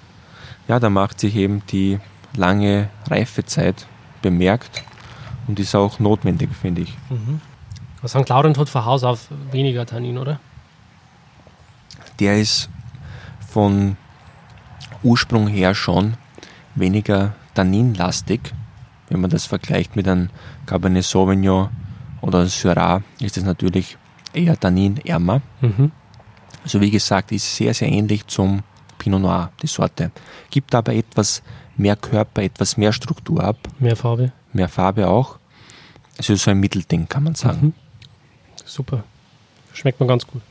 Ja, 0.68 0.80
da 0.80 0.90
macht 0.90 1.20
sich 1.20 1.36
eben 1.36 1.62
die 1.70 1.98
lange 2.36 2.88
Reifezeit 3.08 3.86
bemerkt 4.22 4.82
und 5.46 5.58
ist 5.58 5.74
auch 5.74 5.98
notwendig, 5.98 6.50
finde 6.60 6.82
ich. 6.82 6.96
Mhm. 7.10 7.40
St. 8.06 8.28
Laurent 8.28 8.58
hat 8.58 8.68
von 8.68 8.84
Haus 8.84 9.04
auf 9.04 9.28
weniger 9.50 9.86
Tannin, 9.86 10.18
oder? 10.18 10.40
Der 12.18 12.40
ist 12.40 12.68
von 13.48 13.96
Ursprung 15.02 15.48
her 15.48 15.74
schon 15.74 16.14
weniger 16.74 17.34
tanninlastig. 17.54 18.52
Wenn 19.08 19.20
man 19.20 19.30
das 19.30 19.46
vergleicht 19.46 19.96
mit 19.96 20.08
einem 20.08 20.30
Cabernet 20.66 21.04
Sauvignon 21.04 21.68
oder 22.20 22.46
Syrah, 22.46 23.02
ist 23.20 23.36
es 23.36 23.44
natürlich 23.44 23.98
eher 24.32 24.58
tanninärmer. 24.58 25.42
Mhm. 25.60 25.92
Also 26.64 26.80
wie 26.80 26.90
gesagt, 26.90 27.32
ist 27.32 27.56
sehr, 27.56 27.74
sehr 27.74 27.88
ähnlich 27.88 28.26
zum 28.26 28.62
Pinot 28.98 29.20
Noir, 29.20 29.50
die 29.60 29.66
Sorte. 29.66 30.12
Gibt 30.50 30.74
aber 30.74 30.94
etwas 30.94 31.42
mehr 31.76 31.96
Körper, 31.96 32.42
etwas 32.42 32.76
mehr 32.76 32.92
Struktur 32.92 33.42
ab. 33.42 33.56
Mehr 33.80 33.96
Farbe. 33.96 34.32
Mehr 34.52 34.68
Farbe 34.68 35.08
auch. 35.08 35.38
Also 36.16 36.34
so 36.36 36.50
ein 36.50 36.60
Mittelding, 36.60 37.08
kann 37.08 37.24
man 37.24 37.34
sagen. 37.34 37.66
Mhm. 37.66 37.74
Super. 38.64 39.02
Schmeckt 39.72 39.98
man 39.98 40.08
ganz 40.08 40.26
gut. 40.26 40.42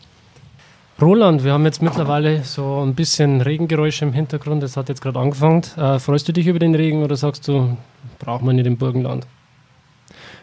Roland, 0.99 1.43
wir 1.43 1.53
haben 1.53 1.65
jetzt 1.65 1.81
mittlerweile 1.81 2.43
so 2.43 2.83
ein 2.83 2.93
bisschen 2.93 3.41
Regengeräusche 3.41 4.05
im 4.05 4.13
Hintergrund. 4.13 4.61
Es 4.63 4.77
hat 4.77 4.89
jetzt 4.89 5.01
gerade 5.01 5.19
angefangen. 5.19 5.63
Äh, 5.75 5.99
freust 5.99 6.27
du 6.27 6.33
dich 6.33 6.47
über 6.47 6.59
den 6.59 6.75
Regen 6.75 7.03
oder 7.03 7.15
sagst 7.15 7.47
du, 7.47 7.77
braucht 8.19 8.43
man 8.43 8.55
nicht 8.55 8.67
im 8.67 8.77
Burgenland? 8.77 9.25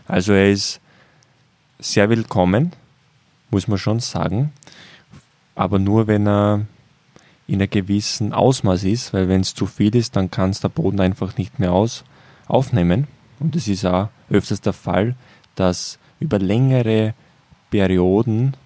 Also 0.08 0.32
er 0.32 0.50
ist 0.50 0.80
sehr 1.78 2.10
willkommen, 2.10 2.72
muss 3.50 3.68
man 3.68 3.78
schon 3.78 4.00
sagen. 4.00 4.52
Aber 5.54 5.78
nur 5.78 6.06
wenn 6.06 6.26
er 6.26 6.66
in 7.46 7.60
einem 7.60 7.70
gewissen 7.70 8.32
Ausmaß 8.32 8.84
ist, 8.84 9.12
weil 9.12 9.28
wenn 9.28 9.42
es 9.42 9.54
zu 9.54 9.66
viel 9.66 9.94
ist, 9.94 10.16
dann 10.16 10.30
kann 10.30 10.50
es 10.50 10.60
der 10.60 10.68
Boden 10.68 11.00
einfach 11.00 11.36
nicht 11.36 11.58
mehr 11.58 11.72
aus, 11.72 12.04
aufnehmen. 12.46 13.06
Und 13.38 13.54
es 13.54 13.68
ist 13.68 13.84
auch 13.84 14.08
öfters 14.28 14.60
der 14.60 14.72
Fall, 14.72 15.14
dass 15.54 15.98
über 16.20 16.38
längere 16.38 17.14
Perioden 17.70 18.56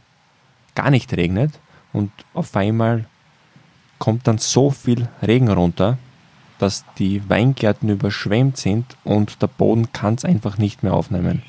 gar 0.74 0.90
nicht 0.90 1.12
regnet 1.14 1.52
und 1.92 2.10
auf 2.34 2.56
einmal 2.56 3.06
kommt 3.98 4.26
dann 4.26 4.38
so 4.38 4.70
viel 4.70 5.08
Regen 5.22 5.48
runter, 5.48 5.98
dass 6.58 6.84
die 6.98 7.28
Weingärten 7.28 7.88
überschwemmt 7.88 8.56
sind 8.56 8.96
und 9.04 9.42
der 9.42 9.46
Boden 9.48 9.92
kann 9.92 10.14
es 10.14 10.24
einfach 10.24 10.58
nicht 10.58 10.82
mehr 10.82 10.94
aufnehmen. 10.94 11.42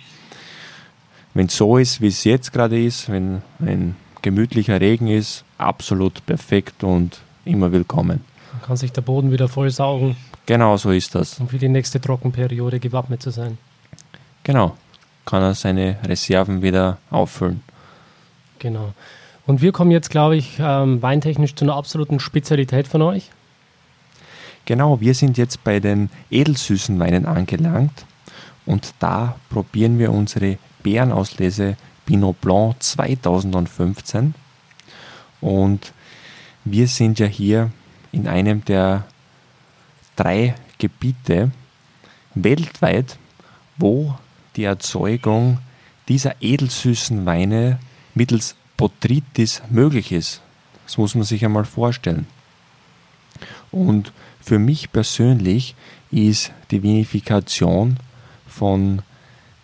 Wenn 1.34 1.48
es 1.48 1.58
so 1.58 1.78
ist, 1.78 2.02
wie 2.02 2.08
es 2.08 2.24
jetzt 2.24 2.54
gerade 2.54 2.84
ist, 2.84 3.10
wenn 3.10 3.41
ein 3.60 3.96
gemütlicher 4.22 4.80
Regen 4.80 5.08
ist, 5.08 5.44
absolut 5.58 6.26
perfekt 6.26 6.84
und 6.84 7.22
immer 7.46 7.72
willkommen. 7.72 8.24
Dann 8.52 8.62
kann 8.62 8.78
sich 8.78 8.91
der 8.91 9.02
Boden 9.02 9.32
wieder 9.32 9.48
voll 9.48 9.70
saugen. 9.70 10.16
Genau 10.46 10.78
so 10.78 10.91
ist 10.91 11.16
das. 11.16 11.39
Um 11.39 11.48
für 11.48 11.58
die 11.58 11.70
nächste 11.70 12.00
Trockenperiode 12.00 12.80
gewappnet 12.80 13.22
zu 13.22 13.32
sein. 13.32 13.58
Genau. 14.44 14.78
Kann 15.26 15.41
er 15.41 15.56
seine 15.56 15.98
Reserven 16.04 16.62
wieder 16.62 16.98
auffüllen. 17.10 17.64
Genau. 18.60 18.94
Und 19.46 19.62
wir 19.62 19.72
kommen 19.72 19.91
jetzt, 19.91 20.10
glaube 20.10 20.38
ich, 20.38 20.58
ähm, 20.60 21.02
weintechnisch 21.02 21.56
zu 21.56 21.66
einer 21.66 21.76
absoluten 21.76 22.20
Spezialität 22.20 22.88
von 22.88 23.02
euch. 23.02 23.30
Genau, 24.66 25.02
wir 25.02 25.14
sind 25.14 25.38
jetzt 25.38 25.64
bei 25.66 25.82
den 25.82 26.10
edelsüßen 26.32 26.98
Weinen 27.00 27.26
angelangt 27.26 28.06
und 28.66 28.94
da 29.00 29.36
probieren 29.50 30.00
wir 30.00 30.12
unsere 30.14 30.58
Bärenauslese 30.84 31.76
Pinot 32.06 32.39
Blanc 32.39 32.82
2015. 32.82 34.34
Und 35.41 35.94
wir 36.64 36.88
sind 36.88 37.20
ja 37.20 37.26
hier 37.26 37.72
in 38.14 38.28
einem 38.28 38.64
der 38.64 39.04
drei 40.16 40.56
Gebiete 40.78 41.52
weltweit, 42.36 43.18
wo 43.78 44.16
die 44.56 44.64
Erzeugung 44.64 45.60
dieser 46.08 46.36
edelsüßen 46.41 47.26
Weine 47.26 47.80
mittels 48.14 48.56
Botrytis 48.78 49.62
möglich 49.70 50.12
ist. 50.12 50.42
Das 50.86 50.98
muss 50.98 51.16
man 51.16 51.24
sich 51.24 51.46
einmal 51.46 51.66
vorstellen. 51.66 52.28
Und 53.72 54.12
für 54.42 54.60
mich 54.60 54.92
persönlich 54.92 55.76
ist 56.12 56.52
die 56.72 56.84
Vinifikation 56.84 57.98
von 58.48 59.02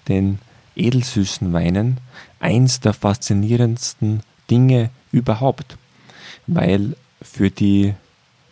den 0.07 0.39
edelsüßen 0.75 1.51
Weinen 1.53 1.99
eins 2.39 2.79
der 2.79 2.93
faszinierendsten 2.93 4.21
Dinge 4.49 4.89
überhaupt, 5.11 5.77
weil 6.47 6.95
für 7.21 7.51
die 7.51 7.93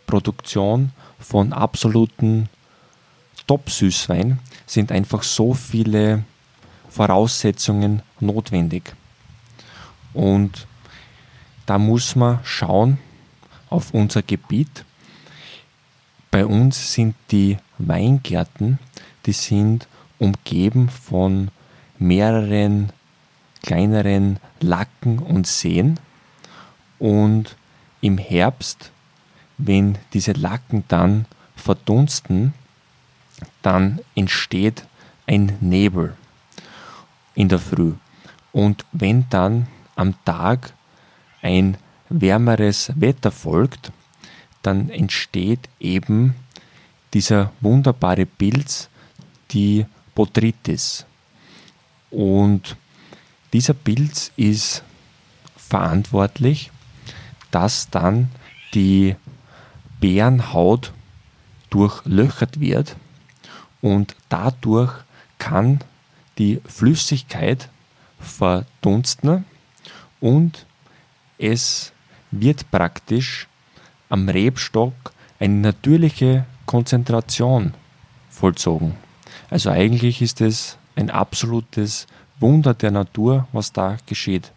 Produktion 0.06 0.92
von 1.18 1.52
absoluten 1.52 2.48
Top-Süßwein 3.46 4.38
sind 4.66 4.92
einfach 4.92 5.22
so 5.22 5.54
viele 5.54 6.24
Voraussetzungen 6.90 8.02
notwendig. 8.20 8.94
Und 10.12 10.66
da 11.66 11.78
muss 11.78 12.16
man 12.16 12.40
schauen 12.44 12.98
auf 13.70 13.92
unser 13.92 14.22
Gebiet. 14.22 14.84
Bei 16.30 16.44
uns 16.44 16.92
sind 16.92 17.14
die 17.30 17.58
Weingärten, 17.78 18.78
die 19.26 19.32
sind 19.32 19.86
umgeben 20.18 20.88
von 20.88 21.50
mehreren 21.98 22.92
kleineren 23.62 24.38
Lacken 24.60 25.18
und 25.18 25.46
Seen. 25.46 26.00
Und 26.98 27.56
im 28.00 28.18
Herbst, 28.18 28.90
wenn 29.58 29.98
diese 30.12 30.32
Lacken 30.32 30.84
dann 30.88 31.26
verdunsten, 31.56 32.54
dann 33.62 34.00
entsteht 34.14 34.84
ein 35.26 35.56
Nebel 35.60 36.16
in 37.34 37.48
der 37.48 37.58
Früh. 37.58 37.92
Und 38.52 38.84
wenn 38.92 39.28
dann 39.30 39.66
am 39.98 40.14
Tag 40.24 40.72
ein 41.42 41.76
wärmeres 42.08 42.92
Wetter 42.94 43.30
folgt, 43.30 43.92
dann 44.62 44.88
entsteht 44.90 45.68
eben 45.80 46.34
dieser 47.14 47.52
wunderbare 47.60 48.26
Pilz, 48.26 48.88
die 49.50 49.86
Botrytis. 50.14 51.04
Und 52.10 52.76
dieser 53.52 53.74
Pilz 53.74 54.32
ist 54.36 54.82
verantwortlich, 55.56 56.70
dass 57.50 57.90
dann 57.90 58.30
die 58.74 59.16
Bärenhaut 60.00 60.92
durchlöchert 61.70 62.60
wird 62.60 62.96
und 63.80 64.14
dadurch 64.28 64.92
kann 65.38 65.80
die 66.38 66.60
Flüssigkeit 66.66 67.68
verdunsten 68.20 69.44
und 70.20 70.66
es 71.38 71.92
wird 72.30 72.70
praktisch 72.70 73.46
am 74.08 74.28
Rebstock 74.28 75.12
eine 75.38 75.54
natürliche 75.54 76.44
Konzentration 76.66 77.74
vollzogen. 78.28 78.94
Also 79.50 79.70
eigentlich 79.70 80.20
ist 80.20 80.40
es 80.40 80.76
ein 80.96 81.10
absolutes 81.10 82.06
Wunder 82.40 82.74
der 82.74 82.90
Natur, 82.90 83.46
was 83.52 83.72
da 83.72 83.96
geschieht. 84.06 84.52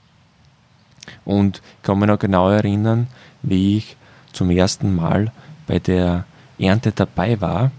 Und 1.25 1.61
ich 1.77 1.83
kann 1.83 1.99
mich 1.99 2.07
noch 2.07 2.19
genau 2.19 2.49
erinnern, 2.49 3.07
wie 3.41 3.77
ich 3.77 3.95
zum 4.33 4.49
ersten 4.49 4.95
Mal 4.95 5.31
bei 5.67 5.79
der 5.79 6.25
Ernte 6.59 6.91
dabei 6.91 7.39
war, 7.41 7.71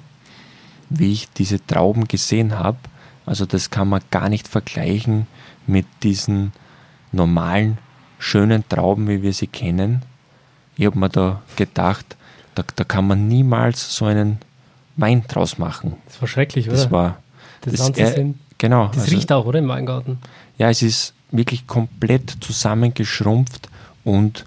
wie 0.91 1.13
ich 1.13 1.31
diese 1.31 1.65
Trauben 1.65 2.09
gesehen 2.09 2.59
habe. 2.59 2.79
Also 3.27 3.47
das 3.47 3.71
kann 3.71 3.89
man 3.89 4.03
gar 4.11 4.29
nicht 4.29 4.49
vergleichen 4.49 5.27
mit 5.67 5.87
diesen 6.03 6.53
normalen, 7.13 7.79
schönen 8.19 8.69
Trauben, 8.69 9.09
wie 9.09 9.23
wir 9.23 9.33
sie 9.33 9.47
kennen. 9.47 10.03
Ich 10.77 10.87
habe 10.87 10.99
mir 10.99 11.09
da 11.09 11.43
gedacht, 11.57 12.17
da, 12.55 12.65
da 12.75 12.85
kann 12.85 13.07
man 13.07 13.29
niemals 13.29 13.95
so 13.95 14.07
einen 14.07 14.39
Wein 14.97 15.25
draus 15.27 15.59
machen. 15.59 15.97
Das 16.07 16.21
war 16.21 16.29
schrecklich, 16.29 16.69
oder? 16.69 16.77
Das 16.77 16.91
war. 16.91 17.19
Das, 17.63 17.93
das, 17.93 17.97
äh, 17.97 18.33
genau. 18.59 18.89
Das 18.89 19.05
also, 19.05 19.15
riecht 19.15 19.33
auch, 19.33 19.47
oder? 19.47 19.59
Im 19.59 19.69
Weingarten. 19.69 20.19
Ja, 20.59 20.71
es 20.71 20.83
ist 20.83 21.15
wirklich 21.31 21.67
komplett 21.67 22.37
zusammengeschrumpft 22.41 23.69
und 24.05 24.45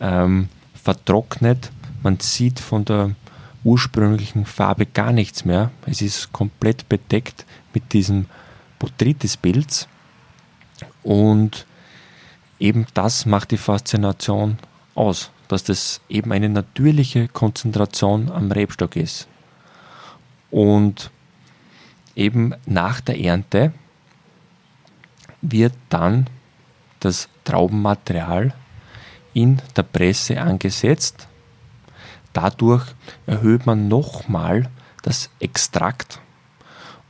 ähm, 0.00 0.48
vertrocknet. 0.74 1.70
Man 2.02 2.20
sieht 2.20 2.60
von 2.60 2.84
der 2.84 3.10
ursprünglichen 3.64 4.44
Farbe 4.44 4.86
gar 4.86 5.12
nichts 5.12 5.44
mehr. 5.44 5.70
Es 5.86 6.02
ist 6.02 6.32
komplett 6.32 6.88
bedeckt 6.88 7.46
mit 7.72 7.92
diesem 7.92 8.26
Botrytis-Pilz. 8.78 9.88
Und 11.02 11.66
eben 12.58 12.86
das 12.94 13.26
macht 13.26 13.50
die 13.50 13.58
Faszination 13.58 14.58
aus. 14.94 15.30
dass 15.48 15.62
das 15.62 16.00
eben 16.08 16.32
eine 16.32 16.48
natürliche 16.48 17.28
Konzentration 17.28 18.30
am 18.30 18.50
Rebstock 18.50 18.96
ist. 18.96 19.28
Und 20.50 21.10
eben 22.16 22.54
nach 22.64 23.02
der 23.02 23.20
Ernte 23.20 23.74
wird 25.42 25.74
dann 25.90 26.28
das 27.00 27.28
Traubenmaterial 27.44 28.54
in 29.34 29.60
der 29.76 29.82
Presse 29.82 30.40
angesetzt. 30.40 31.28
Dadurch 32.32 32.86
erhöht 33.26 33.66
man 33.66 33.88
nochmal 33.88 34.70
das 35.02 35.28
Extrakt 35.40 36.20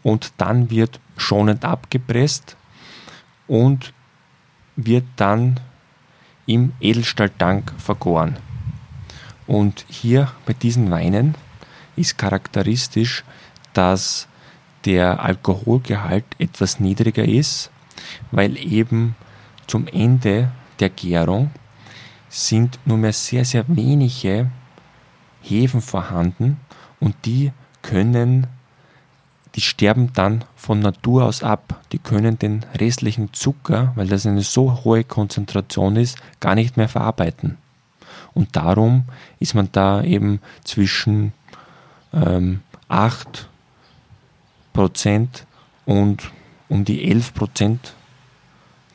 und 0.02 0.32
dann 0.38 0.70
wird 0.70 1.00
schonend 1.16 1.64
abgepresst 1.64 2.56
und 3.46 3.93
wird 4.76 5.04
dann 5.16 5.60
im 6.46 6.72
Edelstahltank 6.80 7.72
vergoren. 7.78 8.36
Und 9.46 9.84
hier 9.88 10.32
bei 10.46 10.52
diesen 10.52 10.90
Weinen 10.90 11.34
ist 11.96 12.18
charakteristisch, 12.18 13.24
dass 13.72 14.26
der 14.84 15.22
Alkoholgehalt 15.22 16.24
etwas 16.38 16.80
niedriger 16.80 17.24
ist, 17.24 17.70
weil 18.30 18.56
eben 18.56 19.16
zum 19.66 19.86
Ende 19.86 20.50
der 20.80 20.90
Gärung 20.90 21.50
sind 22.28 22.78
nur 22.84 22.98
mehr 22.98 23.12
sehr, 23.12 23.44
sehr 23.44 23.64
wenige 23.68 24.50
Hefen 25.40 25.80
vorhanden 25.80 26.58
und 27.00 27.14
die 27.24 27.52
können, 27.82 28.46
die 29.54 29.60
sterben 29.60 30.12
dann 30.14 30.44
von 30.56 30.80
Natur 30.80 31.24
aus 31.24 31.42
ab. 31.42 31.80
Die 31.92 31.98
können 31.98 32.38
den 32.38 32.64
restlichen 32.78 33.32
Zucker, 33.32 33.92
weil 33.94 34.08
das 34.08 34.26
eine 34.26 34.42
so 34.42 34.84
hohe 34.84 35.04
Konzentration 35.04 35.96
ist, 35.96 36.18
gar 36.40 36.54
nicht 36.54 36.76
mehr 36.76 36.88
verarbeiten. 36.88 37.58
Und 38.32 38.56
darum 38.56 39.04
ist 39.38 39.54
man 39.54 39.68
da 39.70 40.02
eben 40.02 40.40
zwischen 40.64 41.32
ähm, 42.12 42.62
8% 42.88 43.46
und 45.84 46.30
um 46.68 46.84
die 46.84 47.12
11% 47.14 47.78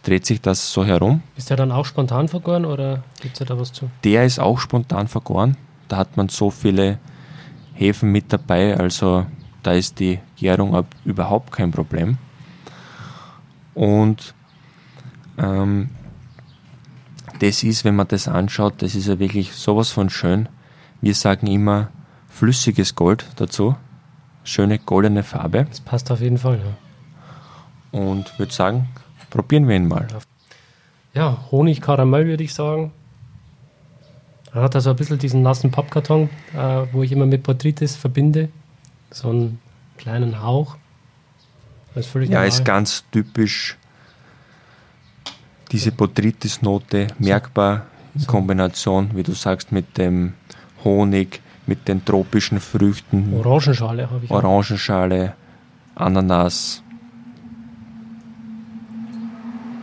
dreht 0.03 0.25
sich 0.25 0.41
das 0.41 0.73
so 0.73 0.83
herum. 0.85 1.21
Ist 1.37 1.49
der 1.49 1.57
dann 1.57 1.71
auch 1.71 1.85
spontan 1.85 2.27
vergoren 2.27 2.65
oder 2.65 3.03
gibt 3.21 3.39
es 3.39 3.47
da 3.47 3.57
was 3.57 3.71
zu? 3.71 3.89
Der 4.03 4.25
ist 4.25 4.39
auch 4.39 4.59
spontan 4.59 5.07
vergoren. 5.07 5.55
Da 5.87 5.97
hat 5.97 6.17
man 6.17 6.29
so 6.29 6.51
viele 6.51 6.99
Hefen 7.73 8.11
mit 8.11 8.33
dabei, 8.33 8.77
also 8.77 9.25
da 9.63 9.73
ist 9.73 9.99
die 9.99 10.19
Gärung 10.39 10.85
überhaupt 11.05 11.51
kein 11.51 11.71
Problem. 11.71 12.17
Und 13.73 14.33
ähm, 15.37 15.89
das 17.39 17.63
ist, 17.63 17.85
wenn 17.85 17.95
man 17.95 18.07
das 18.07 18.27
anschaut, 18.27 18.81
das 18.81 18.95
ist 18.95 19.07
ja 19.07 19.19
wirklich 19.19 19.53
sowas 19.53 19.91
von 19.91 20.09
schön. 20.09 20.49
Wir 21.01 21.13
sagen 21.13 21.47
immer 21.47 21.89
flüssiges 22.27 22.95
Gold 22.95 23.25
dazu. 23.37 23.75
Schöne 24.43 24.79
goldene 24.79 25.23
Farbe. 25.23 25.65
Das 25.69 25.79
passt 25.79 26.11
auf 26.11 26.21
jeden 26.21 26.37
Fall, 26.37 26.59
ja. 26.59 27.99
Und 27.99 28.37
würde 28.37 28.53
sagen, 28.53 28.89
probieren 29.29 29.67
wir 29.67 29.75
ihn 29.75 29.87
mal. 29.87 30.07
Ja, 31.13 31.37
Honig-Karamell 31.51 32.27
würde 32.27 32.43
ich 32.43 32.53
sagen. 32.53 32.91
Er 34.53 34.63
hat 34.63 34.75
also 34.75 34.89
ein 34.89 34.95
bisschen 34.95 35.19
diesen 35.19 35.41
nassen 35.41 35.71
Pappkarton, 35.71 36.29
äh, 36.55 36.85
wo 36.91 37.03
ich 37.03 37.11
immer 37.11 37.25
mit 37.25 37.43
Botrytis 37.43 37.95
verbinde. 37.95 38.49
So 39.11 39.29
einen 39.29 39.59
kleinen 39.99 40.41
Hauch. 40.41 40.77
Das 41.93 42.05
ist 42.05 42.11
völlig 42.11 42.29
ja, 42.29 42.39
normal. 42.39 42.47
ist 42.47 42.65
ganz 42.65 43.03
typisch 43.11 43.77
diese 45.71 45.91
Botrytis-Note, 45.91 47.07
merkbar 47.19 47.85
in 48.15 48.25
Kombination, 48.25 49.11
wie 49.13 49.23
du 49.23 49.33
sagst, 49.33 49.71
mit 49.71 49.97
dem 49.97 50.33
Honig, 50.83 51.41
mit 51.67 51.87
den 51.87 52.03
tropischen 52.03 52.59
Früchten. 52.59 53.33
Orangenschale 53.35 54.09
habe 54.09 54.25
ich. 54.25 54.31
Orangenschale, 54.31 55.33
Ananas. 55.95 56.81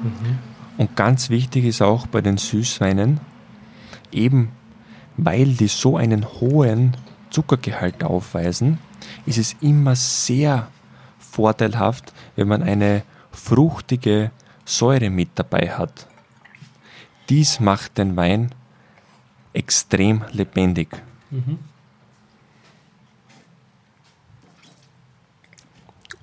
Mhm. 0.03 0.39
Und 0.79 0.97
ganz 0.97 1.31
wichtig 1.31 1.65
ist 1.67 1.83
auch 1.83 2.07
bei 2.07 2.21
den 2.21 2.39
Süßweinen, 2.39 3.21
eben 4.11 4.51
weil 5.17 5.55
die 5.55 5.69
so 5.69 5.97
einen 5.97 6.27
hohen 6.41 6.97
Zuckergehalt 7.31 8.03
aufweisen, 8.03 8.79
ist 9.27 9.39
es 9.39 9.57
immer 9.61 9.97
sehr 9.97 10.69
vorteilhaft, 11.19 12.13
wenn 12.35 12.49
man 12.49 12.63
eine 12.63 13.03
fruchtige 13.33 14.31
Säure 14.65 15.11
mit 15.11 15.31
dabei 15.35 15.71
hat. 15.71 16.07
Dies 17.29 17.61
macht 17.61 17.99
den 17.99 18.17
Wein 18.17 18.55
extrem 19.53 20.25
lebendig. 20.33 21.03
Mhm. 21.31 21.59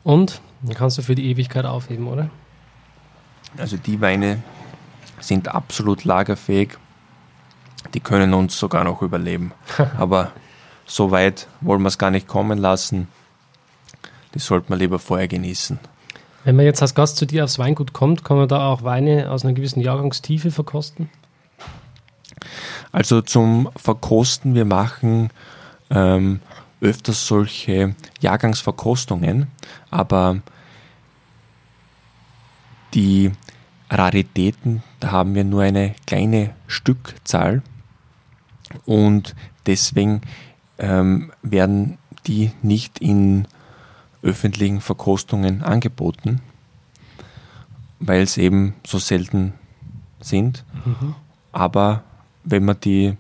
Und 0.04 0.42
dann 0.62 0.76
kannst 0.76 0.98
du 0.98 1.02
für 1.02 1.16
die 1.16 1.30
Ewigkeit 1.30 1.66
aufheben, 1.66 2.08
oder? 2.08 2.30
Also 3.58 3.78
die 3.78 4.02
Weine 4.02 4.44
sind 5.20 5.48
absolut 5.48 6.04
lagerfähig. 6.04 6.78
Die 7.94 8.00
können 8.00 8.34
uns 8.34 8.58
sogar 8.58 8.84
noch 8.84 9.02
überleben. 9.02 9.52
Aber 9.98 10.32
so 10.86 11.12
weit 11.12 11.48
wollen 11.62 11.82
wir 11.82 11.88
es 11.88 11.98
gar 11.98 12.12
nicht 12.12 12.28
kommen 12.28 12.58
lassen. 12.58 13.08
Die 14.34 14.40
sollte 14.40 14.70
man 14.70 14.80
lieber 14.80 15.00
vorher 15.00 15.28
genießen. 15.28 15.80
Wenn 16.44 16.56
man 16.56 16.66
jetzt 16.66 16.82
als 16.82 16.96
Gast 16.96 17.18
zu 17.18 17.26
dir 17.26 17.44
aufs 17.44 17.60
Weingut 17.60 17.94
kommt, 17.94 18.24
kann 18.24 18.38
man 18.38 18.48
da 18.48 18.68
auch 18.68 18.84
Weine 18.84 19.32
aus 19.32 19.46
einer 19.46 19.54
gewissen 19.54 19.80
Jahrgangstiefe 19.80 20.52
verkosten? 20.52 21.10
Also 22.92 23.22
zum 23.22 23.70
Verkosten, 23.76 24.54
wir 24.54 24.66
machen 24.66 25.30
ähm, 25.90 26.42
öfters 26.82 27.26
solche 27.26 27.96
Jahrgangsverkostungen, 28.20 29.48
aber 29.90 30.42
die 32.94 33.32
Raritäten, 33.90 34.84
da 35.00 35.12
haben 35.12 35.36
wir 35.36 35.44
nur 35.44 35.62
eine 35.62 35.96
kleine 36.06 36.54
Stückzahl 36.68 37.62
und 38.86 39.36
deswegen 39.66 40.22
ähm, 40.84 41.32
werden 41.42 41.98
die 42.28 42.52
nicht 42.62 43.00
in 43.00 43.48
öffentlichen 44.22 44.82
Verkostungen 44.82 45.64
angeboten, 45.64 46.42
weil 48.00 48.22
es 48.22 48.38
eben 48.38 48.76
so 48.86 49.00
selten 49.00 49.54
sind. 50.20 50.66
Mhm. 50.86 51.16
Aber 51.54 52.04
wenn 52.44 52.66
man 52.66 52.80
die 52.82 53.16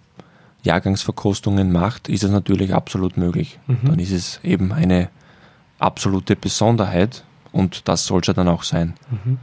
Jahrgangsverkostungen 0.63 1.71
macht, 1.71 2.09
ist 2.09 2.23
es 2.23 2.31
natürlich 2.31 2.73
absolut 2.73 3.15
möglich. 3.17 3.59
Mhm. 3.67 3.79
Dann 3.83 3.99
ist 3.99 4.11
es 4.11 4.39
eben 4.43 4.73
eine 4.73 5.09
absolute 5.79 6.35
Besonderheit 6.35 7.23
und 7.53 7.87
das 7.87 8.05
soll 8.05 8.21
es 8.21 8.27
ja 8.27 8.33
dann 8.33 8.49
auch 8.49 8.63
sein. 8.63 8.93
Mhm. 9.09 9.37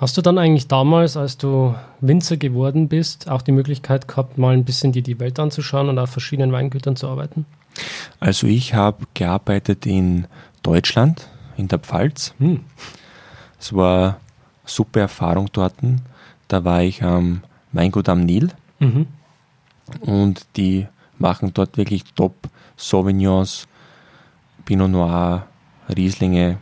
Hast 0.00 0.16
du 0.16 0.22
dann 0.22 0.38
eigentlich 0.38 0.66
damals, 0.66 1.18
als 1.18 1.36
du 1.36 1.74
Winzer 2.00 2.38
geworden 2.38 2.88
bist, 2.88 3.28
auch 3.28 3.42
die 3.42 3.52
Möglichkeit 3.52 4.08
gehabt, 4.08 4.38
mal 4.38 4.54
ein 4.54 4.64
bisschen 4.64 4.92
dir 4.92 5.02
die 5.02 5.20
Welt 5.20 5.38
anzuschauen 5.38 5.90
und 5.90 5.98
auf 5.98 6.08
verschiedenen 6.08 6.52
Weingütern 6.52 6.96
zu 6.96 7.06
arbeiten? 7.06 7.44
Also 8.18 8.46
ich 8.46 8.72
habe 8.72 9.04
gearbeitet 9.12 9.84
in 9.84 10.26
Deutschland, 10.62 11.28
in 11.58 11.68
der 11.68 11.80
Pfalz. 11.80 12.32
Hm. 12.38 12.60
Es 13.58 13.74
war 13.74 14.02
eine 14.02 14.16
super 14.64 15.00
Erfahrung 15.00 15.50
dort. 15.52 15.74
Da 16.48 16.64
war 16.64 16.82
ich 16.82 17.02
am 17.02 17.42
Weingut 17.72 18.08
am 18.08 18.24
Nil 18.24 18.48
mhm. 18.78 19.06
und 20.00 20.46
die 20.56 20.86
machen 21.18 21.52
dort 21.52 21.76
wirklich 21.76 22.04
top 22.14 22.48
Sauvignons, 22.78 23.68
Pinot 24.64 24.90
Noir, 24.90 25.46
Rieslinge 25.94 26.56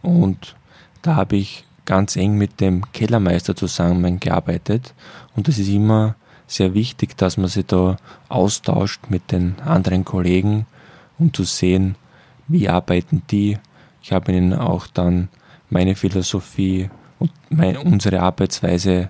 und 0.00 0.54
da 1.02 1.16
habe 1.16 1.34
ich 1.34 1.64
ganz 1.88 2.16
eng 2.16 2.36
mit 2.36 2.60
dem 2.60 2.92
Kellermeister 2.92 3.56
zusammengearbeitet 3.56 4.92
und 5.34 5.48
es 5.48 5.58
ist 5.58 5.68
immer 5.68 6.16
sehr 6.46 6.74
wichtig, 6.74 7.16
dass 7.16 7.38
man 7.38 7.48
sich 7.48 7.64
da 7.64 7.96
austauscht 8.28 9.08
mit 9.08 9.32
den 9.32 9.58
anderen 9.60 10.04
Kollegen, 10.04 10.66
um 11.18 11.32
zu 11.32 11.44
sehen, 11.44 11.96
wie 12.46 12.68
arbeiten 12.68 13.22
die. 13.30 13.56
Ich 14.02 14.12
habe 14.12 14.32
ihnen 14.32 14.52
auch 14.52 14.86
dann 14.86 15.28
meine 15.70 15.94
Philosophie 15.94 16.90
und 17.18 17.30
meine, 17.48 17.80
unsere 17.80 18.20
Arbeitsweise 18.20 19.08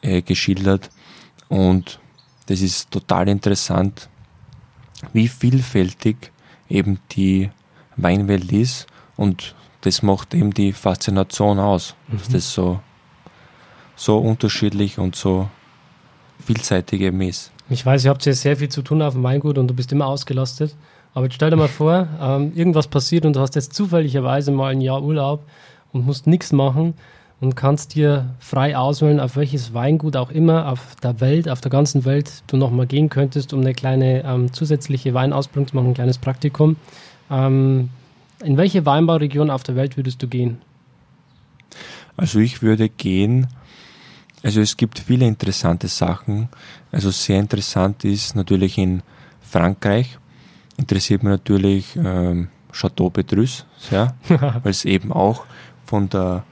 äh, 0.00 0.22
geschildert 0.22 0.90
und 1.48 1.98
das 2.46 2.60
ist 2.60 2.92
total 2.92 3.28
interessant, 3.28 4.08
wie 5.12 5.26
vielfältig 5.26 6.30
eben 6.68 7.00
die 7.10 7.50
Weinwelt 7.96 8.52
ist 8.52 8.86
und 9.16 9.56
das 9.84 10.02
macht 10.02 10.34
eben 10.34 10.52
die 10.52 10.72
Faszination 10.72 11.58
aus, 11.58 11.94
mhm. 12.08 12.18
dass 12.18 12.28
das 12.28 12.52
so, 12.52 12.80
so 13.96 14.18
unterschiedlich 14.18 14.98
und 14.98 15.14
so 15.14 15.48
vielseitig 16.44 17.02
eben 17.02 17.20
ist. 17.20 17.52
Ich 17.68 17.84
weiß, 17.84 18.04
ihr 18.04 18.10
habt 18.10 18.24
ja 18.26 18.32
sehr 18.32 18.56
viel 18.56 18.68
zu 18.68 18.82
tun 18.82 19.02
auf 19.02 19.14
dem 19.14 19.22
Weingut 19.22 19.58
und 19.58 19.68
du 19.68 19.74
bist 19.74 19.92
immer 19.92 20.06
ausgelastet. 20.06 20.74
Aber 21.12 21.26
jetzt 21.26 21.34
stell 21.34 21.50
dir 21.50 21.56
mal 21.56 21.68
vor, 21.68 22.08
ähm, 22.20 22.52
irgendwas 22.54 22.88
passiert 22.88 23.24
und 23.24 23.36
du 23.36 23.40
hast 23.40 23.54
jetzt 23.54 23.74
zufälligerweise 23.74 24.50
mal 24.50 24.72
ein 24.72 24.80
Jahr 24.80 25.02
Urlaub 25.02 25.44
und 25.92 26.04
musst 26.04 26.26
nichts 26.26 26.50
machen 26.50 26.94
und 27.40 27.54
kannst 27.54 27.94
dir 27.94 28.34
frei 28.40 28.76
auswählen, 28.76 29.20
auf 29.20 29.36
welches 29.36 29.74
Weingut 29.74 30.16
auch 30.16 30.30
immer 30.30 30.70
auf 30.72 30.96
der 31.02 31.20
Welt, 31.20 31.48
auf 31.48 31.60
der 31.60 31.70
ganzen 31.70 32.04
Welt 32.04 32.42
du 32.46 32.56
nochmal 32.56 32.86
gehen 32.86 33.10
könntest, 33.10 33.52
um 33.52 33.60
eine 33.60 33.74
kleine 33.74 34.24
ähm, 34.24 34.52
zusätzliche 34.52 35.14
Weinausbildung 35.14 35.68
zu 35.68 35.76
machen, 35.76 35.88
ein 35.88 35.94
kleines 35.94 36.18
Praktikum. 36.18 36.76
Ähm, 37.30 37.90
in 38.44 38.56
welche 38.56 38.84
Weinbauregion 38.86 39.50
auf 39.50 39.62
der 39.62 39.76
Welt 39.76 39.96
würdest 39.96 40.22
du 40.22 40.28
gehen? 40.28 40.58
Also 42.16 42.38
ich 42.38 42.62
würde 42.62 42.88
gehen, 42.88 43.48
also 44.42 44.60
es 44.60 44.76
gibt 44.76 44.98
viele 44.98 45.26
interessante 45.26 45.88
Sachen. 45.88 46.48
Also 46.92 47.10
sehr 47.10 47.40
interessant 47.40 48.04
ist 48.04 48.36
natürlich 48.36 48.78
in 48.78 49.02
Frankreich, 49.40 50.18
interessiert 50.76 51.22
mich 51.22 51.30
natürlich 51.30 51.96
ähm, 51.96 52.48
Chateau 52.72 53.10
Petrus 53.10 53.66
sehr, 53.78 54.14
weil 54.28 54.70
es 54.70 54.84
eben 54.84 55.12
auch 55.12 55.46
von 55.86 56.08
der 56.08 56.44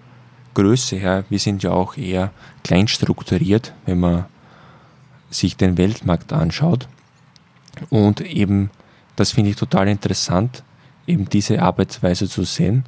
Größe 0.54 0.96
her, 0.96 1.24
wir 1.28 1.38
sind 1.38 1.62
ja 1.62 1.70
auch 1.70 1.96
eher 1.96 2.32
klein 2.62 2.88
strukturiert, 2.88 3.72
wenn 3.86 4.00
man 4.00 4.26
sich 5.30 5.56
den 5.56 5.78
Weltmarkt 5.78 6.32
anschaut. 6.32 6.88
Und 7.88 8.20
eben, 8.20 8.70
das 9.16 9.32
finde 9.32 9.50
ich 9.50 9.56
total 9.56 9.88
interessant, 9.88 10.62
eben 11.12 11.28
diese 11.28 11.62
Arbeitsweise 11.62 12.28
zu 12.28 12.44
sehen. 12.44 12.84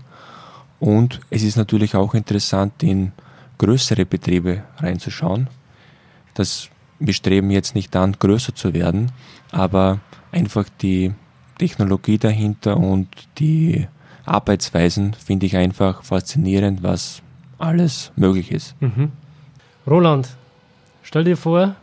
Und 0.80 1.20
es 1.30 1.42
ist 1.42 1.56
natürlich 1.56 1.94
auch 1.94 2.14
interessant, 2.14 2.82
in 2.82 3.12
größere 3.58 4.04
Betriebe 4.04 4.64
reinzuschauen. 4.78 5.48
Das, 6.34 6.68
wir 6.98 7.14
streben 7.14 7.50
jetzt 7.50 7.74
nicht 7.74 7.94
an, 7.94 8.16
größer 8.18 8.54
zu 8.54 8.74
werden, 8.74 9.12
aber 9.52 10.00
einfach 10.32 10.66
die 10.82 11.12
Technologie 11.58 12.18
dahinter 12.18 12.76
und 12.76 13.08
die 13.38 13.86
Arbeitsweisen 14.26 15.14
finde 15.14 15.46
ich 15.46 15.56
einfach 15.56 16.02
faszinierend, 16.02 16.82
was 16.82 17.22
alles 17.58 18.10
möglich 18.16 18.50
ist. 18.50 18.74
Mhm. 18.80 19.12
Roland, 19.86 20.28
stell 21.02 21.24
dir 21.24 21.36
vor, 21.36 21.76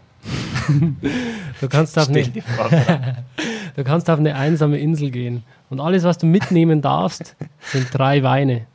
du, 1.62 1.68
kannst 1.70 1.98
auf 1.98 2.10
eine, 2.10 2.24
du 3.76 3.84
kannst 3.84 4.10
auf 4.10 4.20
eine 4.20 4.36
einsame 4.36 4.78
Insel 4.80 5.12
gehen 5.12 5.44
und 5.70 5.80
alles, 5.80 6.04
was 6.04 6.18
du 6.18 6.26
mitnehmen 6.26 6.82
darfst, 6.82 7.36
sind 7.62 7.88
drei 7.92 8.24
Weine. 8.24 8.68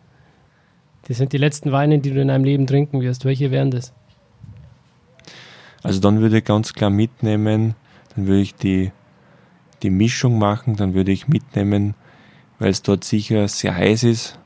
Das 1.08 1.18
sind 1.18 1.32
die 1.32 1.38
letzten 1.38 1.72
Weine, 1.72 1.98
die 1.98 2.10
du 2.10 2.20
in 2.20 2.28
deinem 2.28 2.44
Leben 2.44 2.66
trinken 2.66 3.00
wirst. 3.00 3.24
Welche 3.24 3.50
wären 3.50 3.70
das? 3.70 3.92
Also 5.82 6.00
dann 6.00 6.20
würde 6.20 6.38
ich 6.38 6.44
ganz 6.44 6.72
klar 6.72 6.90
mitnehmen, 6.90 7.76
dann 8.14 8.26
würde 8.26 8.40
ich 8.40 8.54
die, 8.56 8.90
die 9.82 9.90
Mischung 9.90 10.38
machen, 10.38 10.74
dann 10.74 10.94
würde 10.94 11.12
ich 11.12 11.28
mitnehmen, 11.28 11.94
weil 12.58 12.70
es 12.70 12.82
dort 12.82 13.04
sicher 13.04 13.46
sehr 13.46 13.76
heiß 13.76 14.02
ist, 14.02 14.38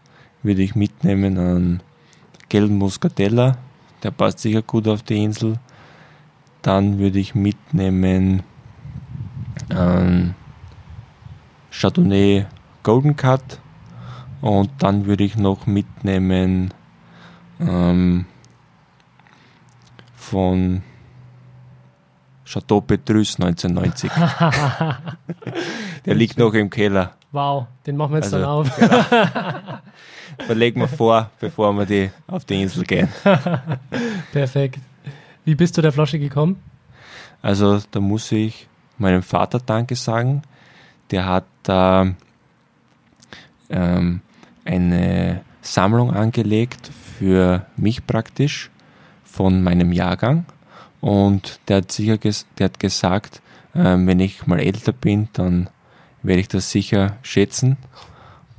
würde 0.43 0.63
ich 0.63 0.75
mitnehmen 0.75 1.39
an 1.39 1.83
gelben 2.51 2.77
Muscatella, 2.77 3.57
der 4.03 4.11
passt 4.11 4.41
sicher 4.41 4.61
gut 4.61 4.87
auf 4.87 5.03
die 5.03 5.23
Insel. 5.23 5.59
Dann 6.61 6.99
würde 6.99 7.19
ich 7.19 7.35
mitnehmen 7.35 8.43
ähm, 9.71 10.35
Chardonnay 11.71 12.47
Golden 12.83 13.17
Cut 13.17 13.61
und 14.41 14.71
dann 14.79 15.07
würde 15.07 15.25
ich 15.25 15.37
noch 15.37 15.67
mitnehmen 15.67 16.73
ähm, 17.61 18.27
von 20.17 20.83
Chateau 22.45 22.81
Petrus 22.81 23.39
1990. 23.39 24.11
Der 26.07 26.15
liegt 26.15 26.39
noch 26.39 26.55
im 26.55 26.71
Keller. 26.71 27.13
Wow, 27.33 27.67
den 27.87 27.97
machen 27.97 28.13
wir 28.13 28.19
jetzt 28.19 28.35
also, 28.35 28.39
dann 28.39 28.47
auf. 28.47 28.77
Genau. 28.77 29.79
Verlegen 30.47 30.81
wir 30.81 30.89
vor, 30.89 31.31
bevor 31.39 31.73
wir 31.75 31.87
die 31.87 32.11
auf 32.27 32.45
die 32.45 32.63
Insel 32.63 32.83
gehen. 32.85 33.09
Perfekt. 34.33 34.81
Wie 35.45 35.55
bist 35.55 35.79
du 35.79 35.83
der 35.83 35.93
Flasche 35.93 36.19
gekommen? 36.19 36.61
Also 37.41 37.81
da 37.91 38.01
muss 38.01 38.33
ich 38.33 38.67
meinem 38.99 39.23
Vater 39.23 39.61
Danke 39.61 39.95
sagen. 39.95 40.43
Der 41.11 41.27
hat 41.27 41.45
da 41.63 42.13
ähm, 43.69 44.21
eine 44.65 45.43
Sammlung 45.63 46.13
angelegt 46.13 46.91
für 47.19 47.67
mich 47.77 48.07
praktisch 48.07 48.71
von 49.25 49.63
meinem 49.63 49.93
Jahrgang. 49.93 50.45
Und 51.01 51.61
der 51.69 51.79
hat 51.79 51.93
sicher 51.93 52.19
ges 52.19 52.47
der 52.59 52.67
hat 52.67 52.79
gesagt, 52.79 53.41
ähm, 53.75 54.07
wenn 54.07 54.21
ich 54.21 54.47
mal 54.47 54.61
älter 54.61 54.93
bin, 54.93 55.29
dann 55.33 55.69
werde 56.23 56.41
ich 56.41 56.49
das 56.49 56.71
sicher 56.71 57.17
schätzen. 57.23 57.77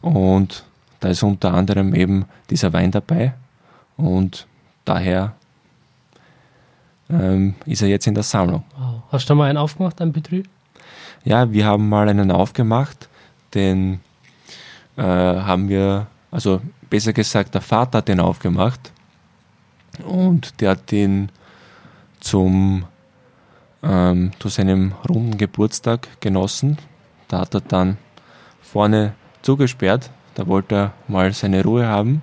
Und 0.02 0.64
da 1.00 1.10
ist 1.10 1.24
unter 1.24 1.54
anderem 1.54 1.94
eben 1.94 2.26
dieser 2.50 2.74
Wein 2.74 2.92
dabei 2.92 3.34
und 3.98 4.48
daher 4.86 5.34
ähm, 7.10 7.56
ist 7.66 7.82
er 7.82 7.88
jetzt 7.88 8.08
in 8.08 8.14
der 8.14 8.24
Sammlung. 8.24 8.64
Wow. 8.78 9.04
Hast 9.12 9.30
du 9.30 9.36
mal 9.36 9.50
einen 9.50 9.58
aufgemacht, 9.58 10.02
einen 10.02 10.14
Betrieb? 10.14 10.48
Ja, 11.24 11.52
wir 11.52 11.66
haben 11.66 11.90
mal 11.90 12.10
einen 12.10 12.32
aufgemacht, 12.32 13.10
den 13.54 14.00
äh, 14.98 15.04
haben 15.04 15.70
wir, 15.70 16.08
also 16.32 16.62
besser 16.90 17.14
gesagt, 17.14 17.54
der 17.54 17.62
Vater 17.62 18.00
hat 18.00 18.08
den 18.08 18.20
aufgemacht 18.20 18.92
und 20.06 20.60
der 20.62 20.72
hat 20.72 20.92
den 20.92 21.30
zum 22.20 22.86
ähm, 23.84 24.32
zu 24.40 24.50
seinem 24.50 24.94
runden 25.10 25.38
Geburtstag 25.38 26.22
genossen. 26.22 26.78
Da 27.28 27.40
hat 27.40 27.54
er 27.54 27.62
dann 27.62 27.98
vorne 28.62 29.14
zugesperrt 29.42 30.12
da 30.36 30.48
wollte 30.48 30.76
er 30.76 30.94
mal 31.08 31.34
seine 31.34 31.64
Ruhe 31.64 31.88
haben 31.88 32.22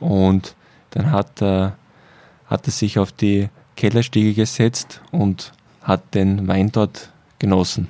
und 0.00 0.54
dann 0.90 1.10
hat 1.10 1.40
er, 1.42 1.76
hat 2.46 2.66
er 2.66 2.72
sich 2.72 2.98
auf 2.98 3.12
die 3.12 3.48
Kellerstiege 3.76 4.34
gesetzt 4.34 5.00
und 5.12 5.52
hat 5.82 6.14
den 6.14 6.48
Wein 6.48 6.72
dort 6.72 7.12
genossen. 7.38 7.88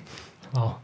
Wow, 0.56 0.74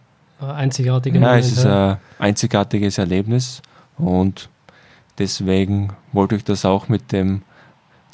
einzigartige 0.41 1.18
Ja, 1.18 1.27
Moment, 1.27 1.45
es 1.45 1.53
ist 1.53 1.66
ein 1.66 1.99
einzigartiges 2.18 2.99
Erlebnis 2.99 3.62
und 3.97 4.49
deswegen 5.18 5.91
wollte 6.12 6.37
ich 6.37 6.45
das 6.45 6.64
auch 6.64 6.89
mit 6.89 7.12
dem 7.12 7.43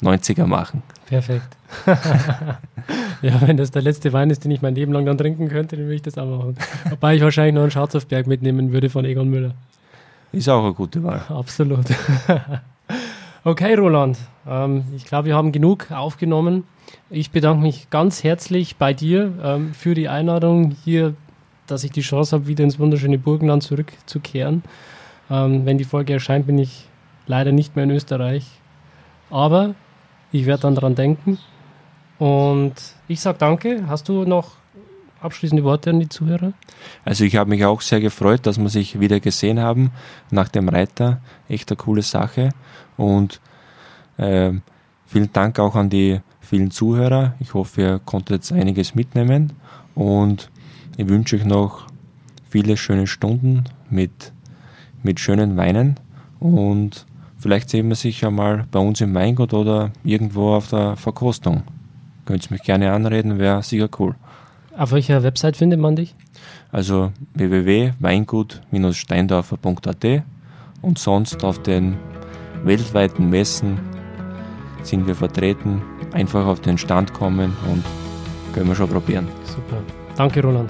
90er 0.01 0.45
machen. 0.45 0.83
Perfekt. 1.07 1.57
ja, 3.21 3.41
wenn 3.41 3.57
das 3.57 3.71
der 3.71 3.81
letzte 3.81 4.13
Wein 4.13 4.29
ist, 4.29 4.43
den 4.43 4.51
ich 4.51 4.61
mein 4.61 4.75
Leben 4.75 4.93
lang 4.93 5.05
dann 5.05 5.17
trinken 5.17 5.49
könnte, 5.49 5.75
dann 5.75 5.85
würde 5.85 5.95
ich 5.95 6.01
das 6.01 6.17
auch 6.17 6.25
machen. 6.25 6.55
Wobei 6.89 7.15
ich 7.15 7.21
wahrscheinlich 7.21 7.55
noch 7.55 7.63
einen 7.63 7.71
Schatzhofberg 7.71 8.27
mitnehmen 8.27 8.71
würde 8.71 8.89
von 8.89 9.05
Egon 9.05 9.29
Müller. 9.29 9.53
Ist 10.31 10.47
auch 10.47 10.63
eine 10.63 10.73
gute 10.73 11.03
Wahl. 11.03 11.21
Absolut. 11.29 11.85
okay, 13.43 13.73
Roland. 13.73 14.17
Ähm, 14.47 14.83
ich 14.95 15.05
glaube, 15.05 15.27
wir 15.27 15.35
haben 15.35 15.51
genug 15.51 15.91
aufgenommen. 15.91 16.63
Ich 17.09 17.31
bedanke 17.31 17.61
mich 17.61 17.89
ganz 17.89 18.23
herzlich 18.23 18.77
bei 18.77 18.93
dir 18.93 19.33
ähm, 19.43 19.73
für 19.73 19.95
die 19.95 20.07
Einladung 20.07 20.75
hier, 20.83 21.15
dass 21.71 21.83
ich 21.83 21.91
die 21.91 22.01
Chance 22.01 22.35
habe, 22.35 22.47
wieder 22.47 22.63
ins 22.63 22.79
wunderschöne 22.79 23.17
Burgenland 23.17 23.63
zurückzukehren. 23.63 24.63
Ähm, 25.29 25.65
wenn 25.65 25.77
die 25.77 25.83
Folge 25.83 26.13
erscheint, 26.13 26.47
bin 26.47 26.57
ich 26.57 26.87
leider 27.27 27.51
nicht 27.51 27.75
mehr 27.75 27.83
in 27.83 27.91
Österreich. 27.91 28.45
Aber 29.29 29.75
ich 30.31 30.45
werde 30.45 30.63
dann 30.63 30.75
daran 30.75 30.95
denken. 30.95 31.37
Und 32.17 32.73
ich 33.07 33.21
sage 33.21 33.37
danke. 33.39 33.83
Hast 33.87 34.09
du 34.09 34.25
noch 34.25 34.51
abschließende 35.21 35.63
Worte 35.63 35.91
an 35.91 35.99
die 35.99 36.09
Zuhörer? 36.09 36.53
Also 37.05 37.23
ich 37.23 37.35
habe 37.35 37.49
mich 37.49 37.63
auch 37.65 37.81
sehr 37.81 37.99
gefreut, 37.99 38.45
dass 38.45 38.59
wir 38.59 38.69
sich 38.69 38.99
wieder 38.99 39.19
gesehen 39.19 39.59
haben 39.59 39.91
nach 40.31 40.49
dem 40.49 40.69
Reiter. 40.69 41.21
Echt 41.47 41.69
eine 41.69 41.77
coole 41.77 42.01
Sache. 42.01 42.49
Und 42.97 43.39
äh, 44.17 44.51
vielen 45.05 45.31
Dank 45.31 45.59
auch 45.59 45.75
an 45.75 45.89
die 45.89 46.19
vielen 46.41 46.71
Zuhörer. 46.71 47.35
Ich 47.39 47.53
hoffe, 47.53 47.81
ihr 47.81 47.99
konntet 48.03 48.37
jetzt 48.37 48.51
einiges 48.51 48.95
mitnehmen. 48.95 49.53
Und 49.95 50.49
ich 50.99 51.07
wünsche 51.07 51.37
euch 51.37 51.45
noch 51.45 51.87
viele 52.49 52.75
schöne 52.75 53.07
Stunden 53.07 53.63
mit, 53.89 54.33
mit 55.01 55.21
schönen 55.21 55.55
Weinen. 55.55 55.95
Und 56.41 57.05
vielleicht 57.37 57.69
sehen 57.69 57.87
wir 57.87 57.95
sich 57.95 58.19
ja 58.19 58.29
mal 58.29 58.65
bei 58.69 58.79
uns 58.79 58.99
im 58.99 59.15
Weingut 59.15 59.53
oder 59.53 59.91
irgendwo 60.03 60.55
auf 60.55 60.67
der 60.67 60.97
Verkostung. 60.97 61.63
Könnt 62.25 62.47
ihr 62.47 62.51
mich 62.51 62.63
gerne 62.63 62.91
anreden, 62.91 63.39
wäre 63.39 63.63
sicher 63.63 63.87
cool. 63.97 64.15
Auf 64.77 64.91
welcher 64.91 65.23
Website 65.23 65.55
findet 65.55 65.79
man 65.79 65.95
dich? 65.95 66.15
Also 66.69 67.13
www.weingut-steindorfer.at 67.33 70.23
und 70.81 70.99
sonst 70.99 71.45
auf 71.45 71.63
den 71.63 71.95
weltweiten 72.65 73.29
Messen 73.29 73.79
sind 74.83 75.07
wir 75.07 75.15
vertreten. 75.15 75.81
Einfach 76.11 76.45
auf 76.45 76.59
den 76.59 76.77
Stand 76.77 77.13
kommen 77.13 77.55
und 77.71 77.85
können 78.53 78.67
wir 78.67 78.75
schon 78.75 78.89
probieren. 78.89 79.29
Super. 79.45 79.81
Danke, 80.17 80.41
Roland. 80.41 80.69